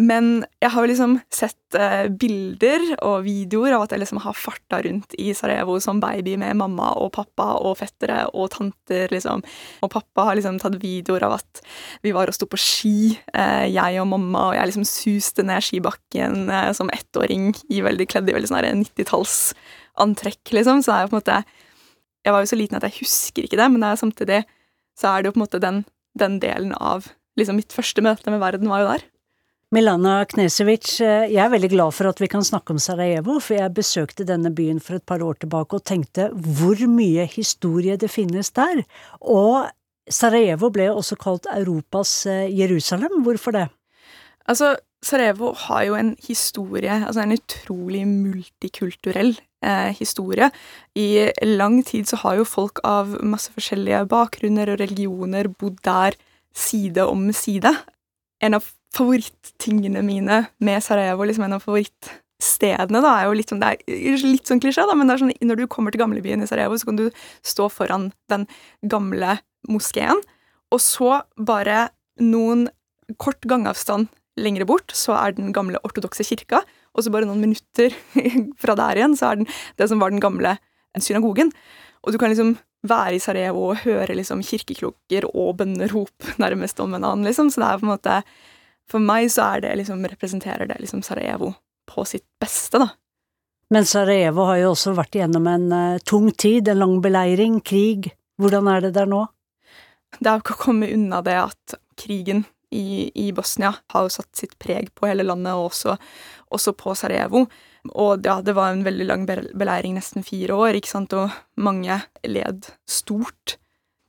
Men 0.00 0.46
jeg 0.56 0.72
har 0.72 0.86
jo 0.86 0.88
liksom 0.88 1.14
sett 1.28 1.76
eh, 1.76 2.06
bilder 2.08 2.94
og 3.04 3.26
videoer 3.26 3.74
av 3.76 3.82
at 3.84 3.92
jeg 3.92 4.00
liksom 4.00 4.22
har 4.24 4.36
farta 4.38 4.78
rundt 4.86 5.12
i 5.20 5.34
Sarajevo 5.36 5.74
som 5.84 6.00
baby 6.00 6.38
med 6.40 6.56
mamma 6.56 6.94
og 6.96 7.10
pappa 7.12 7.50
og 7.60 7.76
fettere 7.82 8.22
og 8.30 8.48
tanter, 8.54 9.12
liksom. 9.12 9.44
Og 9.84 9.92
pappa 9.92 10.30
har 10.30 10.38
liksom 10.38 10.56
tatt 10.62 10.78
videoer 10.80 11.26
av 11.28 11.36
at 11.36 11.60
vi 12.06 12.14
var 12.16 12.32
og 12.32 12.38
sto 12.38 12.48
på 12.48 12.60
ski, 12.60 12.94
eh, 13.36 13.68
jeg 13.68 14.00
og 14.00 14.08
mamma, 14.14 14.46
og 14.48 14.56
jeg 14.56 14.72
liksom 14.72 14.88
suste 14.88 15.44
ned 15.44 15.60
skibakken 15.68 16.48
eh, 16.48 16.72
som 16.78 16.92
ettåring 16.96 17.52
i 17.68 17.84
veldig 17.84 18.08
kledd 18.08 18.32
i 18.32 18.38
veldig 18.38 18.48
sånn 18.48 18.64
90-tallsantrekk, 18.86 20.56
liksom. 20.56 20.80
Så 20.80 20.96
er 20.96 21.04
jeg 21.04 21.12
på 21.12 21.18
en 21.18 21.20
måte 21.20 21.42
Jeg 22.22 22.32
var 22.32 22.44
jo 22.44 22.52
så 22.52 22.56
liten 22.56 22.78
at 22.78 22.84
jeg 22.86 23.02
husker 23.02 23.44
ikke 23.44 23.58
det, 23.58 23.68
men 23.68 23.82
det 23.82 23.88
er 23.92 24.04
samtidig 24.06 24.44
så 24.96 25.10
er 25.10 25.20
det 25.20 25.28
jo 25.28 25.34
på 25.34 25.40
en 25.40 25.46
måte 25.46 25.60
den, 25.60 25.84
den 26.16 26.38
delen 26.40 26.72
av 26.78 27.08
liksom 27.36 27.58
mitt 27.58 27.74
første 27.74 28.04
møte 28.04 28.32
med 28.32 28.40
verden 28.40 28.70
var 28.70 28.84
jo 28.84 28.92
der. 28.92 29.04
Milana 29.72 30.26
Knesevic, 30.28 30.98
eh, 31.00 31.30
jeg 31.32 31.40
er 31.40 31.48
veldig 31.48 31.70
glad 31.72 31.94
for 31.96 32.10
at 32.10 32.18
vi 32.20 32.26
kan 32.28 32.44
snakke 32.44 32.74
om 32.74 32.80
Sarajevo, 32.82 33.38
for 33.40 33.56
jeg 33.56 33.72
besøkte 33.72 34.26
denne 34.28 34.50
byen 34.52 34.82
for 34.84 34.98
et 34.98 35.06
par 35.08 35.22
år 35.24 35.38
tilbake 35.40 35.78
og 35.78 35.86
tenkte 35.88 36.26
hvor 36.28 36.76
mye 36.92 37.24
historie 37.24 37.96
det 37.96 38.10
finnes 38.12 38.52
der. 38.52 38.82
Og 39.24 39.70
Sarajevo 40.12 40.68
ble 40.74 40.90
også 40.92 41.16
kalt 41.16 41.48
Europas 41.54 42.12
eh, 42.28 42.50
Jerusalem. 42.52 43.22
Hvorfor 43.24 43.56
det? 43.56 43.62
Altså, 44.44 44.74
Sarajevo 45.00 45.54
har 45.64 45.86
jo 45.88 45.96
en 45.96 46.12
historie, 46.20 46.98
altså 47.06 47.24
en 47.24 47.32
utrolig 47.38 48.04
multikulturell 48.10 49.32
eh, 49.64 49.96
historie. 49.96 50.50
I 50.92 51.32
lang 51.48 51.80
tid 51.80 52.12
så 52.12 52.20
har 52.26 52.42
jo 52.42 52.44
folk 52.44 52.84
av 52.84 53.16
masse 53.24 53.56
forskjellige 53.56 54.04
bakgrunner 54.12 54.76
og 54.76 54.84
religioner 54.84 55.48
bodd 55.48 55.80
der 55.80 56.20
side 56.52 57.08
om 57.08 57.30
side. 57.32 57.72
En 58.44 58.60
av 58.60 58.68
favorittingene 58.92 60.02
mine 60.04 60.42
med 60.62 60.84
Sarajevo, 60.84 61.26
liksom 61.28 61.46
en 61.46 61.56
av 61.56 61.64
favorittstedene, 61.64 63.02
da, 63.04 63.14
er 63.16 63.28
jo 63.28 63.36
litt 63.38 63.52
sånn, 63.52 63.62
det 63.62 63.72
er 63.88 64.24
litt 64.26 64.50
sånn 64.50 64.60
klisjé, 64.62 64.84
da, 64.88 64.96
men 64.98 65.08
det 65.08 65.16
er 65.16 65.22
sånn, 65.24 65.34
når 65.48 65.62
du 65.62 65.66
kommer 65.72 65.94
til 65.94 66.02
gamlebyen 66.02 66.44
i 66.44 66.48
Sarajevo, 66.50 66.78
så 66.80 66.90
kan 66.90 67.00
du 67.00 67.06
stå 67.46 67.68
foran 67.72 68.10
den 68.32 68.46
gamle 68.82 69.38
moskeen, 69.70 70.20
og 70.72 70.82
så 70.82 71.22
bare 71.36 71.86
noen 72.20 72.66
kort 73.20 73.44
gangavstand 73.48 74.10
lengre 74.40 74.66
bort, 74.68 74.92
så 74.96 75.16
er 75.18 75.36
den 75.36 75.52
gamle 75.56 75.80
ortodokse 75.84 76.24
kirka, 76.24 76.62
og 76.92 77.04
så 77.04 77.12
bare 77.12 77.28
noen 77.28 77.40
minutter 77.40 77.94
fra 78.62 78.76
der 78.78 79.00
igjen, 79.00 79.16
så 79.16 79.30
er 79.32 79.40
den 79.40 79.48
det 79.80 79.88
som 79.88 80.00
var 80.02 80.12
den 80.12 80.22
gamle 80.22 80.56
synagogen. 81.00 81.52
Og 82.02 82.12
du 82.12 82.18
kan 82.20 82.32
liksom 82.32 82.56
være 82.88 83.16
i 83.16 83.22
Sarajevo 83.22 83.68
og 83.70 83.82
høre 83.84 84.16
liksom 84.18 84.42
kirkeklokker 84.44 85.28
og 85.30 85.60
bønnerop 85.60 86.32
nærmest 86.42 86.80
om 86.82 86.96
en 86.96 87.04
annen, 87.04 87.28
liksom. 87.28 87.52
Så 87.52 87.62
det 87.62 87.68
er 87.68 87.80
på 87.80 87.86
en 87.86 87.92
måte 87.94 88.16
for 88.90 89.02
meg 89.02 89.30
så 89.32 89.54
det 89.62 89.74
liksom, 89.80 90.02
representerer 90.06 90.68
det 90.70 90.80
liksom 90.80 91.02
Sarajevo 91.06 91.52
på 91.88 92.04
sitt 92.08 92.26
beste, 92.40 92.80
da. 92.82 92.88
Men 93.72 93.86
Sarajevo 93.88 94.44
har 94.50 94.58
jo 94.60 94.72
også 94.74 94.92
vært 94.98 95.16
gjennom 95.16 95.46
en 95.48 95.70
uh, 95.72 96.00
tung 96.04 96.28
tid, 96.36 96.68
en 96.68 96.82
lang 96.82 96.98
beleiring, 97.04 97.60
krig. 97.64 98.10
Hvordan 98.40 98.68
er 98.68 98.84
det 98.84 98.90
der 98.98 99.08
nå? 99.08 99.22
Det 100.18 100.28
er 100.28 100.36
jo 100.36 100.42
ikke 100.44 100.58
å 100.58 100.64
komme 100.66 100.90
unna 100.92 101.22
det 101.24 101.38
at 101.40 101.76
krigen 101.96 102.44
i, 102.72 103.08
i, 103.14 103.30
Bosnia 103.36 103.72
har 103.92 104.04
jo 104.04 104.12
satt 104.12 104.36
sitt 104.36 104.58
preg 104.60 104.90
på 104.96 105.08
hele 105.08 105.24
landet, 105.24 105.56
og 105.56 105.70
også, 105.70 105.96
også 106.52 106.74
på 106.76 106.94
Sarajevo. 106.96 107.46
Og 107.92 108.28
ja, 108.28 108.38
det 108.44 108.54
var 108.56 108.72
en 108.72 108.84
veldig 108.84 109.08
lang 109.08 109.24
beleiring, 109.26 109.96
nesten 109.96 110.24
fire 110.26 110.56
år, 110.56 110.78
ikke 110.78 110.92
sant, 110.92 111.16
og 111.16 111.32
mange 111.60 111.98
led 112.28 112.68
stort 112.88 113.56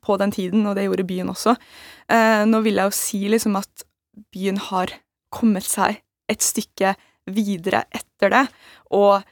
på 0.03 0.19
den 0.19 0.35
tiden, 0.35 0.67
og 0.67 0.75
det 0.75 0.89
gjorde 0.89 1.07
byen 1.07 1.31
også. 1.31 1.55
Eh, 2.11 2.43
nå 2.47 2.59
vil 2.65 2.79
jeg 2.79 2.91
jo 2.91 2.97
si 2.97 3.21
liksom 3.31 3.55
at 3.59 3.87
byen 4.33 4.59
har 4.69 4.93
kommet 5.33 5.65
seg 5.65 6.01
et 6.31 6.43
stykke 6.43 6.93
videre 7.33 7.85
etter 7.95 8.33
det, 8.33 8.43
og 8.93 9.23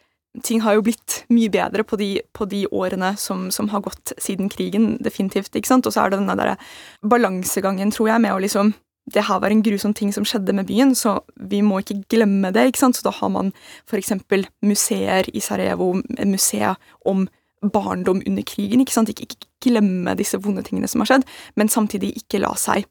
ting 0.45 0.61
har 0.63 0.77
jo 0.77 0.86
blitt 0.86 1.21
mye 1.34 1.51
bedre 1.51 1.84
på 1.84 1.97
de, 1.99 2.21
på 2.32 2.47
de 2.47 2.63
årene 2.71 3.13
som, 3.19 3.49
som, 3.51 3.67
har 3.73 3.84
gått 3.84 4.13
siden 4.21 4.49
krigen, 4.51 4.95
definitivt, 5.03 5.51
ikke 5.55 5.73
sant, 5.73 5.88
og 5.88 5.95
så 5.95 6.05
er 6.05 6.13
det 6.13 6.21
denne 6.21 6.38
der 6.39 6.55
balansegangen, 7.03 7.91
tror 7.91 8.13
jeg, 8.13 8.23
med 8.23 8.36
å 8.36 8.39
liksom 8.43 8.73
det 9.11 9.25
her 9.27 9.39
var 9.41 9.51
en 9.51 9.63
grusom 9.65 9.95
ting 9.97 10.11
som 10.13 10.23
skjedde 10.27 10.53
med 10.55 10.67
byen, 10.69 10.93
så 10.95 11.17
vi 11.49 11.63
må 11.65 11.82
ikke 11.82 12.03
glemme 12.13 12.51
det. 12.53 12.67
ikke 12.69 12.84
sant? 12.84 12.95
Så 12.95 13.03
da 13.03 13.11
har 13.17 13.32
man 13.34 13.49
eksempel 13.97 14.45
museer 14.61 15.25
i 15.34 15.41
Sarajevo, 15.41 15.95
museer 16.21 16.77
om 17.09 17.25
barndom 17.73 18.21
under 18.27 18.45
krigen. 18.47 18.84
Ikke 18.86 18.93
sant? 18.93 19.09
Ikke, 19.09 19.25
ikke 19.25 19.49
glemme 19.65 20.13
disse 20.19 20.39
vonde 20.41 20.63
tingene 20.63 20.88
som 20.88 21.01
har 21.01 21.09
skjedd, 21.09 21.25
men 21.57 21.69
samtidig 21.69 22.13
ikke 22.21 22.43
la 22.45 22.53
seg 22.61 22.86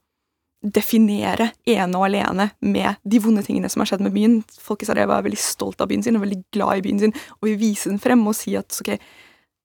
definere 0.61 1.51
ene 1.69 1.97
og 1.97 2.05
alene 2.11 2.51
med 2.61 3.01
de 3.09 3.21
vonde 3.23 3.43
tingene 3.47 3.71
som 3.73 3.81
har 3.81 3.91
skjedd 3.91 4.05
med 4.05 4.15
byen. 4.15 4.37
Folk 4.61 4.85
i 4.85 4.89
Sarajevo 4.89 5.17
er 5.17 5.25
veldig 5.25 5.41
stolt 5.41 5.81
av 5.81 5.89
byen 5.91 6.05
sin 6.05 6.19
og 6.19 6.25
veldig 6.27 6.43
glad 6.53 6.81
i 6.81 6.85
byen 6.85 7.01
sin 7.01 7.17
og 7.39 7.49
vil 7.49 7.59
vise 7.61 7.89
den 7.89 8.01
frem 8.03 8.27
og 8.29 8.37
si 8.37 8.55
at 8.59 8.77
ok, 8.83 8.93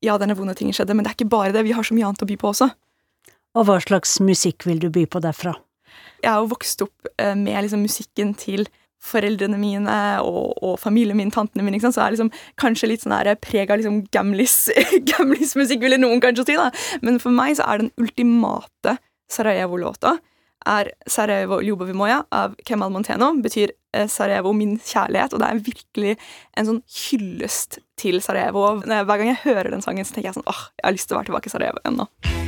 ja, 0.05 0.15
denne 0.21 0.37
vonde 0.37 0.55
tingen 0.57 0.75
skjedde, 0.75 0.95
men 0.95 1.05
det 1.05 1.11
er 1.11 1.17
ikke 1.19 1.33
bare 1.33 1.53
det, 1.55 1.65
vi 1.67 1.75
har 1.75 1.85
så 1.85 1.95
mye 1.97 2.07
annet 2.07 2.23
å 2.23 2.29
by 2.29 2.37
på 2.39 2.51
også. 2.51 2.69
Og 3.55 3.67
hva 3.67 3.77
slags 3.83 4.17
musikk 4.23 4.67
vil 4.67 4.81
du 4.83 4.89
by 4.93 5.05
på 5.09 5.21
derfra? 5.23 5.55
Jeg 6.23 6.31
har 6.31 6.41
jo 6.43 6.51
vokst 6.51 6.83
opp 6.83 7.09
eh, 7.21 7.35
med 7.37 7.65
liksom 7.65 7.83
musikken 7.85 8.33
til 8.39 8.67
foreldrene 9.05 9.57
mine 9.59 9.95
og, 10.25 10.55
og, 10.63 10.77
familien 10.81 11.17
min, 11.19 11.31
tantene 11.33 11.65
mine, 11.65 11.79
så 11.83 12.05
er 12.05 12.15
liksom 12.15 12.31
kanskje 12.61 12.89
litt 12.89 13.03
sånn 13.03 13.13
preg 13.43 13.71
av 13.71 13.81
liksom 13.81 14.01
gamlis-musikk, 14.13 15.83
ville 15.83 15.99
noen 16.01 16.23
kanskje 16.23 16.47
si. 16.47 16.55
da. 16.57 16.71
Men 17.05 17.19
for 17.21 17.35
meg 17.35 17.59
så 17.59 17.67
er 17.69 17.83
den 17.83 17.91
ultimate 18.01 18.97
Sarajevo-låta 19.31 20.15
er 20.65 20.91
Sarajevo 21.09 21.61
Ljubovimoja 21.63 22.23
av 22.33 22.55
Kemal 22.65 22.93
Monteno. 22.93 23.31
Betyr 23.43 23.73
eh, 23.93 24.07
Sarajevo 24.11 24.53
min 24.57 24.77
kjærlighet, 24.79 25.35
og 25.35 25.43
det 25.43 25.51
er 25.51 25.63
virkelig 25.69 26.17
en 26.57 26.69
sånn 26.71 26.81
hyllest 27.01 27.79
til 28.01 28.21
Sarajevo. 28.23 28.67
Hver 28.85 29.15
gang 29.15 29.31
jeg 29.33 29.43
hører 29.45 29.73
den 29.73 29.85
sangen, 29.85 30.07
så 30.07 30.17
tenker 30.17 30.31
jeg 30.31 30.39
sånn 30.39 30.51
åh, 30.51 30.67
jeg 30.81 30.89
har 30.89 30.97
lyst 30.97 31.09
til 31.09 31.17
å 31.17 31.21
være 31.21 31.31
tilbake 31.31 31.51
i 31.51 31.55
Sarajevo 31.55 31.83
igjen 31.85 32.03
nå. 32.03 32.44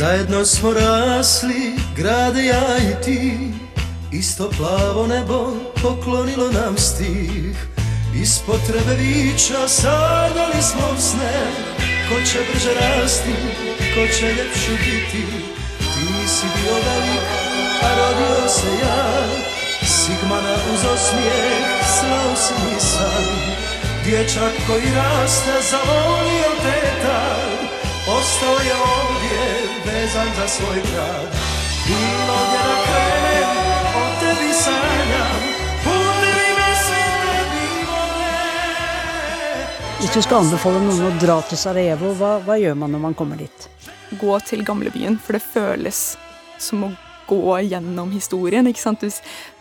Zajedno 0.00 0.44
smo 0.44 0.72
rasli, 0.72 1.76
grade 1.96 2.44
ja 2.44 2.76
i 2.78 3.04
ti. 3.04 3.38
Isto 4.12 4.50
plavo 4.56 5.06
nebo 5.06 5.52
poklonilo 5.82 6.50
nam 6.52 6.76
stih. 6.78 7.56
Iz 8.22 8.38
potrebe 8.46 8.94
vića 8.98 9.68
smo 10.62 11.00
sne. 11.00 11.36
Ko 12.08 12.14
će 12.14 12.38
brže 12.52 12.70
rasti, 12.80 13.34
ko 13.94 14.18
će 14.18 14.26
ljepši 14.26 14.72
biti. 14.84 15.24
Ti 15.78 16.28
si 16.28 16.46
bio 16.56 16.74
velik, 16.74 17.26
a 17.82 17.88
rodio 17.98 18.48
se 18.48 18.68
ja. 18.82 19.04
Sigmana 19.86 20.54
uz 20.74 20.84
osmijeh, 20.94 21.84
slao 21.98 22.36
si 22.36 22.54
mi 22.64 22.80
san. 22.80 23.24
Dječak 24.04 24.52
koji 24.66 24.94
raste, 24.94 25.52
zavolio 25.70 26.50
te 26.62 26.90
je 28.68 28.74
ovdje 28.96 29.44
vezan 29.86 30.28
za 30.36 30.48
svoj 30.48 30.80
grad 30.92 31.28
Bilo 31.86 32.38
gdje 32.46 32.62
da 32.66 32.76
krenem, 32.86 33.56
o 33.96 34.04
tebi 34.20 34.52
sanjam 34.52 35.50
Hvis 40.00 40.14
du 40.14 40.22
skal 40.22 40.40
anbefale 40.40 40.80
noen 40.80 41.02
å 41.06 41.10
dra 41.20 41.36
til 41.44 41.58
Sarajevo, 41.60 42.14
hva, 42.16 42.38
hva 42.42 42.56
gjør 42.56 42.78
man 42.80 42.90
når 42.94 43.02
man 43.02 43.14
kommer 43.14 43.36
dit? 43.36 43.66
Gå 44.18 44.38
til 44.48 44.64
gamlebyen, 44.64 45.18
for 45.20 45.36
det 45.36 45.42
føles 45.44 46.00
som 46.58 46.86
å 46.88 46.90
gå 47.30 47.58
gjennom 47.68 48.10
historien. 48.10 48.66
ikke 48.66 48.80
sant? 48.80 49.04
Du, 49.04 49.10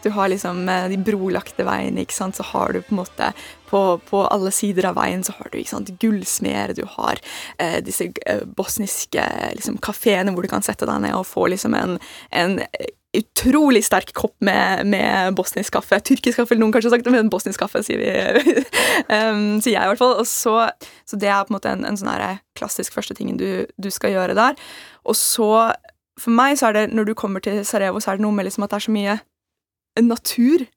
du 0.04 0.10
har 0.16 0.32
liksom 0.32 0.64
eh, 0.72 0.88
de 0.90 0.98
brolagte 0.98 1.66
veiene, 1.68 2.06
ikke 2.06 2.16
sant? 2.16 2.40
så 2.40 2.48
har 2.54 2.74
du 2.74 2.82
på 2.82 2.96
en 2.96 3.02
måte 3.04 3.30
på, 3.70 3.82
på 4.10 4.24
alle 4.28 4.52
sider 4.56 4.90
av 4.90 4.98
veien 5.00 5.24
så 5.26 5.36
har 5.38 5.52
du 5.52 5.60
ikke 5.62 5.98
gullsmeder, 6.02 6.76
du 6.78 6.86
har 6.98 7.22
eh, 7.62 7.80
disse 7.86 8.10
eh, 8.26 8.46
bosniske 8.58 9.26
liksom, 9.58 9.80
kafeene 9.84 10.34
hvor 10.34 10.46
du 10.46 10.52
kan 10.52 10.66
sette 10.66 10.88
deg 10.90 11.04
ned 11.06 11.18
og 11.18 11.28
få 11.30 11.48
liksom 11.54 11.78
en, 11.78 12.00
en 12.36 12.58
utrolig 13.18 13.82
sterk 13.86 14.12
kopp 14.14 14.36
med, 14.46 14.86
med, 14.86 15.34
bosnisk 15.38 15.74
kaffe. 15.74 15.98
Tyrkisk 16.06 16.38
kaffe, 16.38 16.54
eller 16.54 16.66
noen 16.66 16.74
kanskje 16.76 16.92
har 16.92 16.98
sagt 16.98 17.08
det, 17.08 17.14
men 17.16 17.32
bosnisk 17.34 17.62
kaffe, 17.62 17.82
sier, 17.86 18.02
vi, 18.02 18.56
um, 19.10 19.58
sier 19.64 19.74
jeg 19.74 19.82
i 19.82 19.92
hvert 19.94 20.02
fall. 20.02 20.20
Så, 20.30 20.56
så 21.10 21.20
det 21.20 21.32
er 21.32 21.46
på 21.46 21.54
en 21.54 21.58
måte 21.58 21.74
en, 21.74 21.88
en 21.90 21.98
sånn 21.98 22.12
klassisk 22.60 22.94
første 22.94 23.18
tingen 23.18 23.40
du, 23.40 23.66
du, 23.82 23.90
skal 23.94 24.14
gjøre 24.14 24.38
der. 24.38 24.60
Og 25.10 25.18
så 25.18 25.50
for 26.20 26.36
meg 26.36 26.60
så 26.60 26.70
er 26.70 26.78
det, 26.78 26.86
når 26.94 27.10
du 27.10 27.16
kommer 27.18 27.42
til 27.42 27.64
Sarajevo, 27.66 28.02
så 28.04 28.14
er 28.14 28.20
det 28.20 28.28
noe 28.28 28.36
med 28.36 28.46
liksom 28.46 28.68
at 28.68 28.74
det 28.74 28.82
er 28.82 28.88
så 28.90 28.94
mye 28.94 29.18
natur 30.06 30.68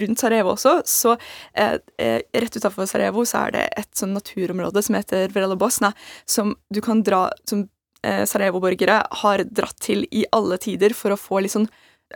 rundt 0.00 0.20
Sarajevo 0.20 0.54
også. 0.54 0.80
Så 0.88 1.14
eh, 1.52 1.78
eh, 1.98 2.20
rett 2.32 2.56
utafor 2.56 2.88
Sarajevo 2.90 3.24
så 3.28 3.46
er 3.46 3.56
det 3.56 3.64
et 3.80 3.90
sånn 3.96 4.14
naturområde 4.16 4.82
som 4.82 4.98
heter 4.98 5.32
Vrela 5.34 5.56
Bosna, 5.58 5.94
som 6.26 6.54
du 6.72 6.82
kan 6.84 7.02
dra 7.06 7.28
Som 7.48 7.68
eh, 8.04 8.24
Sarajevo-borgere 8.28 9.00
har 9.22 9.44
dratt 9.50 9.80
til 9.84 10.06
i 10.10 10.24
alle 10.32 10.58
tider 10.58 10.94
for 10.96 11.14
å 11.14 11.20
få 11.20 11.44
litt 11.44 11.54
sånn 11.54 11.70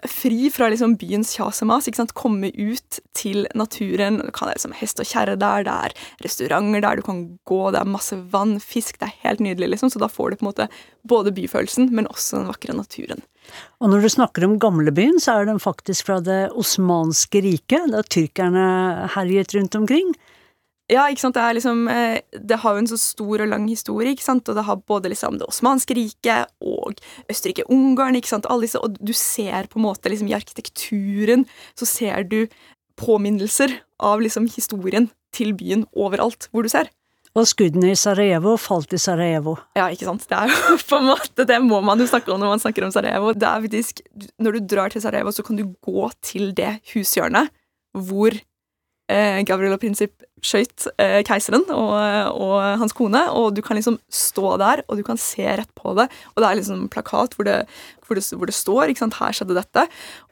fri 0.07 0.51
fra 0.53 0.69
liksom 0.71 0.95
byens 1.01 1.33
kjas 1.37 1.63
og 1.65 1.71
mas. 1.71 1.89
Komme 2.15 2.51
ut 2.55 3.01
til 3.17 3.47
naturen. 3.59 4.21
Du 4.21 4.31
kan 4.35 4.51
liksom 4.53 4.75
hest 4.77 5.01
og 5.01 5.09
kjerre 5.09 5.39
der, 5.41 5.65
det 5.67 5.75
er 5.75 5.97
restauranter 6.25 6.85
der 6.85 7.01
du 7.01 7.03
kan 7.07 7.25
gå, 7.49 7.61
det 7.73 7.81
er 7.81 7.89
masse 7.97 8.19
vann, 8.33 8.59
fisk. 8.61 8.99
Det 9.01 9.09
er 9.09 9.19
helt 9.25 9.43
nydelig, 9.45 9.73
liksom. 9.75 9.91
Så 9.91 10.03
da 10.03 10.11
får 10.13 10.31
du 10.31 10.37
på 10.37 10.47
en 10.47 10.51
måte 10.53 10.69
både 11.09 11.35
byfølelsen, 11.35 11.91
men 11.95 12.11
også 12.11 12.39
den 12.39 12.51
vakre 12.53 12.77
naturen. 12.77 13.25
Og 13.83 13.93
når 13.93 14.05
du 14.05 14.11
snakker 14.13 14.47
om 14.47 14.59
gamlebyen, 14.63 15.21
så 15.23 15.39
er 15.39 15.49
den 15.49 15.61
faktisk 15.63 16.09
fra 16.09 16.19
det 16.25 16.49
osmanske 16.59 17.43
riket, 17.45 17.93
da 17.93 18.03
tyrkerne 18.03 18.67
herjet 19.15 19.55
rundt 19.57 19.79
omkring. 19.79 20.13
Ja, 20.89 21.05
ikke 21.13 21.21
sant. 21.21 21.37
Det, 21.37 21.45
er 21.45 21.57
liksom, 21.59 21.83
eh, 21.93 22.21
det 22.33 22.61
har 22.63 22.75
jo 22.75 22.81
en 22.81 22.89
så 22.89 22.97
stor 22.97 23.43
og 23.45 23.51
lang 23.51 23.67
historie, 23.69 24.15
ikke 24.15 24.25
sant. 24.25 24.49
Og 24.49 24.57
det 24.57 24.65
har 24.65 24.81
både 24.89 25.13
liksom 25.13 25.37
det 25.41 25.49
osmanske 25.49 25.97
riket 25.99 26.49
og 26.65 26.97
Østerrike-Ungarn, 27.29 28.17
ikke 28.17 28.33
sant. 28.33 28.49
Alle 28.49 28.65
disse, 28.65 28.81
og 28.81 28.97
du 28.97 29.13
ser 29.13 29.69
på 29.69 29.81
en 29.81 29.85
måte 29.85 30.09
liksom 30.09 30.31
i 30.31 30.37
arkitekturen 30.39 31.45
så 31.77 31.89
ser 31.89 32.25
du 32.31 32.47
påminnelser 32.99 33.77
av 34.03 34.25
liksom 34.25 34.49
historien 34.51 35.11
til 35.37 35.53
byen 35.55 35.85
overalt 35.93 36.49
hvor 36.51 36.65
du 36.65 36.73
ser. 36.73 36.89
Og 37.37 37.47
skuddene 37.49 37.93
i 37.93 37.99
Sarajevo 37.99 38.55
falt 38.61 38.95
i 38.97 39.01
Sarajevo. 39.01 39.57
Ja, 39.79 39.89
ikke 39.93 40.09
sant. 40.09 40.27
Det 40.31 40.37
er 40.39 40.53
jo 40.53 40.77
på 40.91 41.01
en 41.01 41.09
måte, 41.11 41.47
det 41.49 41.59
må 41.65 41.81
man 41.85 42.01
jo 42.01 42.09
snakke 42.11 42.33
om 42.35 42.41
når 42.43 42.55
man 42.55 42.63
snakker 42.65 42.87
om 42.87 42.95
Sarajevo. 42.95 43.35
Det 43.37 43.49
er 43.49 43.65
faktisk, 43.67 44.05
Når 44.39 44.59
du 44.59 44.71
drar 44.75 44.95
til 44.95 45.05
Sarajevo, 45.05 45.35
så 45.35 45.45
kan 45.47 45.59
du 45.61 45.67
gå 45.85 46.11
til 46.25 46.53
det 46.57 46.79
hushjørnet 46.95 47.53
hvor 47.99 48.33
eh, 48.33 49.41
Gavrilo 49.49 49.79
Princip 49.81 50.23
skøyt 50.45 50.87
eh, 51.01 51.21
keiseren 51.27 51.65
og, 51.75 51.95
og, 52.37 52.57
hans 52.79 52.95
kone, 52.95 53.25
og 53.35 53.57
du 53.57 53.63
kan 53.65 53.79
liksom 53.79 53.99
stå 54.13 54.55
der, 54.61 54.85
og 54.87 55.01
du 55.01 55.05
kan 55.07 55.19
se 55.21 55.43
rett 55.49 55.71
på 55.79 55.95
det. 55.99 56.07
Og 56.35 56.43
det 56.43 56.49
er 56.49 56.61
liksom 56.61 56.85
en 56.85 56.93
plakat 56.93 57.35
hvor 57.35 57.49
det, 57.49 57.63
hvor 58.09 58.19
det, 58.19 58.25
hvor 58.33 58.49
det 58.49 58.57
står 58.57 58.91
ikke 58.91 59.05
sant, 59.05 59.19
'Her 59.19 59.37
skjedde 59.37 59.57
dette'. 59.59 59.85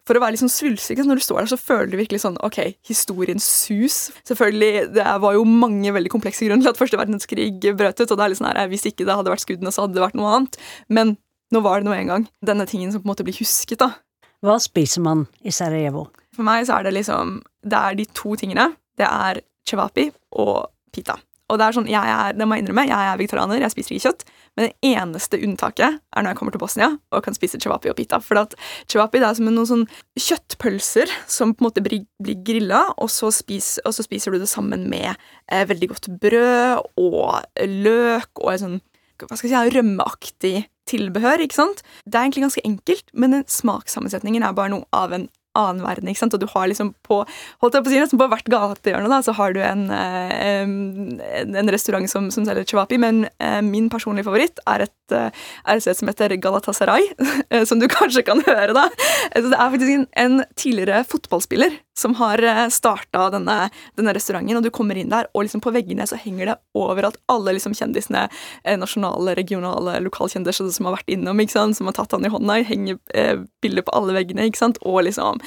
For 0.07 0.17
å 0.17 0.23
være 0.23 0.37
liksom 0.37 0.51
svulstig, 0.51 0.97
når 1.03 1.21
du 1.21 1.25
står 1.27 1.41
der, 1.43 1.51
så 1.51 1.59
føler 1.59 1.91
du 1.91 1.97
virkelig 1.99 2.23
sånn 2.23 2.39
OK, 2.47 2.77
historiens 2.87 3.43
sus. 3.43 4.11
Selvfølgelig, 4.25 4.93
Det 4.95 5.05
var 5.21 5.33
jo 5.35 5.45
mange 5.45 5.93
veldig 5.93 6.11
komplekse 6.11 6.47
grunner 6.47 6.63
til 6.63 6.71
at 6.71 6.79
første 6.79 6.99
verdenskrig 6.99 7.61
brøt 7.77 8.01
ut, 8.01 8.11
og 8.11 8.17
det 8.17 8.25
er 8.25 8.29
litt 8.29 8.39
sånn 8.39 8.51
her, 8.55 8.69
hvis 8.69 8.87
ikke 8.87 9.05
det 9.05 9.17
hadde 9.17 9.31
vært 9.31 9.45
skuddene, 9.45 9.73
så 9.73 9.85
hadde 9.85 9.95
det 9.95 10.05
vært 10.07 10.19
noe 10.19 10.33
annet. 10.33 10.57
Men 10.89 11.17
nå 11.53 11.63
var 11.63 11.81
det 11.81 11.87
nå 11.87 11.95
en 11.95 12.07
gang 12.07 12.29
denne 12.45 12.67
tingen 12.67 12.93
som 12.93 13.03
på 13.03 13.07
en 13.07 13.15
måte 13.15 13.27
blir 13.27 13.39
husket, 13.39 13.79
da. 13.79 13.95
Hva 14.45 14.59
spiser 14.61 15.03
man 15.03 15.27
i 15.43 15.51
Sarajevo? 15.51 16.09
For 16.35 16.47
meg 16.47 16.67
så 16.69 16.79
er 16.79 16.87
det 16.87 16.95
liksom 16.95 17.43
Det 17.67 17.79
er 17.79 17.95
de 17.99 18.05
to 18.15 18.37
tingene. 18.37 18.77
Det 18.97 19.07
er 19.07 19.41
cevapi 19.67 20.13
og 20.39 20.69
pita. 20.93 21.17
Og 21.47 21.61
det 21.61 21.67
er 21.67 21.77
sånn, 21.77 21.87
jeg 21.91 22.11
er, 22.11 22.35
det 22.35 22.47
må 22.49 22.57
jeg 22.57 22.65
innrømme, 22.65 22.87
jeg 22.89 23.11
er 23.11 23.19
vegetarianer, 23.21 23.61
jeg 23.63 23.75
spiser 23.75 23.95
ikke 23.95 24.09
kjøtt. 24.09 24.25
Men 24.57 24.67
det 24.67 24.91
eneste 24.91 25.39
unntaket 25.47 25.99
er 25.99 26.25
når 26.25 26.33
jeg 26.33 26.39
kommer 26.41 26.57
til 26.57 26.63
Bosnia 26.63 26.89
og 27.15 27.23
kan 27.23 27.37
spise 27.37 27.61
cevapi 27.63 27.93
og 27.93 27.99
pita. 28.01 28.19
For 28.25 28.41
at 28.41 28.57
cevapi 28.91 29.21
det 29.23 29.29
er 29.29 29.39
som 29.39 29.47
noen 29.51 29.71
sånn 29.71 29.87
kjøttpølser 30.19 31.13
som 31.31 31.55
på 31.55 31.63
en 31.63 31.69
måte 31.69 31.85
blir, 31.87 32.03
blir 32.23 32.41
grilla, 32.47 32.83
og 32.97 33.13
så, 33.13 33.31
og 33.31 33.93
så, 33.95 34.07
spiser 34.07 34.35
du 34.35 34.43
det 34.43 34.51
sammen 34.51 34.89
med 34.91 35.13
eh, 35.13 35.67
veldig 35.71 35.91
godt 35.95 36.11
brød 36.23 36.83
og 36.99 37.67
løk 37.87 38.43
og 38.43 38.53
en 38.57 38.63
sånn 38.65 38.79
hva 39.17 39.33
skal 39.39 39.49
jeg 39.49 39.71
si, 39.71 39.77
rømmeaktig 39.79 40.57
tilbehør. 40.91 41.41
ikke 41.41 41.57
sant? 41.57 41.81
Det 42.05 42.19
er 42.19 42.27
egentlig 42.27 42.45
ganske 42.45 42.65
enkelt, 42.69 43.07
men 43.15 43.41
smakssammensetningen 43.49 44.45
er 44.45 44.57
bare 44.57 44.75
noe 44.75 44.85
av 44.93 45.15
en 45.17 45.25
annen 45.57 45.85
verden. 45.85 46.11
ikke 46.11 46.23
sant? 46.25 46.37
Og 46.37 46.43
du 46.43 46.49
har 46.53 46.69
liksom 46.71 46.93
på 47.07 47.23
holdt 47.63 47.79
jeg 47.79 47.87
på 47.87 47.91
å 47.91 47.95
si 47.95 48.03
nesten 48.03 48.21
på 48.21 48.29
hvert 48.33 48.51
gatehjørne 48.53 49.11
da, 49.13 49.21
så 49.25 49.35
har 49.37 49.57
du 49.57 49.63
en, 49.65 49.87
en, 49.91 50.75
en 51.63 51.73
restaurant 51.73 52.09
som, 52.11 52.29
som 52.35 52.47
selger 52.49 52.69
chewapi, 52.69 53.01
men 53.03 53.25
eh, 53.43 53.61
min 53.65 53.91
personlige 53.93 54.29
favoritt 54.29 54.63
er 54.69 54.87
et, 54.87 55.17
eh, 55.17 55.47
er 55.67 55.83
sted 55.83 55.99
som 56.01 56.13
heter 56.13 56.37
Galatasaray, 56.43 57.11
som 57.69 57.83
du 57.83 57.89
kanskje 57.91 58.27
kan 58.27 58.45
høre. 58.47 58.77
da. 58.77 58.89
Så 59.33 59.49
Det 59.49 59.57
er 59.57 59.75
faktisk 59.75 59.97
en, 59.97 60.09
en 60.27 60.41
tidligere 60.59 61.05
fotballspiller 61.09 61.81
som 61.97 62.15
har 62.19 62.43
starta 62.73 63.29
denne, 63.33 63.71
denne, 63.97 64.15
restauranten, 64.17 64.59
og 64.59 64.67
du 64.67 64.71
kommer 64.75 64.99
inn 65.01 65.13
der, 65.13 65.29
og 65.33 65.47
liksom 65.47 65.63
på 65.65 65.73
veggene 65.75 66.07
så 66.09 66.19
henger 66.21 66.53
det 66.53 66.57
overalt 66.77 67.19
alle 67.33 67.57
liksom 67.57 67.75
kjendisene, 67.77 68.27
nasjonale, 68.79 69.35
regionale, 69.39 69.97
lokalkjendiser 70.05 70.69
som 70.75 70.89
har 70.89 70.99
vært 70.99 71.15
innom, 71.15 71.41
som 71.49 71.89
har 71.89 71.97
tatt 71.97 72.13
han 72.13 72.27
i 72.29 72.33
hånda, 72.33 72.61
henger 72.69 73.01
bilder 73.65 73.87
på 73.87 73.97
alle 73.97 74.17
veggene, 74.19 74.49
og 74.87 75.03
liksom 75.09 75.41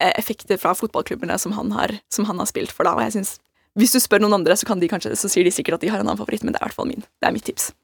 Eh, 0.00 0.12
effekter 0.18 0.56
fra 0.56 0.74
fotballklubbene 0.74 1.38
som 1.38 1.52
han 1.52 1.72
har, 1.72 1.98
som 2.08 2.24
han 2.24 2.38
har 2.38 2.46
spilt 2.46 2.72
for. 2.72 2.84
da, 2.84 2.94
og 2.94 3.02
jeg 3.02 3.12
synes, 3.12 3.38
Hvis 3.76 3.92
du 3.92 4.00
spør 4.00 4.22
noen 4.24 4.32
andre, 4.32 4.56
så, 4.56 4.64
kan 4.64 4.80
de 4.80 4.88
kanskje, 4.88 5.10
så 5.12 5.28
sier 5.28 5.44
de 5.44 5.50
sikkert 5.50 5.74
at 5.74 5.80
de 5.80 5.88
har 5.88 6.00
en 6.00 6.08
annen 6.08 6.16
favoritt, 6.16 6.42
men 6.42 6.54
det 6.54 6.62
er 6.62 6.64
i 6.64 6.68
hvert 6.70 6.74
fall 6.74 6.86
min. 6.88 7.04
Det 7.20 7.28
er 7.28 7.32
mitt 7.32 7.44
tips. 7.44 7.74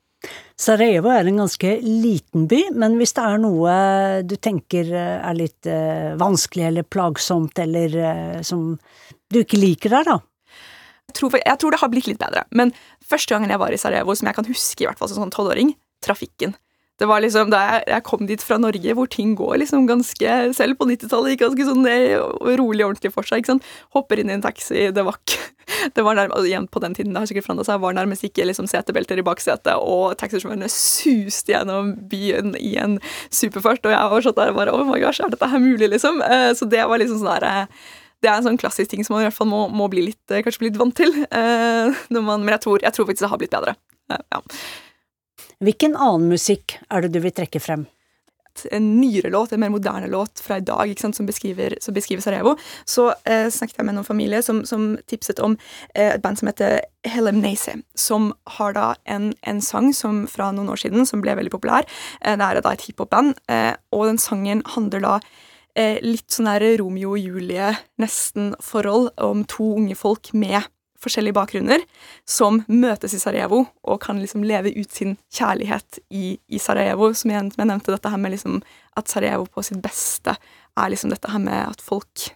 Sarajevo 0.62 1.10
er 1.10 1.26
en 1.26 1.40
ganske 1.42 1.70
liten 1.82 2.46
by, 2.50 2.60
men 2.78 2.94
hvis 3.00 3.14
det 3.16 3.22
er 3.26 3.40
noe 3.42 3.72
du 4.28 4.36
tenker 4.38 4.92
eh, 4.94 5.16
er 5.18 5.38
litt 5.38 5.66
uh, 5.66 6.12
vanskelig 6.20 6.68
eller 6.68 6.86
plagsomt, 6.86 7.58
eller 7.64 7.96
uh, 7.98 8.36
som 8.46 8.76
du 9.32 9.40
ikke 9.42 9.58
liker 9.58 9.96
der, 9.96 10.12
da? 10.12 10.18
Jeg 11.10 11.16
tror, 11.18 11.34
jeg 11.40 11.58
tror, 11.60 11.74
det 11.74 11.80
har 11.82 11.90
blitt 11.92 12.08
litt 12.08 12.20
bedre, 12.22 12.44
men 12.54 12.70
første 13.04 13.34
gangen 13.34 13.50
jeg 13.50 13.60
var 13.60 13.74
i 13.74 13.80
Sarajevo, 13.80 14.14
som 14.16 14.30
jeg 14.30 14.38
kan 14.38 14.48
huske 14.48 14.84
i 14.84 14.88
hvert 14.88 15.00
fall 15.00 15.10
som 15.10 15.24
sånn 15.24 15.34
tolvåring, 15.34 15.74
trafikken. 16.04 16.54
Det 17.00 17.08
var 17.08 17.22
liksom 17.24 17.50
Da 17.52 17.62
jeg, 17.80 18.04
kom 18.06 18.26
dit 18.28 18.42
fra 18.44 18.58
Norge, 18.60 18.94
hvor 18.96 19.08
ting 19.10 19.34
går 19.38 19.62
liksom 19.62 19.86
ganske 19.88 20.34
Selv 20.56 20.78
på 20.78 20.88
90-tallet 20.90 21.34
gikk 21.34 21.44
ganske 21.46 21.68
sånn 21.68 21.88
rolig 22.60 22.84
og 22.84 22.92
ordentlig 22.92 23.12
for 23.14 23.26
seg. 23.26 23.42
ikke 23.42 23.54
sant? 23.54 23.70
Hopper 23.96 24.20
inn 24.20 24.30
i 24.30 24.36
en 24.36 24.44
taxi, 24.44 24.90
det 24.94 25.06
var 25.06 25.18
ikke 25.20 25.40
det 25.96 26.04
var 26.04 26.18
nærmest, 26.18 26.46
igjen 26.48 26.68
På 26.68 26.82
den 26.82 26.94
tiden 26.94 27.14
det 27.14 27.22
har 27.22 27.30
sikkert 27.30 27.46
forandret 27.46 27.70
seg, 27.70 27.80
var 27.82 27.96
nærmest 27.96 28.26
ikke 28.26 28.46
liksom 28.48 28.68
setebelter 28.70 29.20
i 29.20 29.24
baksetet, 29.26 29.72
og 29.78 30.16
taxisjåførene 30.20 30.68
suste 30.72 31.54
gjennom 31.54 31.94
byen 32.10 32.56
i 32.58 32.74
en 32.82 32.98
superfart, 33.30 33.84
og 33.86 33.94
jeg 33.94 34.12
var 34.12 34.26
sånn 34.26 34.38
der 34.38 34.54
bare 34.56 34.74
Oh 34.74 34.84
my 34.88 35.00
gosh, 35.02 35.22
er 35.22 35.32
dette 35.32 35.48
her 35.48 35.62
mulig, 35.62 35.88
liksom? 35.94 36.20
Eh, 36.26 36.50
så 36.58 36.68
det 36.68 36.82
var 36.90 37.00
liksom 37.00 37.22
sånn 37.22 37.34
der 37.38 37.76
det 38.22 38.30
er 38.30 38.38
en 38.38 38.46
sånn 38.46 38.60
klassisk 38.60 38.92
ting 38.92 39.02
som 39.02 39.16
man 39.16 39.24
i 39.24 39.26
hvert 39.26 39.34
fall 39.34 39.50
må, 39.50 39.64
må 39.74 39.88
bli 39.90 40.04
litt, 40.06 40.20
kanskje 40.30 40.62
bli 40.62 40.68
litt 40.70 40.78
vant 40.78 40.94
til. 40.94 41.10
når 41.26 42.22
man, 42.22 42.44
men 42.44 42.54
jeg 42.54 42.62
tror, 42.62 42.82
jeg 42.84 42.94
tror, 42.94 43.08
faktisk 43.08 43.26
det 43.26 43.30
har 43.32 43.40
blitt 43.40 43.54
bedre. 43.56 43.74
Eh, 44.12 44.22
ja. 44.30 44.42
Hvilken 45.62 45.94
annen 45.94 46.32
musikk 46.32 46.78
er 46.90 47.04
det 47.04 47.12
du 47.14 47.20
vil 47.22 47.34
trekke 47.34 47.60
frem? 47.62 47.84
En 48.74 48.88
nyere 48.98 49.30
låt, 49.32 49.52
en 49.54 49.60
mer 49.62 49.70
moderne 49.72 50.08
låt 50.10 50.42
fra 50.42 50.58
i 50.58 50.64
dag 50.66 50.90
sant, 51.00 51.16
som, 51.16 51.26
beskriver, 51.26 51.76
som, 51.80 51.94
beskriver, 51.94 52.20
Sarajevo. 52.20 52.56
Så 52.84 53.06
eh, 53.24 53.46
snakket 53.46 53.78
jeg 53.78 53.86
med 53.86 53.96
noen 53.96 54.08
familie 54.08 54.42
som, 54.44 54.60
som 54.68 54.90
tipset 55.08 55.40
om 55.40 55.54
eh, 55.94 56.10
et 56.10 56.24
band 56.24 56.40
som 56.40 56.50
heter 56.50 56.82
Helem 57.08 57.38
Nace, 57.40 57.78
som 57.94 58.32
har 58.58 58.74
da 58.76 58.88
en, 59.08 59.30
en, 59.46 59.62
sang 59.64 59.92
som 59.96 60.26
fra 60.28 60.50
noen 60.52 60.74
år 60.74 60.82
siden 60.82 61.08
som 61.08 61.22
ble 61.24 61.38
veldig 61.38 61.54
populær. 61.54 61.88
Eh, 62.20 62.36
det 62.36 62.50
er 62.50 62.60
da 62.60 62.74
et 62.74 62.84
hiphop-band, 62.90 63.38
eh, 63.48 63.72
og 63.94 64.10
den 64.10 64.20
sangen 64.20 64.66
handler 64.74 65.06
da 65.06 65.16
eh, 65.78 66.02
litt 66.04 66.28
sånn 66.34 66.50
der 66.50 66.66
Romeo 66.82 67.14
og 67.14 67.22
Julie, 67.22 67.72
nesten, 68.02 68.52
forhold 68.60 69.14
om 69.22 69.46
to 69.48 69.72
unge 69.78 69.96
folk 69.96 70.34
med 70.36 70.60
forskjellige 71.02 71.36
bakgrunner 71.36 71.84
som 72.28 72.60
møtes 72.70 73.16
i 73.16 73.20
Sarajevo 73.20 73.64
og 73.82 74.00
kan 74.04 74.20
liksom 74.22 74.44
leve 74.46 74.74
ut 74.76 74.92
sin 74.92 75.16
kjærlighet 75.34 76.00
i, 76.10 76.36
i 76.48 76.62
Sarajevo. 76.62 77.12
Som 77.16 77.34
jeg, 77.34 77.50
jeg, 77.56 77.68
nevnte, 77.68 77.94
dette 77.94 78.12
her 78.12 78.22
med 78.22 78.36
liksom 78.36 78.60
at 78.98 79.10
Sarajevo 79.10 79.48
på 79.50 79.64
sitt 79.66 79.82
beste 79.82 80.36
er 80.36 80.92
liksom 80.92 81.12
dette 81.12 81.32
her 81.32 81.42
med 81.42 81.66
at 81.66 81.82
folk 81.84 82.30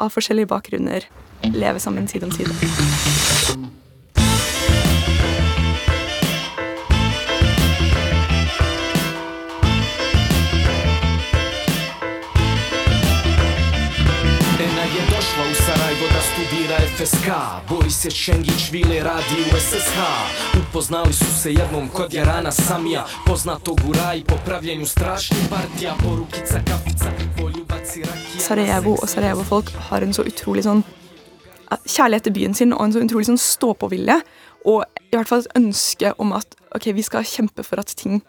av 0.00 0.14
forskjellige 0.14 0.48
bakgrunner 0.50 1.06
lever 1.52 1.78
sammen 1.82 2.08
side 2.08 2.24
om 2.24 2.32
side. 2.32 3.29
FSK 17.00 17.28
Boris 17.68 17.96
se 17.96 18.10
Šengić, 18.10 18.70
Vile 18.72 19.00
radi 19.00 19.40
u 19.54 19.56
SSH 19.60 19.98
Upoznali 20.60 21.12
su 21.12 21.24
se 21.42 21.52
jednom 21.52 21.88
kod 21.88 22.14
Jarana 22.14 22.50
Samija 22.52 23.06
Poznatog 23.26 23.80
u 23.88 23.92
raj 23.92 24.24
po 24.24 24.34
pravljenju 24.46 24.86
strašnih 24.86 25.40
partija 25.50 25.94
Porukica, 26.02 26.60
kafica, 26.66 27.10
poljubaci, 27.38 28.00
rakija 28.00 28.40
Sarajevo 28.40 28.90
og 28.90 29.08
Sarajevo-folk 29.08 29.70
har 29.88 30.02
en 30.02 30.12
så 30.12 30.26
utrolig 30.28 30.66
sånn 30.66 30.84
kjærlighet 31.86 32.28
til 32.28 32.36
byen 32.36 32.54
sin 32.54 32.76
og 32.76 32.84
en 32.84 32.92
så 32.92 33.06
utrolig 33.06 33.30
sånn 33.30 33.40
stå-på-vilje. 33.40 34.20
Og 34.68 34.84
i 35.08 35.16
hvert 35.16 35.32
fall 35.32 35.40
et 35.46 35.56
ønske 35.56 36.12
om 36.20 36.36
at 36.36 36.56
ok, 36.76 36.92
vi 36.92 37.06
skal 37.06 37.24
kjempe 37.24 37.64
for 37.64 37.80
at 37.80 37.96
ting 37.96 38.20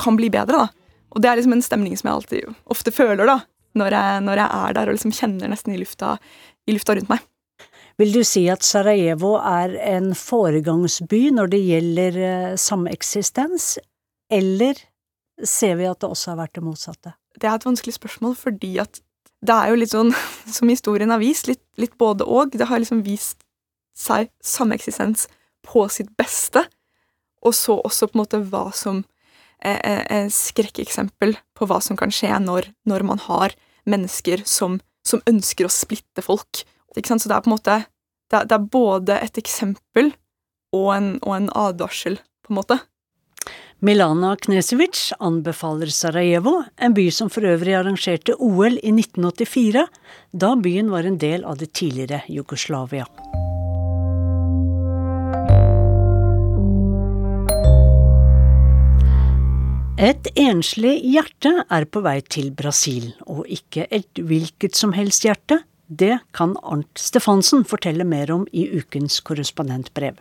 kan 0.00 0.18
bli 0.18 0.30
bedre. 0.30 0.66
da. 0.66 0.68
Og 1.14 1.22
det 1.22 1.30
er 1.30 1.38
liksom 1.38 1.54
en 1.54 1.62
stemning 1.62 1.94
som 1.94 2.10
jeg 2.10 2.16
alltid 2.16 2.54
ofte 2.66 2.90
føler 2.90 3.30
da, 3.30 3.40
når 3.78 4.00
jeg, 4.00 4.20
når 4.26 4.42
jeg 4.42 4.48
er 4.64 4.78
der 4.80 4.88
og 4.88 4.98
liksom 4.98 5.18
kjenner 5.22 5.54
nesten 5.54 5.74
i 5.74 5.82
lufta, 5.84 6.16
i 6.66 6.74
lufta 6.74 6.98
rundt 6.98 7.14
meg. 7.14 7.22
Vil 7.98 8.12
du 8.14 8.20
si 8.26 8.44
at 8.46 8.62
Sarajevo 8.62 9.34
er 9.42 9.74
en 9.96 10.12
foregangsby 10.14 11.32
når 11.34 11.50
det 11.50 11.58
gjelder 11.64 12.18
eh, 12.22 12.52
sameksistens, 12.54 13.72
eller 14.30 14.78
ser 15.42 15.74
vi 15.80 15.88
at 15.88 15.98
det 15.98 16.10
også 16.12 16.32
har 16.32 16.38
vært 16.44 16.54
det 16.54 16.62
motsatte? 16.62 17.16
Det 17.34 17.48
er 17.48 17.58
et 17.58 17.66
vanskelig 17.66 17.96
spørsmål, 17.96 18.36
fordi 18.38 18.76
at 18.82 19.00
det 19.42 19.54
er 19.54 19.72
jo 19.72 19.80
litt 19.80 19.94
sånn, 19.94 20.14
som 20.56 20.70
historien 20.70 21.10
har 21.10 21.22
vist, 21.22 21.50
litt, 21.50 21.64
litt 21.78 21.98
både 21.98 22.26
og. 22.26 22.54
Det 22.54 22.70
har 22.70 22.82
liksom 22.82 23.02
vist 23.06 23.42
seg 23.98 24.30
sameksistens 24.46 25.26
på 25.66 25.88
sitt 25.90 26.14
beste, 26.18 26.68
og 27.42 27.54
så 27.54 27.80
også 27.82 28.06
på 28.06 28.14
en 28.18 28.22
måte 28.22 28.44
hva 28.46 28.68
som 28.74 29.02
er, 29.58 29.78
er, 29.82 30.02
er 30.06 30.30
skrekkeksempel 30.30 31.34
på 31.58 31.66
hva 31.66 31.82
som 31.82 31.98
kan 31.98 32.14
skje 32.14 32.30
når, 32.46 32.70
når 32.86 33.10
man 33.10 33.26
har 33.26 33.58
mennesker 33.90 34.46
som, 34.46 34.78
som 35.06 35.22
ønsker 35.26 35.66
å 35.66 35.72
splitte 35.72 36.22
folk 36.22 36.62
ikke 36.96 37.10
sant? 37.10 37.22
Så 37.22 37.30
det 37.30 37.36
er 37.36 37.44
på 37.44 37.50
en 37.50 37.56
måte 37.58 37.78
det 38.28 38.36
er, 38.36 38.44
det 38.44 38.56
er 38.58 38.68
både 38.72 39.16
et 39.24 39.40
eksempel 39.40 40.12
og 40.76 40.88
en, 40.92 41.10
og 41.24 41.34
en, 41.38 41.50
advarsel, 41.56 42.18
på 42.44 42.52
en 42.52 42.58
måte. 42.60 42.76
Milana 43.80 44.34
Knesevic 44.42 45.14
anbefaler 45.22 45.88
Sarajevo, 45.94 46.58
en 46.76 46.96
by 46.96 47.06
som 47.14 47.30
for 47.32 47.46
øvrig 47.46 47.76
arrangerte 47.78 48.34
OL 48.34 48.76
i 48.82 48.92
1984, 48.92 49.86
da 50.34 50.54
byen 50.58 50.90
var 50.92 51.08
en 51.08 51.16
del 51.22 51.46
av 51.46 51.60
det 51.62 51.70
tidligere 51.78 52.24
Jugoslavia. 52.28 53.06
Et 59.98 60.28
enslig 60.38 60.92
hjerte 61.10 61.50
er 61.64 61.88
på 61.90 62.02
vei 62.04 62.20
til 62.22 62.52
Brasil, 62.54 63.08
og 63.26 63.48
ikke 63.50 63.88
et 63.90 64.20
hvilket 64.20 64.76
som 64.78 64.92
helst 64.94 65.24
hjerte, 65.26 65.62
det 65.88 66.18
kan 66.30 66.56
Arnt 66.62 66.98
Stefansen 66.98 67.64
fortelle 67.64 68.04
mer 68.04 68.30
om 68.30 68.46
i 68.52 68.68
ukens 68.78 69.20
korrespondentbrev. 69.20 70.20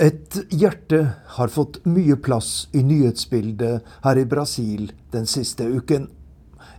Et 0.00 0.36
hjerte 0.52 1.02
har 1.36 1.48
fått 1.48 1.78
mye 1.88 2.16
plass 2.16 2.68
i 2.72 2.82
nyhetsbildet 2.84 3.84
her 4.04 4.18
i 4.20 4.24
Brasil 4.28 4.90
den 5.12 5.28
siste 5.28 5.64
uken. 5.68 6.08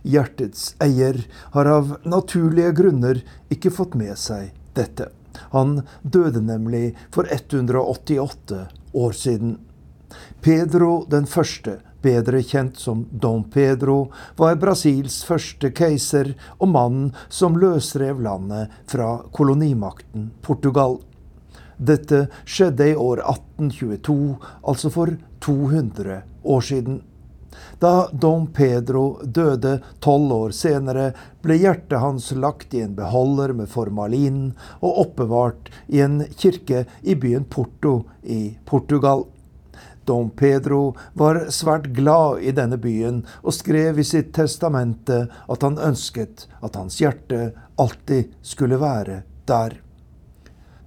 Hjertets 0.02 0.74
eier 0.82 1.18
har 1.54 1.70
av 1.70 1.96
naturlige 2.06 2.74
grunner 2.78 3.22
ikke 3.54 3.74
fått 3.74 3.94
med 3.98 4.14
seg 4.18 4.52
dette. 4.78 5.10
Han 5.54 5.80
døde 6.02 6.42
nemlig 6.42 6.96
for 7.14 7.26
188 7.30 8.64
år 8.98 9.18
siden. 9.18 9.58
Pedro 10.42 11.04
den 11.10 11.26
første 11.26 11.78
bedre 12.02 12.42
kjent 12.42 12.78
som 12.78 13.06
Dom 13.10 13.44
Pedro, 13.50 14.08
var 14.36 14.58
Brasils 14.60 15.20
første 15.26 15.70
keiser 15.74 16.34
og 16.58 16.72
mannen 16.74 17.12
som 17.28 17.58
løsrev 17.58 18.22
landet 18.22 18.74
fra 18.90 19.18
kolonimakten 19.34 20.30
Portugal. 20.42 20.98
Dette 21.78 22.26
skjedde 22.44 22.90
i 22.90 22.96
år 22.98 23.22
1822, 23.22 24.36
altså 24.66 24.90
for 24.90 25.14
200 25.44 26.22
år 26.42 26.66
siden. 26.66 27.02
Da 27.78 28.08
Dom 28.12 28.46
Pedro 28.54 29.20
døde 29.22 29.78
tolv 30.02 30.32
år 30.34 30.54
senere, 30.56 31.12
ble 31.42 31.58
hjertet 31.62 32.00
hans 32.02 32.30
lagt 32.34 32.74
i 32.74 32.82
en 32.82 32.96
beholder 32.98 33.54
med 33.56 33.70
formalin 33.70 34.40
og 34.80 35.02
oppbevart 35.04 35.70
i 35.94 36.02
en 36.02 36.20
kirke 36.34 36.84
i 37.02 37.14
byen 37.14 37.46
Porto 37.50 38.00
i 38.22 38.56
Portugal. 38.66 39.26
Dom 40.08 40.30
Pedro 40.30 40.94
var 41.18 41.44
svært 41.54 41.90
glad 41.96 42.42
i 42.42 42.54
denne 42.56 42.80
byen 42.80 43.20
og 43.42 43.56
skrev 43.56 44.00
i 44.00 44.06
sitt 44.06 44.32
testamente 44.36 45.26
at 45.28 45.66
han 45.66 45.76
ønsket 45.90 46.48
at 46.64 46.80
hans 46.80 47.00
hjerte 47.02 47.50
alltid 47.78 48.32
skulle 48.42 48.80
være 48.80 49.22
der. 49.48 49.76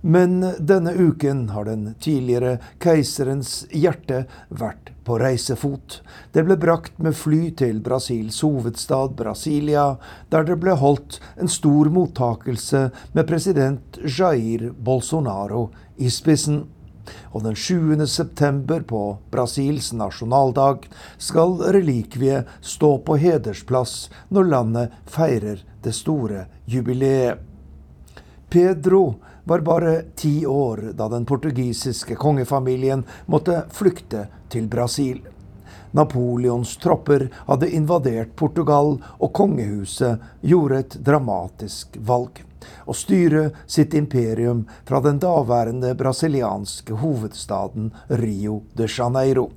Men 0.02 0.42
denne 0.58 0.94
uken 0.98 1.50
har 1.50 1.66
den 1.70 1.94
tidligere 2.02 2.56
keiserens 2.82 3.68
hjerte 3.70 4.24
vært 4.50 4.90
på 5.06 5.20
reisefot. 5.22 6.00
Det 6.34 6.42
ble 6.48 6.58
brakt 6.58 6.98
med 6.98 7.14
fly 7.18 7.52
til 7.58 7.84
Brasils 7.86 8.40
hovedstad 8.42 9.14
Brasilia, 9.20 10.00
der 10.34 10.48
det 10.50 10.58
ble 10.64 10.74
holdt 10.82 11.20
en 11.38 11.52
stor 11.52 11.90
mottakelse 11.94 12.88
med 13.14 13.30
president 13.30 14.02
Jair 14.02 14.72
Bolsonaro 14.74 15.68
i 16.02 16.10
spissen. 16.10 16.64
Og 17.32 17.44
den 17.44 17.56
7. 17.56 18.06
september, 18.08 18.82
på 18.82 19.18
Brasils 19.32 19.92
nasjonaldag, 19.94 20.88
skal 21.18 21.58
relikviet 21.74 22.50
stå 22.62 22.98
på 23.06 23.18
hedersplass 23.22 24.10
når 24.30 24.50
landet 24.54 25.02
feirer 25.06 25.64
det 25.84 25.96
store 25.98 26.46
jubileet. 26.66 27.40
Pedro 28.52 29.16
var 29.44 29.60
bare 29.60 30.02
ti 30.16 30.46
år 30.46 30.92
da 30.94 31.08
den 31.10 31.26
portugisiske 31.26 32.16
kongefamilien 32.20 33.06
måtte 33.26 33.64
flykte 33.72 34.28
til 34.52 34.68
Brasil. 34.68 35.22
Napoleons 35.92 36.78
tropper 36.78 37.28
hadde 37.48 37.72
invadert 37.76 38.36
Portugal, 38.36 38.98
og 39.20 39.34
kongehuset 39.36 40.22
gjorde 40.42 40.80
et 40.80 40.96
dramatisk 41.04 41.98
valg. 42.00 42.44
Å 42.86 42.96
styre 42.98 43.50
sitt 43.66 43.96
imperium 43.98 44.66
fra 44.88 45.02
den 45.04 45.20
daværende 45.22 45.94
brasilianske 45.98 47.00
hovedstaden 47.02 47.92
Rio 48.22 48.62
de 48.74 48.88
Janeiro. 48.90 49.50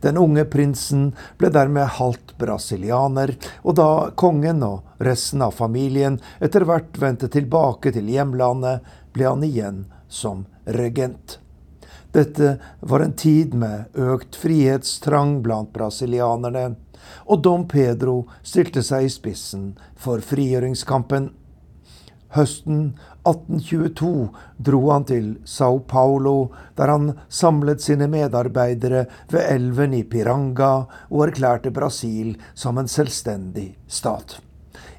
Den 0.00 0.16
unge 0.16 0.44
prinsen 0.48 1.10
ble 1.38 1.50
dermed 1.52 1.98
halvt 1.98 2.36
brasilianer, 2.40 3.34
og 3.62 3.76
da 3.80 3.90
kongen 4.16 4.62
og 4.64 5.02
resten 5.04 5.44
av 5.44 5.56
familien 5.56 6.20
etter 6.40 6.64
hvert 6.68 6.96
vendte 7.00 7.28
tilbake 7.32 7.92
til 7.92 8.08
hjemlandet, 8.12 8.84
ble 9.12 9.28
han 9.28 9.44
igjen 9.44 9.84
som 10.08 10.46
regent. 10.64 11.38
Dette 12.16 12.56
var 12.80 13.04
en 13.04 13.12
tid 13.12 13.54
med 13.54 13.96
økt 14.00 14.36
frihetstrang 14.40 15.42
blant 15.44 15.72
brasilianerne, 15.74 16.70
og 17.28 17.42
Dom 17.44 17.66
Pedro 17.68 18.22
stilte 18.42 18.82
seg 18.86 19.06
i 19.06 19.10
spissen 19.12 19.74
for 20.00 20.24
frigjøringskampen. 20.24 21.28
Høsten 22.36 22.80
1822 23.24 24.28
dro 24.68 24.80
han 24.90 25.06
til 25.08 25.28
Sao 25.48 25.78
Paulo, 25.88 26.50
der 26.76 26.92
han 26.92 27.14
samlet 27.32 27.80
sine 27.80 28.08
medarbeidere 28.12 29.06
ved 29.32 29.48
elven 29.54 29.96
i 29.96 30.02
Piranga 30.04 30.72
og 31.08 31.22
erklærte 31.28 31.72
Brasil 31.72 32.34
som 32.54 32.78
en 32.78 32.90
selvstendig 32.92 33.70
stat. 33.88 34.36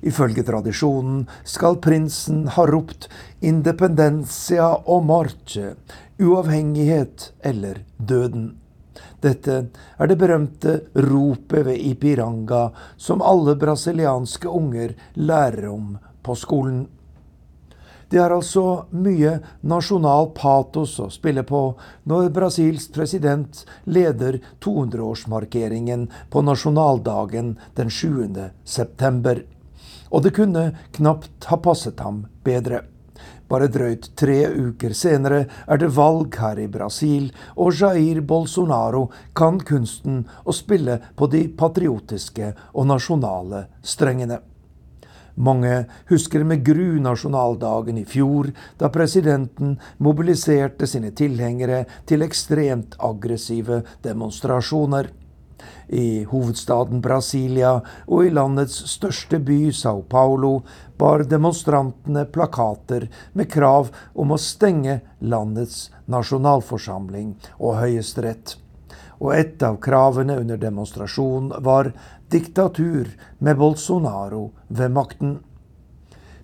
Ifølge 0.01 0.43
tradisjonen 0.45 1.25
skal 1.43 1.79
prinsen 1.81 2.47
ha 2.53 2.65
ropt 2.65 3.07
'independencia 3.41 4.69
og 4.85 5.05
morte', 5.05 5.75
uavhengighet 6.19 7.31
eller 7.43 7.83
døden. 7.97 8.57
Dette 9.21 9.69
er 9.99 10.07
det 10.07 10.17
berømte 10.17 10.81
ropet 10.95 11.65
ved 11.65 11.77
Ipiranga 11.77 12.69
som 12.97 13.21
alle 13.21 13.55
brasilianske 13.55 14.49
unger 14.49 14.93
lærer 15.15 15.69
om 15.69 15.97
på 16.23 16.35
skolen. 16.35 16.87
Det 18.07 18.19
er 18.23 18.31
altså 18.31 18.85
mye 18.95 19.33
nasjonal 19.67 20.29
patos 20.35 20.93
å 21.03 21.09
spille 21.11 21.43
på 21.47 21.61
når 22.07 22.29
Brasils 22.35 22.87
president 22.95 23.65
leder 23.83 24.39
200-årsmarkeringen 24.63 26.05
på 26.31 26.43
nasjonaldagen 26.47 27.57
den 27.75 27.91
7. 27.91 28.47
september. 28.63 29.43
Og 30.07 30.23
det 30.23 30.37
kunne 30.39 30.69
knapt 30.95 31.49
ha 31.51 31.59
passet 31.59 31.99
ham 31.99 32.23
bedre. 32.47 32.85
Bare 33.51 33.67
drøyt 33.71 34.13
tre 34.19 34.39
uker 34.55 34.95
senere 34.95 35.43
er 35.67 35.79
det 35.79 35.91
valg 35.95 36.35
her 36.39 36.59
i 36.63 36.71
Brasil, 36.71 37.27
og 37.59 37.75
Jair 37.75 38.21
Bolsonaro 38.23 39.09
kan 39.35 39.59
kunsten 39.59 40.23
å 40.47 40.55
spille 40.55 41.01
på 41.15 41.27
de 41.31 41.47
patriotiske 41.59 42.53
og 42.71 42.87
nasjonale 42.87 43.67
strengene. 43.83 44.39
Mange 45.37 45.85
husker 46.09 46.43
med 46.43 46.63
gru 46.65 46.97
nasjonaldagen 47.01 47.99
i 48.01 48.05
fjor, 48.09 48.49
da 48.77 48.89
presidenten 48.89 49.75
mobiliserte 50.01 50.89
sine 50.89 51.11
tilhengere 51.13 51.83
til 52.09 52.25
ekstremt 52.25 52.97
aggressive 53.05 53.83
demonstrasjoner. 54.05 55.11
I 55.87 56.25
hovedstaden 56.29 57.01
Brasilia 57.01 57.77
og 58.07 58.25
i 58.25 58.33
landets 58.33 58.81
største 58.91 59.39
by, 59.39 59.71
Sao 59.71 60.01
Paulo, 60.09 60.61
bar 60.97 61.23
demonstrantene 61.29 62.25
plakater 62.33 63.07
med 63.33 63.49
krav 63.53 63.93
om 64.13 64.33
å 64.33 64.41
stenge 64.41 64.99
landets 65.21 65.87
nasjonalforsamling 66.09 67.35
og 67.59 67.77
høyesterett. 67.83 68.57
Og 69.17 69.33
et 69.33 69.63
av 69.65 69.79
kravene 69.81 70.35
under 70.37 70.59
demonstrasjonen 70.61 71.63
var 71.65 71.89
diktatur 72.31 73.11
med 73.39 73.57
Bolsonaro 73.57 74.51
ved 74.67 74.91
makten. 74.91 75.37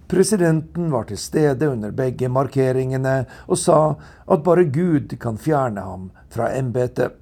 Presidenten 0.08 0.92
var 0.92 1.08
til 1.10 1.18
stede 1.18 1.68
under 1.72 1.92
begge 1.92 2.30
markeringene 2.30 3.24
og 3.48 3.58
sa 3.58 3.80
at 4.30 4.44
bare 4.46 4.68
Gud 4.70 5.16
kan 5.20 5.40
fjerne 5.42 5.82
ham 5.82 6.10
fra 6.30 6.52
embetet. 6.58 7.18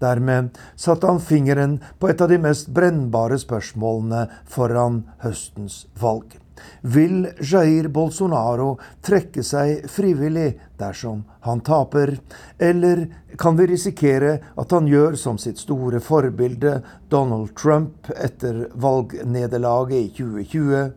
Dermed 0.00 0.58
satte 0.76 1.08
han 1.08 1.20
fingeren 1.20 1.78
på 1.98 2.10
et 2.12 2.20
av 2.20 2.28
de 2.28 2.38
mest 2.38 2.68
brennbare 2.76 3.38
spørsmålene 3.40 4.26
foran 4.44 5.04
høstens 5.24 5.86
valg. 6.00 6.36
Vil 6.82 7.28
Jair 7.40 7.88
Bolsonaro 7.92 8.76
trekke 9.04 9.44
seg 9.46 9.86
frivillig 9.90 10.56
dersom 10.80 11.24
han 11.46 11.62
taper, 11.66 12.16
eller 12.58 13.06
kan 13.38 13.56
vi 13.58 13.70
risikere 13.70 14.36
at 14.56 14.76
han 14.76 14.88
gjør 14.90 15.16
som 15.20 15.40
sitt 15.40 15.60
store 15.62 16.00
forbilde 16.04 16.80
Donald 17.12 17.54
Trump 17.58 18.10
etter 18.16 18.66
valgnederlaget 18.74 19.98
i 19.98 20.14
2020? 20.20 20.94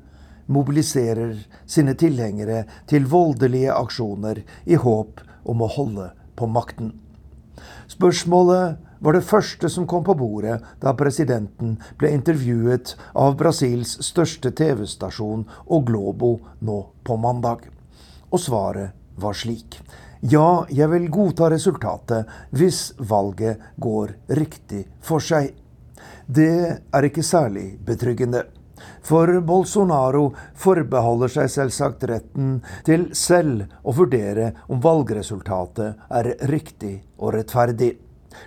mobiliserer 0.50 1.36
sine 1.70 1.94
tilhengere 1.94 2.64
til 2.90 3.06
voldelige 3.10 3.74
aksjoner 3.74 4.42
i 4.66 4.80
håp 4.82 5.22
om 5.46 5.62
å 5.62 5.70
holde 5.76 6.08
på 6.40 6.50
makten. 6.50 6.96
Spørsmålet 7.92 8.80
var 9.00 9.16
det 9.16 9.26
første 9.28 9.70
som 9.72 9.88
kom 9.88 10.04
på 10.04 10.16
bordet 10.20 10.60
da 10.82 10.94
presidenten 10.98 11.78
ble 12.00 12.12
intervjuet 12.18 12.96
av 13.16 13.38
Brasils 13.40 13.96
største 14.06 14.52
TV-stasjon 14.56 15.46
og 15.68 15.88
Globo 15.88 16.36
nå 16.66 16.80
på 17.04 17.18
mandag. 17.18 17.66
Og 18.30 18.44
svaret 18.44 18.96
var 19.20 19.36
slik. 19.36 19.80
Ja, 20.20 20.66
jeg 20.68 20.92
vil 20.92 21.08
godta 21.12 21.48
resultatet 21.52 22.28
hvis 22.52 22.90
valget 23.00 23.62
går 23.80 24.18
riktig 24.36 24.84
for 25.02 25.24
seg. 25.24 25.54
Det 26.28 26.84
er 26.92 27.08
ikke 27.08 27.24
særlig 27.24 27.78
betryggende. 27.88 28.44
For 29.04 29.32
Bolsonaro 29.44 30.30
forbeholder 30.60 31.32
seg 31.32 31.50
selvsagt 31.52 32.04
retten 32.12 32.60
til 32.88 33.10
selv 33.18 33.66
å 33.84 33.96
vurdere 33.96 34.52
om 34.72 34.84
valgresultatet 34.84 36.12
er 36.20 36.32
riktig 36.52 36.94
og 37.18 37.34
rettferdig 37.36 37.96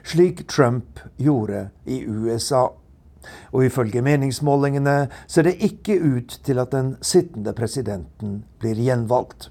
slik 0.05 0.47
Trump 0.51 1.01
gjorde 1.17 1.69
i 1.85 2.03
USA. 2.07 2.69
Og 3.55 3.67
ifølge 3.69 4.03
meningsmålingene 4.03 5.09
ser 5.31 5.47
det 5.47 5.59
ikke 5.63 5.99
ut 6.01 6.39
til 6.45 6.59
at 6.63 6.75
den 6.75 6.97
sittende 7.07 7.55
presidenten 7.57 8.43
blir 8.63 8.81
gjenvalgt. 8.83 9.51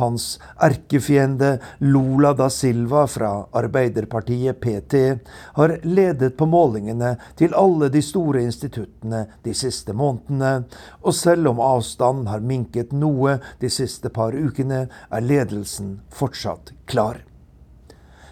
Hans 0.00 0.38
erkefiende 0.56 1.58
Lula 1.78 2.32
da 2.32 2.48
Silva 2.50 3.06
fra 3.06 3.32
Arbeiderpartiet 3.52 4.60
PT 4.60 5.02
har 5.58 5.74
ledet 5.82 6.36
på 6.36 6.48
målingene 6.48 7.14
til 7.36 7.52
alle 7.58 7.90
de 7.92 8.02
store 8.04 8.46
instituttene 8.48 9.26
de 9.44 9.54
siste 9.54 9.92
månedene, 9.92 10.64
og 11.02 11.14
selv 11.14 11.52
om 11.52 11.60
avstanden 11.60 12.30
har 12.32 12.40
minket 12.44 12.96
noe 12.96 13.38
de 13.60 13.70
siste 13.72 14.08
par 14.08 14.32
ukene, 14.32 14.86
er 14.88 15.28
ledelsen 15.32 15.98
fortsatt 16.14 16.72
klar. 16.88 17.27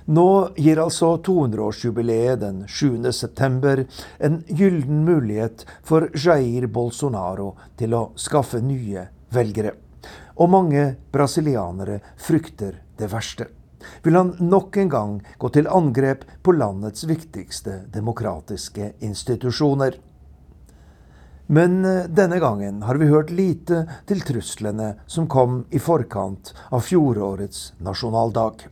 Nå 0.07 0.49
gir 0.55 0.79
altså 0.79 1.17
200-årsjubileet 1.19 2.39
den 2.39 2.61
7. 2.69 3.13
september 3.13 3.81
en 4.23 4.37
gyllen 4.47 5.01
mulighet 5.05 5.65
for 5.83 6.07
Jair 6.15 6.69
Bolsonaro 6.71 7.57
til 7.75 7.97
å 7.99 8.03
skaffe 8.15 8.61
nye 8.63 9.09
velgere. 9.35 9.73
Og 10.39 10.53
mange 10.53 10.85
brasilianere 11.11 11.99
frykter 12.23 12.79
det 13.01 13.09
verste. 13.11 13.49
Vil 14.07 14.15
han 14.15 14.31
nok 14.39 14.79
en 14.79 14.93
gang 14.95 15.17
gå 15.43 15.51
til 15.51 15.67
angrep 15.67 16.23
på 16.43 16.55
landets 16.55 17.03
viktigste 17.11 17.81
demokratiske 17.91 18.93
institusjoner? 19.03 19.99
Men 21.47 21.83
eh, 21.85 22.07
denne 22.07 22.39
gangen 22.43 22.83
har 22.87 22.99
vi 23.03 23.11
hørt 23.11 23.35
lite 23.35 23.85
til 24.07 24.23
truslene 24.27 24.95
som 25.07 25.27
kom 25.31 25.65
i 25.71 25.83
forkant 25.83 26.55
av 26.71 26.87
fjorårets 26.87 27.73
nasjonaldag. 27.83 28.67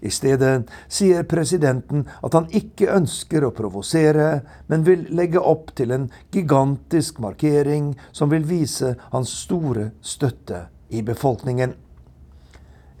I 0.00 0.10
stedet 0.12 0.68
sier 0.88 1.26
presidenten 1.28 2.06
at 2.22 2.34
han 2.36 2.48
ikke 2.56 2.90
ønsker 2.94 3.44
å 3.44 3.52
provosere, 3.56 4.42
men 4.68 4.84
vil 4.86 5.06
legge 5.14 5.40
opp 5.40 5.74
til 5.78 5.94
en 5.94 6.08
gigantisk 6.32 7.20
markering 7.22 7.94
som 8.12 8.32
vil 8.32 8.46
vise 8.48 8.94
hans 9.14 9.32
store 9.44 9.90
støtte 10.00 10.66
i 10.90 11.02
befolkningen. 11.06 11.74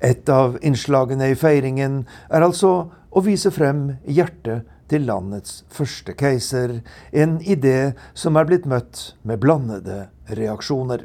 Et 0.00 0.28
av 0.32 0.56
innslagene 0.64 1.28
i 1.28 1.36
feiringen 1.36 2.04
er 2.30 2.46
altså 2.46 2.72
å 3.10 3.22
vise 3.24 3.50
frem 3.52 3.98
hjertet 4.08 4.68
til 4.90 5.04
landets 5.06 5.60
første 5.70 6.16
keiser, 6.18 6.80
en 7.12 7.38
idé 7.44 7.92
som 8.14 8.38
er 8.40 8.48
blitt 8.48 8.66
møtt 8.70 9.12
med 9.22 9.42
blandede 9.42 10.08
reaksjoner. 10.34 11.04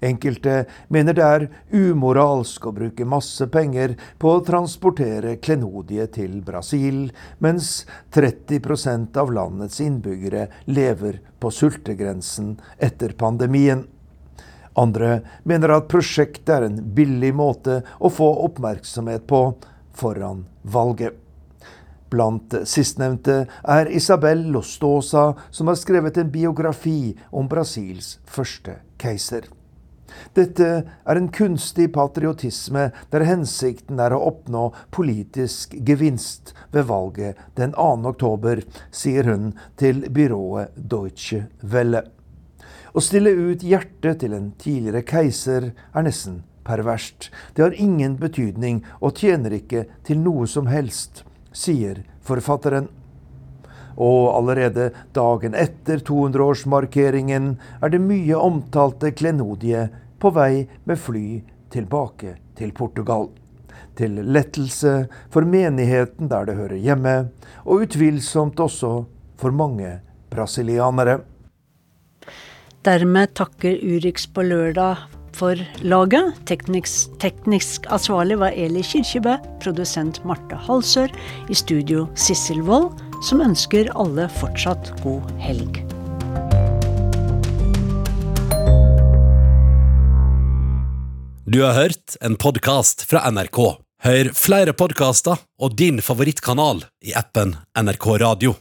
Enkelte 0.00 0.64
mener 0.88 1.16
det 1.16 1.24
er 1.24 1.46
umoralsk 1.76 2.66
å 2.66 2.72
bruke 2.72 3.04
masse 3.04 3.46
penger 3.52 3.96
på 4.18 4.32
å 4.32 4.42
transportere 4.46 5.36
klenodiet 5.44 6.14
til 6.16 6.38
Brasil, 6.44 7.10
mens 7.38 7.84
30% 8.16 9.20
av 9.20 9.32
landets 9.36 9.80
innbyggere 9.84 10.46
lever 10.72 11.20
på 11.40 11.52
sultegrensen 11.52 12.54
etter 12.78 13.12
pandemien. 13.20 13.84
Andre 14.80 15.20
mener 15.44 15.76
at 15.76 15.90
prosjektet 15.92 16.54
er 16.54 16.68
en 16.70 16.80
billig 16.96 17.34
måte 17.36 17.82
å 17.98 18.08
få 18.08 18.30
oppmerksomhet 18.46 19.26
på 19.28 19.42
foran 20.00 20.46
valget. 20.62 21.18
Blant 22.10 22.56
sistnevnte 22.66 23.44
er 23.62 23.92
Isabel 23.94 24.48
Lostosa, 24.50 25.28
som 25.50 25.70
har 25.70 25.78
skrevet 25.78 26.18
en 26.18 26.32
biografi 26.32 27.14
om 27.30 27.46
Brasils 27.50 28.16
første 28.26 28.80
keiser. 28.98 29.46
Dette 30.36 30.68
er 30.84 31.18
en 31.18 31.30
kunstig 31.34 31.90
patriotisme 31.94 32.88
der 33.12 33.26
hensikten 33.28 34.00
er 34.02 34.14
å 34.14 34.22
oppnå 34.30 34.68
politisk 34.94 35.74
gevinst 35.86 36.54
ved 36.74 36.88
valget 36.90 37.40
den 37.58 37.74
2. 37.76 37.90
oktober, 38.12 38.62
sier 38.90 39.28
hun 39.30 39.52
til 39.80 40.06
byrået 40.10 40.76
Deutsche 40.76 41.46
Welle. 41.62 42.04
Å 42.90 43.00
stille 43.04 43.30
ut 43.30 43.62
hjertet 43.62 44.22
til 44.24 44.32
en 44.34 44.50
tidligere 44.58 45.04
keiser 45.06 45.70
er 45.70 46.06
nesten 46.06 46.40
perverst. 46.66 47.30
Det 47.54 47.62
har 47.62 47.76
ingen 47.78 48.16
betydning 48.20 48.82
og 49.00 49.18
tjener 49.20 49.54
ikke 49.60 49.84
til 50.06 50.22
noe 50.24 50.48
som 50.50 50.70
helst, 50.70 51.24
sier 51.52 52.02
forfatteren. 52.26 52.88
Og 54.00 54.30
allerede 54.32 54.90
dagen 55.16 55.56
etter 55.58 56.00
200-årsmarkeringen 56.08 57.52
er 57.84 57.92
det 57.92 58.00
mye 58.00 58.38
omtalte 58.38 59.12
klenodie 59.12 59.88
på 60.20 60.32
vei 60.36 60.64
med 60.88 61.00
fly 61.00 61.26
tilbake 61.72 62.38
til 62.56 62.72
Portugal. 62.76 63.28
Til 64.00 64.16
lettelse 64.24 64.94
for 65.32 65.44
menigheten 65.44 66.30
der 66.32 66.48
det 66.48 66.56
hører 66.56 66.80
hjemme, 66.80 67.16
og 67.66 67.84
utvilsomt 67.84 68.60
også 68.60 68.92
for 69.40 69.52
mange 69.52 69.98
brasilianere. 70.32 71.20
Dermed 72.86 73.34
takker 73.36 73.76
Urix 73.84 74.24
på 74.32 74.44
lørdag 74.46 75.02
for 75.36 75.60
laget. 75.84 76.32
Teknisk, 76.48 77.12
teknisk 77.20 77.84
ansvarlig 77.92 78.38
var 78.40 78.56
Eli 78.56 78.80
Kirkjebø, 78.84 79.36
produsent 79.60 80.22
Marte 80.24 80.56
Halsør, 80.56 81.12
i 81.52 81.54
studio 81.54 82.06
Sissel 82.16 82.62
Wold, 82.64 82.96
som 83.24 83.42
ønsker 83.44 83.90
alle 83.98 84.28
fortsatt 84.40 84.92
god 85.04 85.28
helg. 85.42 85.82
Du 91.50 91.62
har 91.64 91.74
hørt 91.74 92.16
en 92.20 92.36
podkast 92.38 93.02
fra 93.10 93.24
NRK. 93.30 93.58
Hør 94.06 94.30
flere 94.38 94.72
podkaster 94.72 95.40
og 95.60 95.74
din 95.76 95.98
favorittkanal 96.04 96.84
i 97.02 97.16
appen 97.18 97.56
NRK 97.74 98.06
Radio. 98.22 98.54